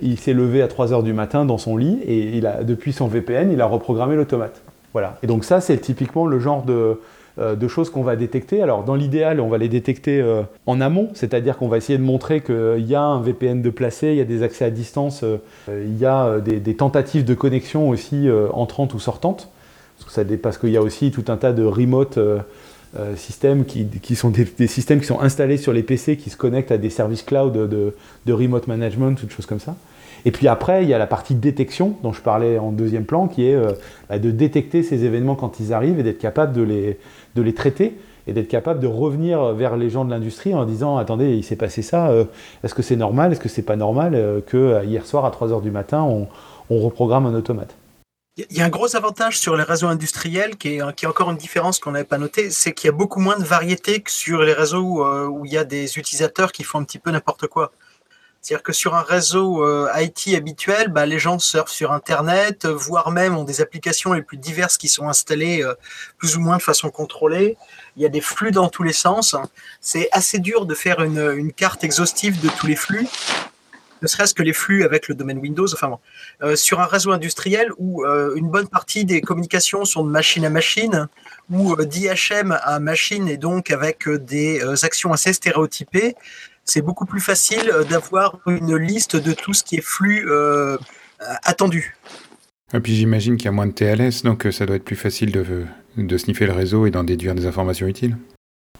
il 0.01 0.19
s'est 0.19 0.33
levé 0.33 0.61
à 0.61 0.67
3 0.67 0.87
h 0.87 1.03
du 1.03 1.13
matin 1.13 1.45
dans 1.45 1.57
son 1.57 1.77
lit 1.77 1.99
et 2.05 2.41
depuis 2.63 2.93
son 2.93 3.07
VPN, 3.07 3.51
il 3.51 3.61
a 3.61 3.65
reprogrammé 3.65 4.15
l'automate. 4.15 4.61
Voilà. 4.93 5.17
Et 5.23 5.27
donc 5.27 5.45
ça, 5.45 5.61
c'est 5.61 5.77
typiquement 5.77 6.25
le 6.25 6.39
genre 6.39 6.63
de, 6.63 6.99
de 7.37 7.67
choses 7.67 7.89
qu'on 7.89 8.03
va 8.03 8.15
détecter. 8.15 8.61
Alors 8.61 8.83
dans 8.83 8.95
l'idéal, 8.95 9.39
on 9.41 9.49
va 9.49 9.57
les 9.57 9.67
détecter 9.67 10.21
euh, 10.21 10.43
en 10.65 10.79
amont, 10.79 11.09
c'est-à-dire 11.13 11.57
qu'on 11.57 11.67
va 11.67 11.77
essayer 11.77 11.97
de 11.97 12.03
montrer 12.03 12.41
qu'il 12.41 12.85
y 12.87 12.95
a 12.95 13.01
un 13.01 13.21
VPN 13.21 13.61
de 13.61 13.69
placé, 13.69 14.09
il 14.09 14.15
y 14.15 14.21
a 14.21 14.25
des 14.25 14.43
accès 14.43 14.65
à 14.65 14.69
distance, 14.69 15.23
euh, 15.23 15.37
il 15.67 15.97
y 15.97 16.05
a 16.05 16.39
des, 16.39 16.75
tentatives 16.75 17.25
de 17.25 17.33
connexion 17.33 17.89
aussi 17.89 18.27
entrantes 18.53 18.93
ou 18.93 18.99
sortantes, 18.99 19.49
parce 20.41 20.57
qu'il 20.57 20.69
y 20.69 20.77
a 20.77 20.81
aussi 20.81 21.11
tout 21.11 21.25
un 21.29 21.37
tas 21.37 21.53
de 21.53 21.63
remote 21.63 22.19
systèmes 23.15 23.65
qui, 23.65 24.15
sont 24.15 24.29
des, 24.29 24.67
systèmes 24.67 24.99
qui 24.99 25.05
sont 25.05 25.19
installés 25.19 25.57
sur 25.57 25.73
les 25.73 25.83
PC 25.83 26.17
qui 26.17 26.29
se 26.29 26.37
connectent 26.37 26.71
à 26.71 26.77
des 26.77 26.89
services 26.89 27.23
cloud 27.23 27.53
de, 27.53 28.33
remote 28.33 28.67
management 28.67 29.21
ou 29.23 29.25
de 29.25 29.31
choses 29.31 29.45
comme 29.45 29.59
ça. 29.59 29.75
Et 30.25 30.31
puis 30.31 30.47
après, 30.47 30.83
il 30.83 30.89
y 30.89 30.93
a 30.93 30.97
la 30.97 31.07
partie 31.07 31.35
détection 31.35 31.95
dont 32.03 32.11
je 32.11 32.21
parlais 32.21 32.57
en 32.57 32.71
deuxième 32.71 33.05
plan, 33.05 33.27
qui 33.27 33.47
est 33.47 33.57
bah, 34.09 34.19
de 34.19 34.31
détecter 34.31 34.83
ces 34.83 35.05
événements 35.05 35.35
quand 35.35 35.59
ils 35.59 35.71
arrivent 35.71 35.99
et 35.99 36.03
d'être 36.03 36.19
capable 36.19 36.53
de 36.53 36.63
les, 36.63 36.97
de 37.35 37.41
les 37.41 37.53
traiter 37.53 37.97
et 38.27 38.33
d'être 38.33 38.47
capable 38.47 38.79
de 38.79 38.87
revenir 38.87 39.53
vers 39.53 39.77
les 39.77 39.89
gens 39.89 40.05
de 40.05 40.09
l'industrie 40.09 40.53
en 40.53 40.65
disant 40.65 40.97
attendez 40.97 41.35
il 41.35 41.43
s'est 41.43 41.55
passé 41.55 41.81
ça 41.81 42.09
euh, 42.09 42.25
est-ce 42.63 42.73
que 42.73 42.81
c'est 42.81 42.95
normal 42.95 43.31
est-ce 43.31 43.39
que 43.39 43.49
c'est 43.49 43.61
pas 43.61 43.75
normal 43.75 44.15
euh, 44.15 44.41
que 44.41 44.57
euh, 44.57 44.83
hier 44.83 45.05
soir 45.05 45.25
à 45.25 45.31
3h 45.31 45.61
du 45.61 45.71
matin 45.71 46.01
on, 46.01 46.27
reprogramme 46.69 47.27
un 47.27 47.35
automate? 47.35 47.75
Il 48.37 48.57
y 48.57 48.61
a 48.61 48.65
un 48.65 48.69
gros 48.69 48.97
avantage 48.97 49.39
sur 49.39 49.55
les 49.55 49.63
réseaux 49.63 49.87
industriels 49.87 50.57
qui 50.57 50.75
est, 50.75 50.95
qui 50.95 51.05
est 51.05 51.07
encore 51.07 51.31
une 51.31 51.37
différence 51.37 51.79
qu'on 51.79 51.91
n'avait 51.91 52.03
pas 52.03 52.17
notée, 52.17 52.49
c'est 52.49 52.73
qu'il 52.73 52.87
y 52.87 52.89
a 52.89 52.91
beaucoup 52.91 53.21
moins 53.21 53.37
de 53.37 53.45
variété 53.45 54.01
que 54.01 54.11
sur 54.11 54.41
les 54.41 54.51
réseaux 54.51 55.05
euh, 55.05 55.25
où 55.27 55.45
il 55.45 55.53
y 55.53 55.57
a 55.57 55.63
des 55.63 55.97
utilisateurs 55.97 56.51
qui 56.51 56.63
font 56.63 56.79
un 56.79 56.83
petit 56.83 56.99
peu 56.99 57.11
n'importe 57.11 57.47
quoi. 57.47 57.71
C'est-à-dire 58.45 58.61
que 58.61 58.73
sur 58.73 58.93
un 58.93 59.01
réseau 59.01 59.65
euh, 59.65 59.89
IT 59.95 60.35
habituel, 60.35 60.89
bah, 60.89 61.07
les 61.07 61.17
gens 61.17 61.39
surfent 61.39 61.71
sur 61.71 61.91
Internet, 61.91 62.67
voire 62.67 63.09
même 63.09 63.35
ont 63.35 63.43
des 63.43 63.59
applications 63.59 64.13
les 64.13 64.21
plus 64.21 64.37
diverses 64.37 64.77
qui 64.77 64.87
sont 64.87 65.09
installées 65.09 65.63
euh, 65.63 65.73
plus 66.19 66.37
ou 66.37 66.41
moins 66.41 66.57
de 66.57 66.61
façon 66.61 66.91
contrôlée. 66.91 67.57
Il 67.97 68.03
y 68.03 68.05
a 68.05 68.09
des 68.09 68.21
flux 68.21 68.51
dans 68.51 68.69
tous 68.69 68.83
les 68.83 68.93
sens. 68.93 69.35
C'est 69.81 70.09
assez 70.11 70.37
dur 70.37 70.67
de 70.67 70.75
faire 70.75 71.01
une, 71.01 71.51
carte 71.53 71.83
exhaustive 71.83 72.39
de 72.39 72.49
tous 72.49 72.67
les 72.67 72.75
flux 72.75 73.07
ne 74.01 74.07
serait-ce 74.07 74.33
que 74.33 74.43
les 74.43 74.53
flux 74.53 74.83
avec 74.83 75.07
le 75.07 75.15
domaine 75.15 75.39
Windows, 75.39 75.71
enfin 75.73 75.87
bon, 75.87 75.99
euh, 76.43 76.55
sur 76.55 76.79
un 76.79 76.85
réseau 76.85 77.11
industriel 77.11 77.69
où 77.77 78.05
euh, 78.05 78.35
une 78.35 78.49
bonne 78.49 78.67
partie 78.67 79.05
des 79.05 79.21
communications 79.21 79.83
sont 79.85 80.03
de 80.03 80.09
machine 80.09 80.45
à 80.45 80.49
machine, 80.49 81.07
ou 81.49 81.73
euh, 81.73 81.85
d'IHM 81.85 82.57
à 82.61 82.79
machine, 82.79 83.27
et 83.27 83.37
donc 83.37 83.71
avec 83.71 84.07
des 84.07 84.61
actions 84.83 85.11
assez 85.11 85.33
stéréotypées, 85.33 86.15
c'est 86.65 86.81
beaucoup 86.81 87.05
plus 87.05 87.21
facile 87.21 87.71
d'avoir 87.89 88.39
une 88.47 88.75
liste 88.75 89.15
de 89.15 89.31
tout 89.33 89.53
ce 89.53 89.63
qui 89.63 89.75
est 89.75 89.85
flux 89.85 90.27
attendu. 91.43 91.95
Et 92.73 92.79
puis 92.79 92.95
j'imagine 92.95 93.37
qu'il 93.37 93.45
y 93.45 93.49
a 93.49 93.51
moins 93.51 93.67
de 93.67 93.71
TLS, 93.71 94.23
donc 94.23 94.47
ça 94.51 94.65
doit 94.65 94.75
être 94.75 94.83
plus 94.83 94.95
facile 94.95 95.31
de, 95.31 95.65
de 95.97 96.17
sniffer 96.17 96.45
le 96.45 96.53
réseau 96.53 96.85
et 96.85 96.91
d'en 96.91 97.03
déduire 97.03 97.35
des 97.35 97.45
informations 97.45 97.87
utiles. 97.87 98.17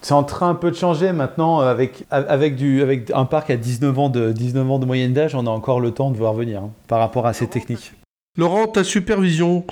C'est 0.01 0.13
en 0.13 0.23
train 0.23 0.49
un 0.49 0.55
peu 0.55 0.69
de 0.69 0.75
changer 0.75 1.13
maintenant 1.13 1.61
avec, 1.61 2.05
avec, 2.11 2.55
du, 2.55 2.81
avec 2.81 3.09
un 3.11 3.25
parc 3.25 3.49
à 3.49 3.57
19 3.57 3.97
ans 3.97 4.09
de, 4.09 4.31
19 4.31 4.69
ans 4.69 4.79
de 4.79 4.85
moyenne 4.85 5.13
d'âge, 5.13 5.33
on 5.33 5.47
a 5.47 5.49
encore 5.49 5.79
le 5.79 5.91
temps 5.91 6.11
de 6.11 6.17
voir 6.17 6.33
venir 6.33 6.61
hein, 6.61 6.71
par 6.87 6.99
rapport 6.99 7.25
à 7.25 7.33
ces 7.33 7.47
techniques. 7.47 7.93
Laurent, 8.37 8.67
ta 8.67 8.83
supervision, 8.83 9.65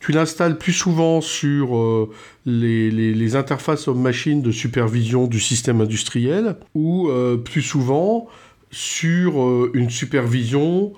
tu 0.00 0.12
l'installes 0.12 0.58
plus 0.58 0.72
souvent 0.72 1.20
sur 1.20 1.76
euh, 1.76 2.10
les, 2.46 2.90
les, 2.90 3.36
interfaces 3.36 3.88
homme-machine 3.88 4.42
de 4.42 4.52
supervision 4.52 5.26
du 5.26 5.40
système 5.40 5.80
industriel 5.80 6.56
ou 6.74 7.08
euh, 7.08 7.36
plus 7.36 7.62
souvent 7.62 8.28
sur 8.70 9.42
euh, 9.42 9.70
une 9.74 9.90
supervision 9.90 10.92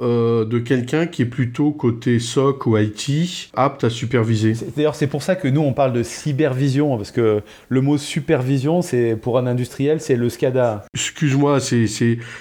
de 0.00 0.58
quelqu'un 0.58 1.06
qui 1.06 1.22
est 1.22 1.26
plutôt 1.26 1.70
côté 1.70 2.18
SOC 2.18 2.66
ou 2.66 2.76
IT, 2.76 3.50
apte 3.54 3.84
à 3.84 3.90
superviser. 3.90 4.54
D'ailleurs, 4.74 4.96
c'est 4.96 5.06
pour 5.06 5.22
ça 5.22 5.36
que 5.36 5.46
nous, 5.46 5.60
on 5.60 5.72
parle 5.72 5.92
de 5.92 6.02
cybervision, 6.02 6.96
parce 6.96 7.12
que 7.12 7.42
le 7.68 7.80
mot 7.80 7.96
supervision, 7.96 8.82
c'est 8.82 9.14
pour 9.14 9.38
un 9.38 9.46
industriel, 9.46 10.00
c'est 10.00 10.16
le 10.16 10.28
SCADA. 10.28 10.84
Excuse-moi, 10.96 11.60
c'est... 11.60 11.86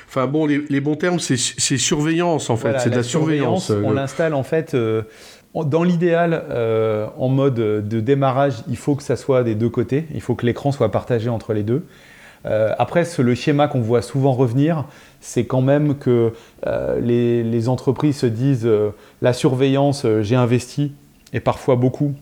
Enfin 0.08 0.26
bon, 0.26 0.48
les, 0.48 0.82
bons 0.82 0.96
termes, 0.96 1.20
c'est 1.20 1.38
surveillance, 1.78 2.50
en 2.50 2.58
fait, 2.58 2.80
c'est 2.80 2.90
de 2.90 2.96
la 2.96 3.04
surveillance. 3.04 3.70
on 3.70 3.92
euh. 3.92 3.94
l'installe, 3.94 4.34
en 4.34 4.42
fait... 4.42 4.76
Euh, 5.56 5.64
dans 5.64 5.84
l'idéal, 5.84 6.44
en 7.18 7.30
mode 7.30 7.56
de 7.56 8.00
démarrage, 8.00 8.64
il 8.68 8.78
faut 8.78 8.96
que 8.96 9.04
ça 9.04 9.16
soit 9.16 9.44
des 9.44 9.56
deux 9.56 9.70
côtés. 9.70 10.08
Il 10.14 10.22
faut 10.22 10.36
que 10.36 10.46
l'écran 10.46 10.72
soit 10.72 10.92
partagé 10.92 11.30
entre 11.30 11.54
les 11.54 11.64
deux. 11.64 11.86
Euh, 12.46 12.74
après, 12.78 13.04
le 13.20 13.36
schéma 13.36 13.68
qu'on 13.68 13.82
voit 13.82 14.02
souvent 14.02 14.34
revenir, 14.34 14.86
c'est 15.22 15.46
quand 15.46 15.62
même 15.62 15.96
que 15.96 16.34
euh, 16.68 17.00
les, 17.00 17.70
entreprises 17.70 18.18
se 18.18 18.26
disent 18.26 18.66
euh, 18.66 18.92
la 19.22 19.34
surveillance, 19.34 20.06
j'ai 20.22 20.36
investi, 20.36 20.92
et 21.32 21.40
parfois 21.40 21.76
beaucoup, 21.76 22.14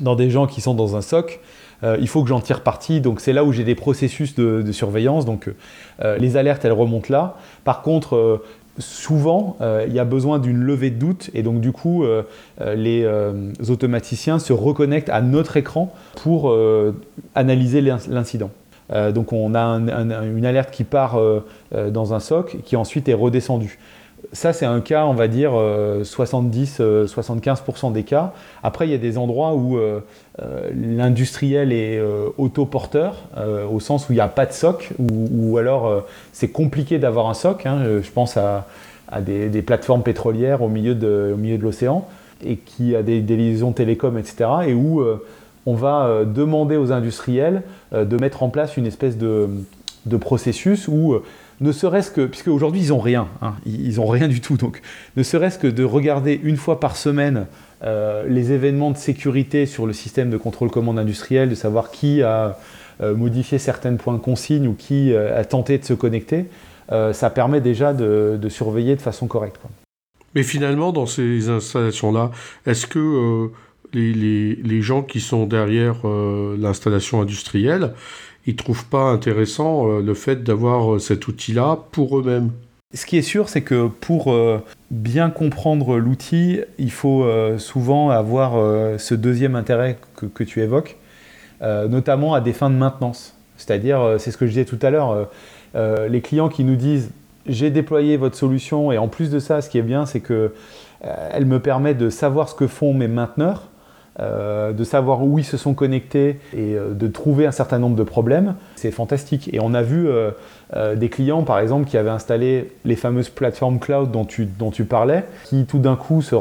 dans 0.00 0.16
des 0.16 0.30
gens 0.30 0.46
qui 0.46 0.60
sont 0.60 0.74
dans 0.74 0.96
un 0.96 1.00
SOC. 1.00 1.40
il 1.82 2.08
faut 2.08 2.22
que 2.22 2.28
j'en 2.28 2.40
tire 2.40 2.62
parti, 2.62 3.00
donc 3.00 3.20
c'est 3.20 3.32
là 3.32 3.44
où 3.44 3.52
j'ai 3.52 3.64
des 3.64 3.74
processus 3.76 4.34
de, 4.34 4.72
surveillance. 4.72 5.24
Donc 5.24 5.48
les 6.18 6.36
alertes, 6.36 6.64
elles 6.64 6.72
remontent 6.72 7.08
là. 7.08 7.36
Par 7.64 7.82
contre, 7.82 8.42
souvent, 8.78 9.56
il 9.86 9.92
y 9.92 9.98
a 9.98 10.04
besoin 10.04 10.38
d'une 10.38 10.58
levée 10.58 10.90
de 10.90 10.98
doute 10.98 11.30
et 11.34 11.42
donc 11.42 11.60
du 11.60 11.72
coup, 11.72 12.04
les 12.60 13.08
automaticiens 13.68 14.38
se 14.38 14.52
reconnectent 14.52 15.10
à 15.10 15.20
notre 15.20 15.56
écran 15.56 15.92
pour 16.14 16.54
analyser 17.34 17.80
l'incident. 17.80 18.50
Euh, 18.92 19.12
donc 19.12 19.32
on 19.32 19.54
a 19.54 19.78
une 19.78 20.46
alerte 20.46 20.70
qui 20.70 20.84
part 20.84 21.16
euh, 21.16 21.44
euh, 21.74 21.90
dans 21.90 22.14
un 22.14 22.20
SOC 22.20 22.62
qui 22.64 22.76
ensuite 22.76 23.08
est 23.08 23.14
redescendue. 23.14 23.78
Ça, 24.32 24.52
c'est 24.52 24.66
un 24.66 24.80
cas, 24.80 25.06
on 25.06 25.14
va 25.14 25.28
dire, 25.28 25.52
70-75% 25.52 27.92
des 27.92 28.02
cas. 28.02 28.32
Après, 28.62 28.86
il 28.86 28.90
y 28.90 28.94
a 28.94 28.98
des 28.98 29.16
endroits 29.16 29.54
où 29.54 29.78
l'industriel 30.74 31.72
est 31.72 31.98
autoporteur, 32.36 33.22
au 33.70 33.80
sens 33.80 34.08
où 34.08 34.12
il 34.12 34.16
n'y 34.16 34.20
a 34.20 34.28
pas 34.28 34.44
de 34.44 34.52
SOC, 34.52 34.90
ou, 34.98 35.56
alors 35.56 36.04
c'est 36.32 36.48
compliqué 36.48 36.98
d'avoir 36.98 37.30
un 37.30 37.34
SOC. 37.34 37.64
Hein. 37.64 38.00
je 38.02 38.10
pense 38.10 38.36
à, 38.36 38.66
des, 39.20 39.62
plateformes 39.62 40.02
pétrolières 40.02 40.60
au 40.62 40.68
milieu 40.68 40.94
de, 40.94 41.34
l'océan, 41.60 42.06
et 42.44 42.56
qui 42.56 42.94
a 42.96 43.02
des, 43.02 43.22
liaisons 43.22 43.72
télécom, 43.72 44.18
etc., 44.18 44.50
et 44.66 44.74
où 44.74 45.02
on 45.68 45.74
va 45.74 46.06
euh, 46.06 46.24
demander 46.24 46.78
aux 46.78 46.92
industriels 46.92 47.62
euh, 47.92 48.06
de 48.06 48.16
mettre 48.16 48.42
en 48.42 48.48
place 48.48 48.78
une 48.78 48.86
espèce 48.86 49.18
de, 49.18 49.50
processus 50.18 50.88
où 50.88 51.12
euh, 51.12 51.22
ne 51.60 51.72
serait-ce 51.72 52.10
que, 52.10 52.26
puisque 52.26 52.48
aujourd'hui 52.48 52.80
ils 52.82 52.88
n'ont 52.88 53.00
rien, 53.00 53.28
hein, 53.42 53.54
ils 53.66 53.96
n'ont 53.96 54.06
rien 54.06 54.28
du 54.28 54.40
tout, 54.40 54.56
donc 54.56 54.80
ne 55.16 55.22
serait-ce 55.22 55.58
que 55.58 55.66
de 55.66 55.84
regarder 55.84 56.38
une 56.42 56.56
fois 56.56 56.80
par 56.80 56.96
semaine 56.96 57.46
les 58.28 58.50
événements 58.50 58.90
de 58.90 58.96
sécurité 58.96 59.64
sur 59.64 59.86
le 59.86 59.92
système 59.92 60.30
de 60.30 60.36
contrôle 60.36 60.68
commande 60.68 60.98
industriel, 60.98 61.48
de 61.48 61.54
savoir 61.54 61.92
qui 61.92 62.22
a 62.22 62.58
modifié 63.00 63.58
certains 63.58 63.94
points 63.94 64.14
de 64.14 64.18
consigne 64.18 64.66
ou 64.66 64.74
qui 64.74 65.14
a 65.14 65.44
tenté 65.44 65.78
de 65.78 65.84
se 65.84 65.94
connecter, 65.94 66.46
ça 66.90 67.30
permet 67.30 67.60
déjà 67.60 67.94
de, 67.94 68.48
surveiller 68.48 68.96
de 68.96 69.00
façon 69.00 69.28
correcte. 69.28 69.60
Mais 70.34 70.42
finalement, 70.42 70.90
dans 70.90 71.06
ces 71.06 71.48
installations-là, 71.48 72.32
est-ce 72.66 72.88
que 72.88 73.50
les, 73.92 74.82
gens 74.82 75.02
qui 75.02 75.20
sont 75.20 75.46
derrière 75.46 75.96
euh, 76.04 76.56
l'installation 76.58 77.20
industrielle, 77.20 77.92
ils 78.48 78.56
trouvent 78.56 78.86
pas 78.86 79.02
intéressant 79.02 79.86
euh, 79.86 80.00
le 80.00 80.14
fait 80.14 80.42
d'avoir 80.42 80.94
euh, 80.94 80.98
cet 80.98 81.28
outil-là 81.28 81.78
pour 81.92 82.18
eux-mêmes. 82.18 82.50
Ce 82.94 83.04
qui 83.04 83.18
est 83.18 83.22
sûr, 83.22 83.50
c'est 83.50 83.60
que 83.60 83.88
pour 83.88 84.34
bien 84.90 85.28
comprendre 85.28 85.98
l'outil, 85.98 86.60
il 86.78 86.90
faut 86.90 87.30
souvent 87.58 88.08
avoir 88.08 88.54
ce 88.98 89.14
deuxième 89.14 89.56
intérêt 89.56 89.98
que, 90.16 90.42
tu 90.42 90.62
évoques, 90.62 90.96
notamment 91.60 92.32
à 92.32 92.40
des 92.40 92.54
fins 92.54 92.70
de 92.70 92.76
maintenance. 92.76 93.34
C'est-à-dire, 93.58 94.14
c'est 94.16 94.30
ce 94.30 94.38
que 94.38 94.46
je 94.46 94.52
disais 94.52 94.64
tout 94.64 94.78
à 94.80 94.88
l'heure, 94.88 95.28
les 95.74 96.22
clients 96.22 96.48
qui 96.48 96.64
nous 96.64 96.76
disent 96.76 97.10
j'ai 97.44 97.68
déployé 97.68 98.16
votre 98.16 98.36
solution 98.36 98.90
et 98.90 98.96
en 98.96 99.08
plus 99.08 99.28
de 99.30 99.38
ça, 99.38 99.60
ce 99.60 99.68
qui 99.68 99.76
est 99.76 99.82
bien, 99.82 100.06
c'est 100.06 100.20
que 100.20 100.54
elle 101.02 101.44
me 101.44 101.60
permet 101.60 101.92
de 101.92 102.08
savoir 102.08 102.48
ce 102.48 102.54
que 102.54 102.66
font 102.66 102.94
mes 102.94 103.06
mainteneurs 103.06 103.67
euh, 104.20 104.72
de 104.72 104.82
savoir 104.82 105.22
où 105.22 105.38
ils 105.38 105.44
se 105.44 105.56
sont 105.56 105.74
connectés 105.74 106.40
et 106.52 106.74
euh, 106.74 106.92
de 106.92 107.06
trouver 107.06 107.46
un 107.46 107.52
certain 107.52 107.78
nombre 107.78 107.94
de 107.94 108.02
problèmes, 108.02 108.56
c'est 108.74 108.90
fantastique. 108.90 109.48
Et 109.52 109.60
on 109.60 109.74
a 109.74 109.82
vu 109.82 110.08
euh, 110.08 110.96
des 110.96 111.08
clients, 111.08 111.44
par 111.44 111.60
exemple, 111.60 111.88
qui 111.88 111.96
avaient 111.96 112.10
installé 112.10 112.72
les 112.84 112.96
fameuses 112.96 113.28
plateformes 113.28 113.78
cloud 113.78 114.10
dont 114.10 114.24
tu, 114.24 114.44
dont 114.44 114.72
tu 114.72 114.86
parlais, 114.86 115.24
qui 115.44 115.66
tout 115.66 115.78
d'un 115.78 115.94
coup 115.94 116.20
se, 116.20 116.34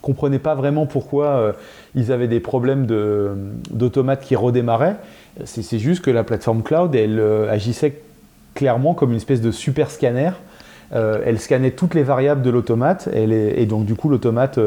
comprenaient 0.00 0.38
pas 0.38 0.54
vraiment 0.54 0.86
pourquoi 0.86 1.54
ils 1.94 2.10
avaient 2.10 2.26
des 2.26 2.40
problèmes 2.40 2.86
d'automates 3.70 4.22
qui 4.22 4.34
redémarraient. 4.34 4.96
C'est 5.44 5.78
juste 5.78 6.02
que 6.02 6.10
la 6.10 6.24
plateforme 6.24 6.62
cloud, 6.62 6.94
elle 6.94 7.20
agissait 7.50 8.00
clairement 8.54 8.94
comme 8.94 9.10
une 9.10 9.18
espèce 9.18 9.42
de 9.42 9.50
super 9.50 9.90
scanner. 9.90 10.30
elle 10.92 11.38
scannait 11.38 11.72
toutes 11.72 11.92
les 11.92 12.02
variables 12.02 12.40
de 12.40 12.48
l'automate 12.48 13.10
et, 13.12 13.66
donc 13.66 13.84
du 13.84 13.94
coup 13.94 14.08
l'automate 14.08 14.58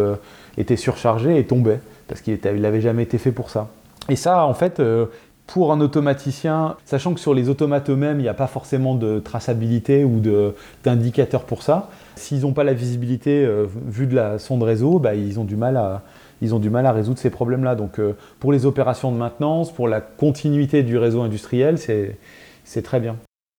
était 0.60 0.78
surchargé 0.78 1.40
et 1.40 1.46
tombait 1.46 1.80
parce 2.08 2.22
qu'il 2.22 2.40
n'avait 2.44 2.82
jamais 2.82 3.04
été 3.04 3.18
fait 3.18 3.32
pour 3.32 3.50
ça. 3.50 3.70
Et 4.10 4.16
ça, 4.16 4.46
en 4.46 4.54
fait, 4.54 4.80
euh, 4.80 5.06
pour 5.48 5.72
un 5.72 5.82
automaticien, 5.82 6.76
sachant 6.86 7.14
que 7.14 7.20
sur 7.20 7.34
les 7.34 7.50
automates 7.50 7.90
eux-mêmes, 7.90 8.20
il 8.20 8.24
n'y 8.24 8.30
a 8.30 8.34
pas 8.34 8.48
forcément 8.48 8.96
de 8.96 9.20
traçabilité 9.20 10.04
ou 10.04 10.22
d'indicateur 10.84 11.44
pour 11.44 11.64
ça, 11.64 11.90
s'ils 12.16 12.42
n'ont 12.42 12.54
pas 12.54 12.64
la 12.64 12.74
visibilité 12.74 13.46
euh, 13.46 13.66
vue 13.88 14.08
de 14.08 14.16
la 14.16 14.40
sonde 14.40 14.64
réseau, 14.64 15.00
bah, 15.00 15.16
ils, 15.16 15.40
ont 15.40 15.46
du 15.46 15.56
mal 15.56 15.78
à, 15.78 16.92
résoudre 16.92 17.20
ces 17.20 17.30
problèmes-là. 17.30 17.76
Donc 17.76 18.00
euh, 18.00 18.14
pour 18.40 18.52
les 18.52 18.66
opérations 18.66 19.12
de 19.12 19.18
maintenance, 19.18 19.74
pour 19.74 19.88
la 19.88 20.02
continuité 20.02 20.84
du 20.84 20.98
réseau 20.98 21.22
industriel, 21.22 21.78
c'est 21.78 22.82
très 22.82 23.00
bien. 23.00 23.18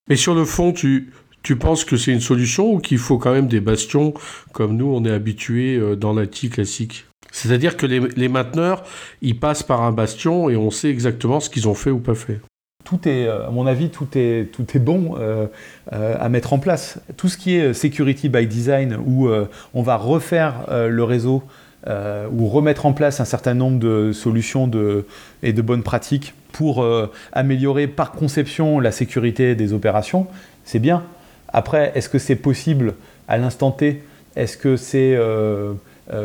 Mais 0.09 0.17
sur 0.17 0.35
le 0.35 0.45
fond, 0.45 0.73
tu, 0.73 1.13
penses 1.59 1.85
que 1.85 1.97
c'est 1.97 2.13
une 2.13 2.21
solution 2.21 2.73
ou 2.73 2.79
qu'il 2.79 2.99
faut 2.99 3.19
quand 3.19 3.33
même 3.33 3.49
des 3.49 3.61
bastions 3.61 4.13
comme 4.53 4.77
nous, 4.77 4.87
on 4.87 5.05
est 5.05 5.11
habitué 5.11 5.97
dans 5.97 6.15
l'IT 6.15 6.51
classique? 6.51 7.07
C'est-à-dire 7.35 7.77
que 7.77 7.85
les, 7.85 8.29
mainteneurs, 8.29 8.85
ils 9.21 9.37
passent 9.37 9.65
par 9.65 9.83
un 9.83 9.91
bastion 9.91 10.49
et 10.51 10.57
on 10.57 10.71
sait 10.71 10.89
exactement 10.89 11.41
ce 11.41 11.51
qu'ils 11.51 11.67
ont 11.67 11.75
fait 11.75 11.91
ou 11.91 11.99
pas 11.99 12.15
fait. 12.15 12.41
Tout 12.85 13.09
est, 13.09 13.27
euh, 13.27 13.49
à 13.49 13.51
mon 13.51 13.67
avis, 13.67 13.91
tout 13.91 14.07
est, 14.15 14.53
tout 14.53 14.65
est 14.73 14.79
bon 14.79 15.17
euh, 15.19 15.49
euh, 15.93 16.17
à 16.21 16.29
mettre 16.29 16.53
en 16.53 16.61
place. 16.61 17.01
Tout 17.17 17.29
ce 17.29 17.37
qui 17.37 17.57
est 17.57 17.75
security 17.75 18.29
by 18.29 18.47
design, 18.47 18.97
où 19.05 19.29
on 19.75 19.83
va 19.83 19.97
refaire 19.97 20.67
le 20.71 21.03
réseau 21.03 21.43
ou 21.89 22.47
remettre 22.47 22.87
en 22.87 22.93
place 22.93 23.19
un 23.19 23.25
certain 23.25 23.55
nombre 23.55 23.81
de 23.81 24.13
solutions 24.13 24.69
de, 24.69 25.05
et 25.43 25.53
de 25.53 25.61
bonnes 25.61 25.83
pratiques 25.83 26.35
pour 26.53 26.87
améliorer 27.33 27.89
par 27.89 28.13
conception 28.13 28.79
la 28.79 28.93
sécurité 28.93 29.57
des 29.57 29.73
opérations, 29.73 30.29
c'est 30.65 30.79
bien. 30.79 31.03
Après, 31.49 31.91
est-ce 31.97 32.09
que 32.09 32.19
c'est 32.19 32.37
possible 32.37 32.95
à 33.27 33.39
l'instant 33.39 33.73
T? 33.73 34.05
Est-ce 34.37 34.57
que 34.57 34.77
c'est 34.77 35.19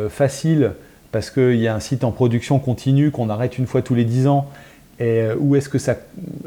facile 0.09 0.73
parce 1.11 1.29
qu'il 1.29 1.55
y 1.55 1.67
a 1.67 1.75
un 1.75 1.79
site 1.79 2.03
en 2.03 2.11
production 2.11 2.59
continue 2.59 3.11
qu'on 3.11 3.29
arrête 3.29 3.57
une 3.57 3.67
fois 3.67 3.81
tous 3.81 3.95
les 3.95 4.05
10 4.05 4.27
ans 4.27 4.47
et, 4.99 5.27
ou 5.39 5.55
est-ce 5.55 5.69
que 5.69 5.77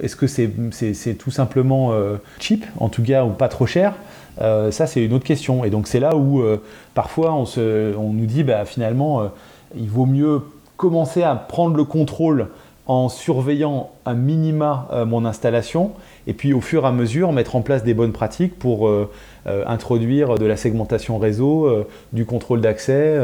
est-ce 0.02 0.16
que 0.16 0.26
c'est, 0.26 1.14
tout 1.14 1.30
simplement 1.30 1.92
cheap, 2.38 2.66
en 2.78 2.90
tout 2.90 3.02
cas, 3.02 3.24
ou 3.24 3.30
pas 3.30 3.48
trop 3.48 3.64
cher? 3.64 3.94
Ça, 4.38 4.86
c'est 4.86 5.02
une 5.02 5.14
autre 5.14 5.24
question. 5.24 5.64
Et 5.64 5.70
donc, 5.70 5.88
c'est 5.88 6.00
là 6.00 6.16
où 6.16 6.44
parfois 6.92 7.32
on, 7.32 8.12
nous 8.12 8.26
dit 8.26 8.44
bah, 8.44 8.66
finalement, 8.66 9.30
il 9.74 9.88
vaut 9.88 10.04
mieux 10.04 10.42
commencer 10.76 11.22
à 11.22 11.34
prendre 11.34 11.76
le 11.76 11.84
contrôle 11.84 12.48
en 12.86 13.08
surveillant 13.08 13.90
un 14.04 14.14
minima 14.14 14.88
euh, 14.92 15.06
mon 15.06 15.24
installation 15.24 15.92
et 16.26 16.32
puis 16.32 16.52
au 16.52 16.60
fur 16.60 16.84
et 16.84 16.86
à 16.86 16.92
mesure 16.92 17.32
mettre 17.32 17.56
en 17.56 17.62
place 17.62 17.84
des 17.84 17.94
bonnes 17.94 18.12
pratiques 18.12 18.58
pour 18.58 18.88
euh, 18.88 19.10
euh, 19.46 19.64
introduire 19.66 20.36
de 20.36 20.46
la 20.46 20.56
segmentation 20.56 21.18
réseau, 21.18 21.86
du 22.12 22.24
contrôle 22.24 22.60
d'accès, 22.60 23.18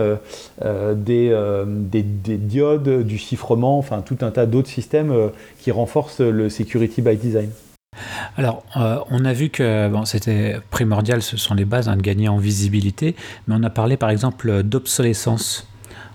des, 0.96 2.02
diodes, 2.02 3.06
du 3.06 3.18
chiffrement, 3.18 3.78
enfin 3.78 4.02
tout 4.02 4.18
un 4.22 4.30
tas 4.30 4.46
d'autres 4.46 4.68
systèmes 4.68 5.14
qui 5.60 5.70
renforcent 5.70 6.20
le 6.20 6.48
security 6.48 7.02
by 7.02 7.16
design. 7.16 7.50
Alors, 8.36 8.64
on 9.10 9.24
a 9.24 9.32
vu 9.32 9.48
que 9.48 9.90
c'était 10.04 10.56
primordial, 10.70 11.22
ce 11.22 11.36
sont 11.36 11.54
les 11.54 11.64
bases, 11.64 11.88
hein, 11.88 11.96
de 11.96 12.02
gagner 12.02 12.28
en 12.28 12.38
visibilité, 12.38 13.14
mais 13.46 13.54
on 13.58 13.62
a 13.62 13.70
parlé 13.70 13.96
par 13.96 14.10
exemple 14.10 14.62
d'obsolescence 14.62 15.68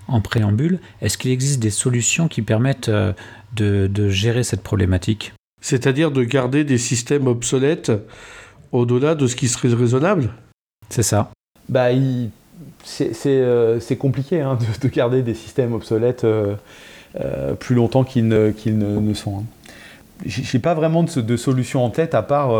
en 0.08 0.20
préambule. 0.20 0.80
Est-ce 1.00 1.18
qu'il 1.18 1.30
existe 1.30 1.60
des 1.60 1.70
solutions 1.70 2.28
qui 2.28 2.42
permettent 2.42 2.90
de, 3.56 4.08
gérer 4.08 4.42
cette 4.42 4.62
problématique? 4.62 5.32
C'est-à-dire 5.64 6.10
de 6.10 6.24
garder 6.24 6.62
des 6.62 6.76
systèmes 6.76 7.26
obsolètes 7.26 7.90
au-delà 8.70 9.14
de 9.14 9.26
ce 9.26 9.34
qui 9.34 9.48
serait 9.48 9.72
raisonnable 9.72 10.28
C'est 10.90 11.02
ça. 11.02 11.30
Bah, 11.70 11.86
euh, 11.90 13.80
c'est 13.80 13.96
compliqué 13.96 14.42
hein, 14.42 14.58
de, 14.82 14.88
garder 14.88 15.22
des 15.22 15.32
systèmes 15.32 15.72
obsolètes 15.72 16.24
euh, 16.24 16.56
euh, 17.18 17.54
plus 17.54 17.74
longtemps 17.74 18.04
qu'ils 18.04 18.28
ne, 18.28 18.52
ne, 18.66 19.14
sont. 19.14 19.38
Hein. 19.38 19.44
J'ai 20.26 20.58
pas 20.58 20.74
vraiment 20.74 21.02
de, 21.02 21.20
de, 21.22 21.36
solution 21.38 21.82
en 21.82 21.88
tête 21.88 22.14
à 22.14 22.20
part, 22.20 22.50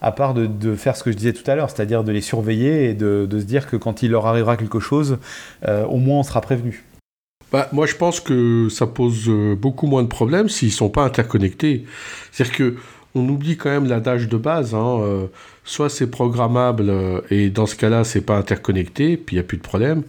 à 0.00 0.12
part 0.12 0.32
de, 0.32 0.76
faire 0.76 0.96
ce 0.96 1.02
que 1.02 1.10
je 1.10 1.16
disais 1.16 1.32
tout 1.32 1.50
à 1.50 1.56
l'heure, 1.56 1.68
c'est-à-dire 1.68 2.04
de 2.04 2.12
les 2.12 2.20
surveiller 2.20 2.90
et 2.90 2.94
de, 2.94 3.26
se 3.28 3.44
dire 3.44 3.66
que 3.66 3.76
quand 3.76 4.04
il 4.04 4.12
leur 4.12 4.24
arrivera 4.26 4.56
quelque 4.56 4.78
chose, 4.78 5.18
au 5.66 5.96
moins 5.96 6.20
on 6.20 6.22
sera 6.22 6.40
prévenu. 6.40 6.84
Bah, 7.56 7.70
moi, 7.72 7.86
je 7.86 7.94
pense 7.94 8.20
que 8.20 8.68
ça 8.68 8.86
pose 8.86 9.30
euh, 9.30 9.54
beaucoup 9.54 9.86
moins 9.86 10.02
de 10.02 10.08
problèmes 10.08 10.50
s'ils 10.50 10.68
ne 10.68 10.72
sont 10.74 10.90
pas 10.90 11.04
interconnectés. 11.04 11.86
C'est-à-dire 12.30 12.54
que 12.54 12.76
on 13.14 13.26
oublie 13.30 13.56
quand 13.56 13.70
même 13.70 13.86
l'adage 13.86 14.28
de 14.28 14.36
base. 14.36 14.74
Hein, 14.74 14.98
euh, 15.00 15.26
soit 15.64 15.88
c'est 15.88 16.08
programmable 16.10 16.90
euh, 16.90 17.22
et 17.30 17.48
dans 17.48 17.64
ce 17.64 17.74
cas-là, 17.74 18.04
c'est 18.04 18.20
pas 18.20 18.36
interconnecté, 18.36 19.16
puis 19.16 19.36
il 19.36 19.38
n'y 19.38 19.40
a 19.40 19.48
plus 19.48 19.56
de 19.56 19.62
problème. 19.62 20.02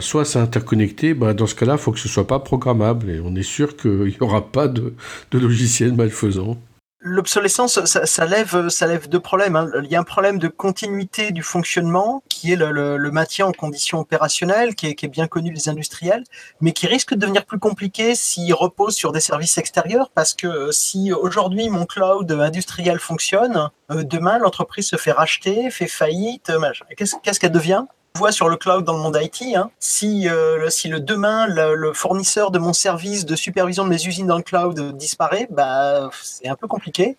soit 0.00 0.26
c'est 0.26 0.40
interconnecté, 0.40 1.14
bah, 1.14 1.32
dans 1.32 1.46
ce 1.46 1.54
cas-là, 1.54 1.74
il 1.76 1.78
faut 1.78 1.92
que 1.92 1.98
ce 1.98 2.08
soit 2.08 2.26
pas 2.26 2.38
programmable 2.38 3.08
et 3.08 3.20
on 3.24 3.34
est 3.34 3.42
sûr 3.42 3.74
qu'il 3.74 4.04
n'y 4.08 4.20
aura 4.20 4.52
pas 4.52 4.68
de, 4.68 4.92
de 5.30 5.38
logiciel 5.38 5.94
malfaisant. 5.94 6.58
L'obsolescence, 7.04 7.84
ça, 7.84 8.26
lève, 8.26 8.68
ça 8.68 8.86
lève 8.86 9.08
deux 9.08 9.18
problèmes. 9.18 9.56
Hein. 9.56 9.68
Il 9.82 9.90
y 9.90 9.96
a 9.96 10.00
un 10.00 10.04
problème 10.04 10.38
de 10.38 10.46
continuité 10.46 11.32
du 11.32 11.42
fonctionnement, 11.42 12.22
qui 12.28 12.52
est 12.52 12.56
le, 12.56 13.10
maintien 13.10 13.46
en 13.46 13.52
conditions 13.52 13.98
opérationnelles, 13.98 14.76
qui 14.76 14.86
est, 14.86 15.08
bien 15.08 15.26
connu 15.26 15.50
des 15.50 15.68
industriels, 15.68 16.22
mais 16.60 16.70
qui 16.70 16.86
risque 16.86 17.14
de 17.14 17.18
devenir 17.18 17.44
plus 17.44 17.58
compliqué 17.58 18.14
s'il 18.14 18.54
repose 18.54 18.94
sur 18.94 19.10
des 19.10 19.18
services 19.18 19.58
extérieurs, 19.58 20.10
parce 20.14 20.32
que 20.32 20.46
euh, 20.46 20.70
si 20.70 21.12
aujourd'hui 21.12 21.68
mon 21.68 21.86
cloud 21.86 22.30
industriel 22.30 23.00
fonctionne, 23.00 23.70
euh, 23.90 24.04
demain 24.04 24.38
l'entreprise 24.38 24.86
se 24.86 24.96
fait 24.96 25.12
racheter, 25.12 25.70
fait 25.70 25.88
faillite, 25.88 26.52
qu'est-ce 26.96 27.40
qu'elle 27.40 27.50
devient? 27.50 27.84
Voit 28.14 28.32
sur 28.32 28.48
le 28.48 28.56
cloud 28.56 28.84
dans 28.84 28.94
le 28.94 29.00
monde 29.00 29.18
IT, 29.20 29.56
hein, 29.56 29.70
si, 29.80 30.28
euh, 30.28 30.68
si 30.70 30.88
le 30.88 31.00
demain 31.00 31.46
le, 31.46 31.92
fournisseur 31.92 32.50
de 32.50 32.58
mon 32.58 32.72
service 32.72 33.24
de 33.24 33.36
supervision 33.36 33.84
de 33.84 33.88
mes 33.88 34.06
usines 34.06 34.26
dans 34.26 34.36
le 34.36 34.42
cloud 34.42 34.96
disparaît, 34.96 35.46
bah 35.50 36.10
c'est 36.22 36.48
un 36.48 36.56
peu 36.56 36.66
compliqué. 36.66 37.16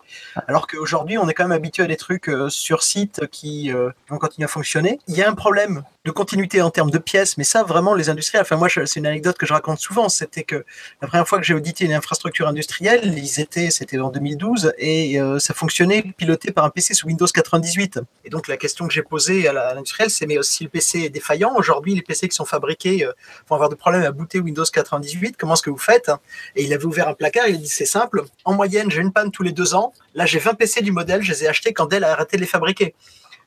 Alors 0.48 0.66
qu'aujourd'hui, 0.66 1.18
on 1.18 1.28
est 1.28 1.34
quand 1.34 1.44
même 1.44 1.52
habitué 1.52 1.82
à 1.84 1.86
des 1.86 1.96
trucs 1.96 2.28
euh, 2.28 2.48
sur 2.48 2.82
site 2.82 3.26
qui 3.28 3.72
euh, 3.72 3.90
vont 4.08 4.18
continuer 4.18 4.44
à 4.44 4.48
fonctionner. 4.48 5.00
Il 5.08 5.16
y 5.16 5.22
a 5.22 5.28
un 5.28 5.34
problème 5.34 5.82
de 6.04 6.10
continuité 6.10 6.62
en 6.62 6.70
termes 6.70 6.90
de 6.90 6.98
pièces, 6.98 7.36
mais 7.38 7.44
ça 7.44 7.62
vraiment 7.64 7.94
les 7.94 8.10
industriels. 8.10 8.42
Enfin 8.42 8.56
moi, 8.56 8.68
c'est 8.68 8.96
une 8.96 9.06
anecdote 9.06 9.36
que 9.36 9.46
je 9.46 9.52
raconte 9.52 9.80
souvent, 9.80 10.08
c'était 10.08 10.44
que 10.44 10.64
la 11.02 11.08
première 11.08 11.26
fois 11.26 11.38
que 11.38 11.44
j'ai 11.44 11.54
audité 11.54 11.84
une 11.84 11.92
infrastructure 11.92 12.46
industrielle, 12.46 13.14
ils 13.16 13.40
étaient, 13.40 13.70
c'était 13.70 13.98
en 13.98 14.10
2012 14.10 14.74
et 14.78 15.18
ça 15.38 15.54
fonctionnait 15.54 16.02
piloté 16.16 16.52
par 16.52 16.64
un 16.64 16.70
PC 16.70 16.94
sous 16.94 17.06
Windows 17.06 17.26
98. 17.26 18.00
Et 18.24 18.30
donc 18.30 18.48
la 18.48 18.56
question 18.56 18.86
que 18.86 18.92
j'ai 18.92 19.02
posée 19.02 19.48
à 19.48 19.52
l'industriel, 19.52 20.10
c'est 20.10 20.26
mais 20.26 20.38
aussi 20.38 20.64
le 20.64 20.70
PC 20.70 20.84
PC 20.84 21.08
défaillant. 21.08 21.54
Aujourd'hui, 21.56 21.94
les 21.94 22.02
PC 22.02 22.28
qui 22.28 22.36
sont 22.36 22.44
fabriqués 22.44 23.04
euh, 23.04 23.12
vont 23.48 23.56
avoir 23.56 23.68
des 23.68 23.76
problèmes 23.76 24.02
à 24.02 24.12
booter 24.12 24.40
Windows 24.40 24.64
98. 24.64 25.36
Comment 25.38 25.54
est-ce 25.54 25.62
que 25.62 25.70
vous 25.70 25.78
faites? 25.78 26.10
Et 26.56 26.64
il 26.64 26.72
avait 26.72 26.84
ouvert 26.84 27.08
un 27.08 27.14
placard, 27.14 27.48
il 27.48 27.54
a 27.54 27.58
dit 27.58 27.68
c'est 27.68 27.86
simple. 27.86 28.24
En 28.44 28.54
moyenne, 28.54 28.90
j'ai 28.90 29.00
une 29.00 29.12
panne 29.12 29.30
tous 29.30 29.42
les 29.42 29.52
deux 29.52 29.74
ans. 29.74 29.92
Là, 30.14 30.26
j'ai 30.26 30.38
20 30.38 30.54
PC 30.54 30.82
du 30.82 30.92
modèle, 30.92 31.22
je 31.22 31.32
les 31.32 31.44
ai 31.44 31.48
achetés 31.48 31.72
quand 31.72 31.86
Dell 31.86 32.04
a 32.04 32.12
arrêté 32.12 32.36
de 32.36 32.42
les 32.42 32.46
fabriquer. 32.46 32.94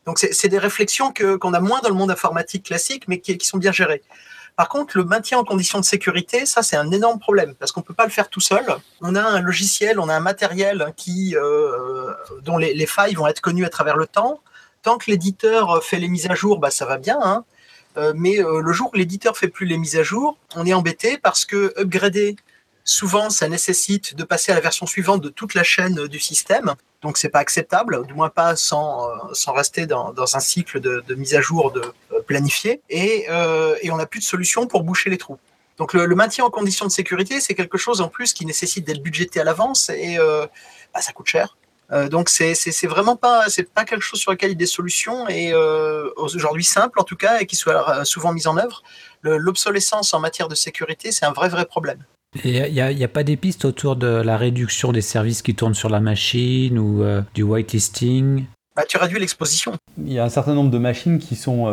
Donc, 0.07 0.17
c'est 0.19 0.47
des 0.47 0.57
réflexions 0.57 1.13
qu'on 1.13 1.53
a 1.53 1.59
moins 1.59 1.81
dans 1.81 1.89
le 1.89 1.95
monde 1.95 2.09
informatique 2.09 2.63
classique, 2.63 3.03
mais 3.07 3.19
qui, 3.19 3.37
sont 3.45 3.57
bien 3.57 3.73
gérées. 3.73 4.01
Par 4.55 4.69
contre, 4.69 4.97
le 4.97 5.03
maintien 5.03 5.37
en 5.37 5.43
conditions 5.43 5.79
de 5.79 5.85
sécurité, 5.85 6.47
ça 6.47 6.63
c'est 6.63 6.77
un 6.77 6.89
énorme 6.89 7.19
problème 7.19 7.53
parce 7.53 7.71
qu'on 7.71 7.81
ne 7.81 7.85
peut 7.85 7.93
pas 7.93 8.05
le 8.05 8.09
faire 8.09 8.29
tout 8.29 8.39
seul. 8.39 8.65
On 9.01 9.13
a 9.13 9.21
un 9.21 9.41
logiciel, 9.41 9.99
on 9.99 10.09
a 10.09 10.15
un 10.15 10.19
matériel 10.21 10.93
qui, 10.95 11.35
euh, 11.35 12.11
dont 12.41 12.57
les, 12.57 12.85
failles 12.87 13.13
vont 13.13 13.27
être 13.27 13.41
connues 13.41 13.65
à 13.65 13.69
travers 13.69 13.97
le 13.97 14.07
temps 14.07 14.39
tant 14.81 14.97
que 14.97 15.11
l'éditeur 15.11 15.83
fait 15.83 15.99
les 15.99 16.07
mises 16.07 16.27
à 16.27 16.35
jour, 16.35 16.59
bah, 16.59 16.71
ça 16.71 16.85
va 16.85 16.97
bien. 16.97 17.19
Hein. 17.21 17.43
Euh, 17.97 18.13
mais 18.15 18.39
euh, 18.39 18.61
le 18.61 18.71
jour 18.71 18.89
où 18.93 18.97
l'éditeur 18.97 19.37
fait 19.37 19.49
plus 19.49 19.65
les 19.65 19.77
mises 19.77 19.97
à 19.97 20.03
jour, 20.03 20.37
on 20.55 20.65
est 20.65 20.73
embêté 20.73 21.17
parce 21.17 21.43
que 21.43 21.73
upgrader, 21.77 22.37
souvent, 22.89 23.29
ça 23.29 23.47
nécessite 23.47 24.15
de 24.15 24.23
passer 24.23 24.51
à 24.51 24.55
la 24.55 24.61
version 24.61 24.85
suivante 24.85 25.21
de 25.21 25.29
toute 25.29 25.53
la 25.53 25.63
chaîne 25.63 26.07
du 26.07 26.19
système. 26.19 26.73
Donc, 27.01 27.17
c'est 27.17 27.29
pas 27.29 27.39
acceptable, 27.39 28.05
du 28.07 28.13
moins 28.13 28.29
pas 28.29 28.55
sans, 28.55 29.09
euh, 29.09 29.51
rester 29.51 29.85
dans, 29.85 30.13
un 30.17 30.39
cycle 30.39 30.79
de, 30.79 31.15
mise 31.15 31.35
à 31.35 31.41
jour 31.41 31.71
de, 31.71 31.81
planifié. 32.25 32.81
Et, 32.89 33.27
on 33.29 33.97
n'a 33.97 34.05
plus 34.05 34.19
de 34.19 34.25
solution 34.25 34.67
pour 34.67 34.83
boucher 34.83 35.09
les 35.09 35.17
trous. 35.17 35.37
Donc, 35.77 35.93
le, 35.93 36.15
maintien 36.15 36.45
en 36.45 36.49
condition 36.49 36.85
de 36.85 36.91
sécurité, 36.91 37.39
c'est 37.39 37.53
quelque 37.53 37.77
chose 37.77 38.01
en 38.01 38.07
plus 38.07 38.33
qui 38.33 38.45
nécessite 38.45 38.85
d'être 38.85 39.01
budgété 39.01 39.39
à 39.39 39.43
l'avance 39.43 39.89
et 39.89 40.17
bah, 40.93 41.01
ça 41.01 41.11
coûte 41.13 41.27
cher. 41.27 41.55
Euh, 41.91 42.09
donc 42.09 42.29
c'est 42.29 42.87
vraiment 42.87 43.15
pas 43.15 43.45
quelque 43.85 44.01
chose 44.01 44.19
sur 44.19 44.31
lequel 44.31 44.49
il 44.49 44.53
y 44.53 44.55
a 44.55 44.59
des 44.59 44.65
solutions 44.65 45.27
et 45.29 45.53
euh, 45.53 46.09
aujourd'hui 46.17 46.65
simples 46.65 46.99
en 46.99 47.03
tout 47.03 47.15
cas 47.15 47.39
et 47.39 47.45
qui 47.45 47.57
euh, 47.67 48.03
souvent 48.03 48.33
mises 48.33 48.47
en 48.47 48.57
œuvre. 48.57 48.83
L'obsolescence 49.23 50.13
en 50.13 50.19
matière 50.19 50.47
de 50.47 50.55
sécurité 50.55 51.11
c'est 51.11 51.25
un 51.25 51.31
vrai 51.31 51.49
vrai 51.49 51.65
problème. 51.65 52.03
Il 52.43 52.51
n'y 52.51 52.81
a, 52.81 52.87
a, 52.87 53.07
pas 53.07 53.23
des 53.23 53.37
pistes 53.37 53.65
autour 53.65 53.95
de 53.95 54.07
la 54.07 54.37
réduction 54.37 54.91
des 54.91 55.01
services 55.01 55.41
qui 55.41 55.55
tournent 55.55 55.73
sur 55.73 55.89
la 55.89 55.99
machine 55.99 56.77
ou 56.77 57.03
du 57.33 57.43
whitelisting? 57.43 58.45
Bah, 58.75 58.83
Tu 58.87 58.97
réduis 58.97 59.19
l'exposition. 59.19 59.73
Il 59.97 60.13
y 60.13 60.19
a 60.19 60.25
un 60.25 60.29
certain 60.29 60.53
nombre 60.53 60.69
de 60.69 60.77
machines 60.77 61.19
qui 61.19 61.35
sont 61.35 61.67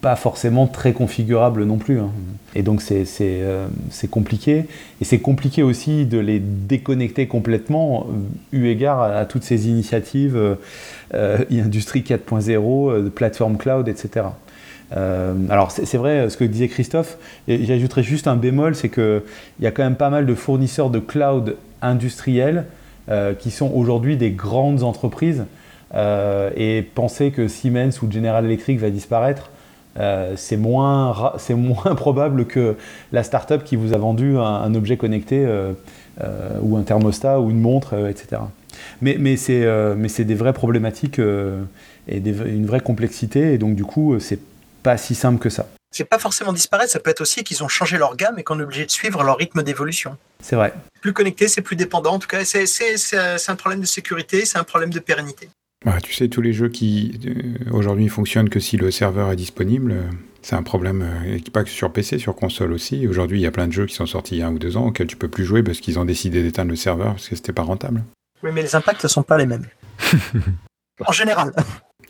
pas 0.00 0.16
forcément 0.16 0.66
très 0.66 0.92
configurable 0.92 1.64
non 1.64 1.78
plus. 1.78 2.00
Hein. 2.00 2.10
Et 2.54 2.62
donc 2.62 2.82
euh, 2.90 3.68
c'est 3.90 4.10
compliqué. 4.10 4.64
Et 5.00 5.04
c'est 5.04 5.20
compliqué 5.20 5.62
aussi 5.62 6.06
de 6.06 6.18
les 6.18 6.40
déconnecter 6.40 7.26
complètement, 7.26 8.06
euh, 8.08 8.56
eu 8.56 8.68
égard 8.68 9.02
à, 9.02 9.24
toutes 9.26 9.44
ces 9.44 9.68
initiatives, 9.68 10.36
euh, 10.36 10.54
euh 11.14 11.38
Industrie 11.50 12.00
4.0, 12.00 13.10
plateforme 13.10 13.58
cloud, 13.58 13.88
etc. 13.88 14.26
alors 14.92 15.70
c'est 15.70 15.96
vrai 15.96 16.28
ce 16.28 16.36
que 16.36 16.44
disait 16.44 16.68
Christophe, 16.68 17.16
et 17.48 17.64
j'ajouterais 17.64 18.02
juste 18.02 18.26
un 18.26 18.36
bémol, 18.36 18.74
c'est 18.74 18.88
qu'il 18.88 19.22
y 19.60 19.66
a 19.66 19.70
quand 19.70 19.84
même 19.84 19.96
pas 19.96 20.10
mal 20.10 20.26
de 20.26 20.34
fournisseurs 20.34 20.90
de 20.90 20.98
cloud 20.98 21.56
industriels 21.80 22.66
qui 23.38 23.50
sont 23.50 23.70
aujourd'hui 23.74 24.16
des 24.16 24.30
grandes 24.30 24.82
entreprises. 24.82 25.44
et 25.94 26.84
penser 26.94 27.30
que 27.30 27.46
Siemens 27.46 28.02
ou 28.02 28.10
General 28.10 28.44
Electric 28.44 28.80
va 28.80 28.90
disparaître, 28.90 29.50
euh, 29.98 30.34
c'est 30.36 30.56
moins, 30.56 31.14
moins 31.50 31.94
probable 31.94 32.46
que 32.46 32.76
la 33.12 33.22
startup 33.22 33.64
qui 33.64 33.76
vous 33.76 33.92
a 33.92 33.98
vendu 33.98 34.36
un, 34.38 34.74
objet 34.74 34.96
connecté 34.96 35.44
euh, 35.44 35.72
euh, 36.22 36.50
ou 36.62 36.76
un 36.76 36.82
thermostat 36.82 37.40
ou 37.40 37.50
une 37.50 37.60
montre, 37.60 38.08
etc. 38.08 38.42
Mais, 39.02 39.16
mais 39.18 39.36
c'est 39.36 40.24
des 40.24 40.34
vraies 40.34 40.52
problématiques 40.52 41.18
et 41.18 42.16
une 42.16 42.66
vraie 42.66 42.80
complexité, 42.80 43.52
et 43.52 43.58
donc 43.58 43.74
du 43.74 43.84
coup, 43.84 44.18
c'est 44.20 44.38
pas 44.82 44.96
si 44.96 45.14
simple 45.14 45.38
que 45.38 45.50
ça. 45.50 45.68
C'est 45.92 46.04
pas 46.04 46.18
forcément 46.18 46.52
disparaître, 46.52 46.92
ça 46.92 47.00
peut 47.00 47.10
être 47.10 47.20
aussi 47.20 47.42
qu'ils 47.42 47.64
ont 47.64 47.68
changé 47.68 47.98
leur 47.98 48.16
gamme 48.16 48.38
et 48.38 48.44
qu'on 48.44 48.60
est 48.60 48.62
obligé 48.62 48.86
de 48.86 48.90
suivre 48.90 49.24
leur 49.24 49.36
rythme 49.38 49.62
d'évolution. 49.62 50.16
C'est 50.40 50.54
vrai. 50.54 50.72
Plus 51.00 51.12
connecté, 51.12 51.48
c'est 51.48 51.62
plus 51.62 51.76
dépendant. 51.76 52.12
En 52.14 52.18
tout 52.20 52.28
cas, 52.28 52.44
c'est 52.44 53.48
un 53.48 53.56
problème 53.56 53.80
de 53.80 53.86
sécurité, 53.86 54.44
c'est 54.44 54.58
un 54.58 54.64
problème 54.64 54.90
de 54.90 55.00
pérennité. 55.00 55.48
Bah, 55.84 55.98
tu 56.02 56.12
sais, 56.12 56.28
tous 56.28 56.42
les 56.42 56.52
jeux 56.52 56.68
qui 56.68 57.18
euh, 57.26 57.70
aujourd'hui 57.72 58.08
fonctionnent 58.08 58.50
que 58.50 58.60
si 58.60 58.76
le 58.76 58.90
serveur 58.90 59.30
est 59.32 59.36
disponible, 59.36 59.92
euh, 59.92 60.02
c'est 60.42 60.54
un 60.54 60.62
problème, 60.62 61.02
euh, 61.02 61.38
pas 61.52 61.64
que 61.64 61.70
sur 61.70 61.90
PC, 61.90 62.18
sur 62.18 62.36
console 62.36 62.72
aussi. 62.72 63.06
Aujourd'hui, 63.06 63.40
il 63.40 63.42
y 63.42 63.46
a 63.46 63.50
plein 63.50 63.66
de 63.66 63.72
jeux 63.72 63.86
qui 63.86 63.94
sont 63.94 64.04
sortis 64.04 64.36
il 64.36 64.38
y 64.40 64.42
a 64.42 64.46
un 64.46 64.52
ou 64.52 64.58
deux 64.58 64.76
ans 64.76 64.86
auxquels 64.86 65.06
tu 65.06 65.16
peux 65.16 65.28
plus 65.28 65.44
jouer 65.44 65.62
parce 65.62 65.80
qu'ils 65.80 65.98
ont 65.98 66.04
décidé 66.04 66.42
d'éteindre 66.42 66.70
le 66.70 66.76
serveur 66.76 67.12
parce 67.12 67.28
que 67.28 67.34
c'était 67.36 67.54
pas 67.54 67.62
rentable. 67.62 68.04
Oui, 68.42 68.50
mais 68.52 68.62
les 68.62 68.74
impacts 68.74 69.02
ne 69.02 69.08
sont 69.08 69.22
pas 69.22 69.38
les 69.38 69.46
mêmes. 69.46 69.66
en 71.06 71.12
général. 71.12 71.52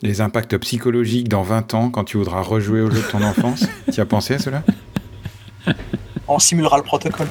Les 0.02 0.20
impacts 0.20 0.56
psychologiques 0.58 1.28
dans 1.28 1.42
20 1.42 1.74
ans 1.74 1.90
quand 1.90 2.04
tu 2.04 2.16
voudras 2.16 2.42
rejouer 2.42 2.80
au 2.80 2.90
jeu 2.90 3.02
de 3.02 3.06
ton 3.06 3.22
enfance. 3.22 3.66
tu 3.92 4.00
as 4.00 4.06
pensé 4.06 4.34
à 4.34 4.38
cela? 4.38 4.62
On 6.28 6.38
simulera 6.38 6.76
le 6.78 6.84
protocole. 6.84 7.26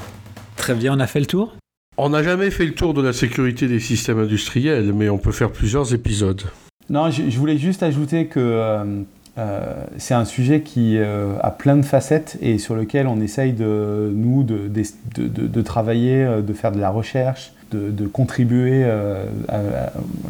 Très 0.56 0.74
bien, 0.74 0.94
on 0.96 1.00
a 1.00 1.08
fait 1.08 1.20
le 1.20 1.26
tour? 1.26 1.56
On 1.98 2.10
n'a 2.10 2.24
jamais 2.24 2.52
fait 2.52 2.66
le 2.66 2.74
tour 2.74 2.94
de 2.94 3.02
la 3.02 3.12
sécurité 3.12 3.68
des 3.68 3.80
systèmes 3.80 4.20
industriels, 4.20 4.94
mais 4.94 5.10
on 5.10 5.18
peut 5.18 5.32
faire 5.32 5.52
plusieurs 5.52 5.94
épisodes. 5.94 6.44
Non, 6.90 7.12
je, 7.12 7.38
voulais 7.38 7.58
juste 7.58 7.84
ajouter 7.84 8.26
que 8.26 8.40
euh, 8.40 9.02
euh, 9.38 9.74
c'est 9.98 10.14
un 10.14 10.26
sujet 10.26 10.62
qui 10.62 10.98
euh, 10.98 11.38
a 11.42 11.52
plein 11.52 11.76
de 11.76 11.84
facettes 11.84 12.38
et 12.42 12.58
sur 12.58 12.76
lequel 12.76 13.06
on 13.06 13.22
essaye 13.22 13.54
de 13.54 14.12
nous 14.14 14.44
de, 14.44 14.70
de, 15.18 15.62
travailler, 15.62 16.26
de 16.42 16.54
faire 16.54 16.72
de 16.72 16.80
la 16.80 16.90
recherche, 16.90 17.52
de, 17.72 18.08
contribuer 18.08 18.84
à, 18.84 19.62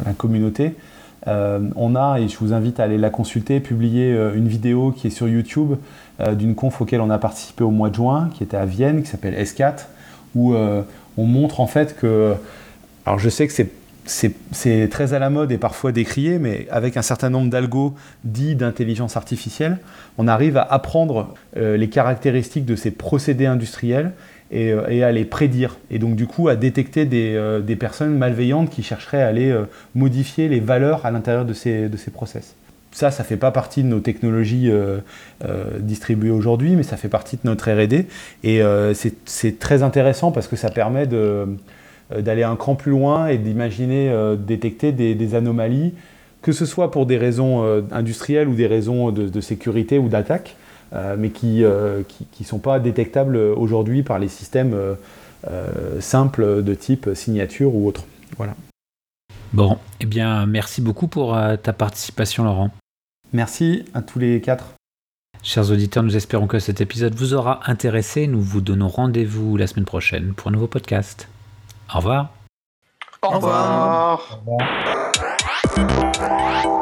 la 0.04 0.12
communauté. 0.16 0.74
On 1.26 1.94
a, 1.96 2.18
et 2.18 2.28
je 2.28 2.38
vous 2.38 2.52
invite 2.52 2.80
à 2.80 2.84
aller 2.84 2.98
la 2.98 3.10
consulter, 3.10 3.60
publié 3.60 4.12
une 4.34 4.48
vidéo 4.48 4.90
qui 4.90 5.08
est 5.08 5.10
sur 5.10 5.28
YouTube 5.28 5.74
d'une 6.32 6.54
conf 6.54 6.80
auquel 6.80 7.00
on 7.00 7.10
a 7.10 7.18
participé 7.18 7.62
au 7.62 7.70
mois 7.70 7.90
de 7.90 7.94
juin, 7.94 8.30
qui 8.34 8.42
était 8.42 8.56
à 8.56 8.64
Vienne, 8.64 9.02
qui 9.02 9.08
s'appelle 9.08 9.34
S4, 9.34 9.86
où 10.34 10.54
on 10.54 11.24
montre 11.24 11.60
en 11.60 11.66
fait 11.66 11.96
que, 11.96 12.34
alors 13.04 13.18
je 13.18 13.28
sais 13.28 13.46
que 13.46 13.52
c'est 13.52 13.70
c'est 14.06 14.88
très 14.90 15.14
à 15.14 15.18
la 15.18 15.30
mode 15.30 15.52
et 15.52 15.58
parfois 15.58 15.92
décrié, 15.92 16.38
mais 16.38 16.66
avec 16.70 16.96
un 16.96 17.02
certain 17.02 17.30
nombre 17.30 17.50
d'algos 17.50 17.94
dits 18.24 18.54
d'intelligence 18.54 19.16
artificielle, 19.16 19.78
on 20.18 20.28
arrive 20.28 20.56
à 20.56 20.62
apprendre 20.62 21.34
euh, 21.56 21.76
les 21.76 21.88
caractéristiques 21.88 22.64
de 22.64 22.76
ces 22.76 22.90
procédés 22.90 23.46
industriels 23.46 24.12
euh, 24.54 24.86
et, 24.88 25.02
à 25.02 25.12
les 25.12 25.24
prédire. 25.24 25.76
Et 25.90 25.98
donc 25.98 26.16
du 26.16 26.26
coup 26.26 26.48
à 26.48 26.56
détecter 26.56 27.04
des, 27.04 27.34
euh, 27.34 27.60
personnes 27.76 28.16
malveillantes 28.16 28.70
qui 28.70 28.82
chercheraient 28.82 29.22
à 29.22 29.28
aller 29.28 29.54
modifier 29.94 30.48
les 30.48 30.60
valeurs 30.60 31.06
à 31.06 31.10
l'intérieur 31.10 31.44
de 31.44 31.52
ces, 31.52 31.88
de 31.88 31.96
ces 31.96 32.10
process. 32.10 32.54
Ça, 32.92 33.12
ça 33.12 33.22
ne 33.22 33.28
fait 33.28 33.36
pas 33.36 33.52
partie 33.52 33.84
de 33.84 33.88
nos 33.88 34.00
technologies 34.00 34.68
distribuées 35.78 36.32
aujourd'hui, 36.32 36.74
mais 36.74 36.82
ça 36.82 36.96
fait 36.96 37.08
partie 37.08 37.36
de 37.36 37.42
notre 37.44 37.70
RD. 37.70 38.04
Et 38.42 38.60
c'est 38.92 39.58
très 39.60 39.84
intéressant 39.84 40.32
parce 40.32 40.48
que 40.48 40.56
ça 40.56 40.70
permet 40.70 41.06
euh, 42.12 42.22
d'aller 42.22 42.42
un 42.42 42.56
cran 42.56 42.74
plus 42.74 42.90
loin 42.90 43.28
et 43.28 43.38
d'imaginer 43.38 44.10
euh, 44.10 44.36
détecter 44.36 44.92
des, 44.92 45.34
anomalies, 45.34 45.92
que 46.42 46.52
ce 46.52 46.66
soit 46.66 46.90
pour 46.90 47.06
des 47.06 47.16
raisons 47.16 47.62
euh, 47.64 47.82
industrielles 47.92 48.48
ou 48.48 48.54
des 48.54 48.66
raisons 48.66 49.12
de, 49.12 49.40
sécurité 49.40 49.98
ou 49.98 50.08
d'attaque, 50.08 50.56
mais 50.92 51.30
qui 51.30 51.62
ne 51.62 52.04
sont 52.44 52.58
pas 52.58 52.78
détectables 52.80 53.36
aujourd'hui 53.36 54.02
par 54.02 54.18
les 54.18 54.28
systèmes 54.28 54.76
simples 56.00 56.62
de 56.62 56.74
type 56.74 57.10
signature 57.14 57.74
ou 57.74 57.88
autre. 57.88 58.04
Voilà. 58.36 58.54
Bon, 59.52 59.78
eh 60.00 60.06
bien, 60.06 60.46
merci 60.46 60.80
beaucoup 60.80 61.08
pour 61.08 61.36
ta 61.62 61.72
participation, 61.72 62.44
Laurent. 62.44 62.70
Merci 63.32 63.84
à 63.94 64.02
tous 64.02 64.18
les 64.18 64.40
quatre. 64.40 64.66
Chers 65.42 65.70
auditeurs, 65.70 66.02
nous 66.02 66.16
espérons 66.16 66.46
que 66.46 66.58
cet 66.58 66.80
épisode 66.82 67.14
vous 67.14 67.32
aura 67.32 67.60
intéressé. 67.66 68.26
Nous 68.26 68.42
vous 68.42 68.60
donnons 68.60 68.88
rendez-vous 68.88 69.56
la 69.56 69.66
semaine 69.66 69.86
prochaine 69.86 70.34
pour 70.34 70.48
un 70.48 70.50
nouveau 70.50 70.66
podcast. 70.66 71.28
Au 71.94 71.98
revoir. 71.98 72.28
Au 73.22 73.30
revoir. 73.30 74.40
Au 74.46 74.58
revoir. 76.18 76.76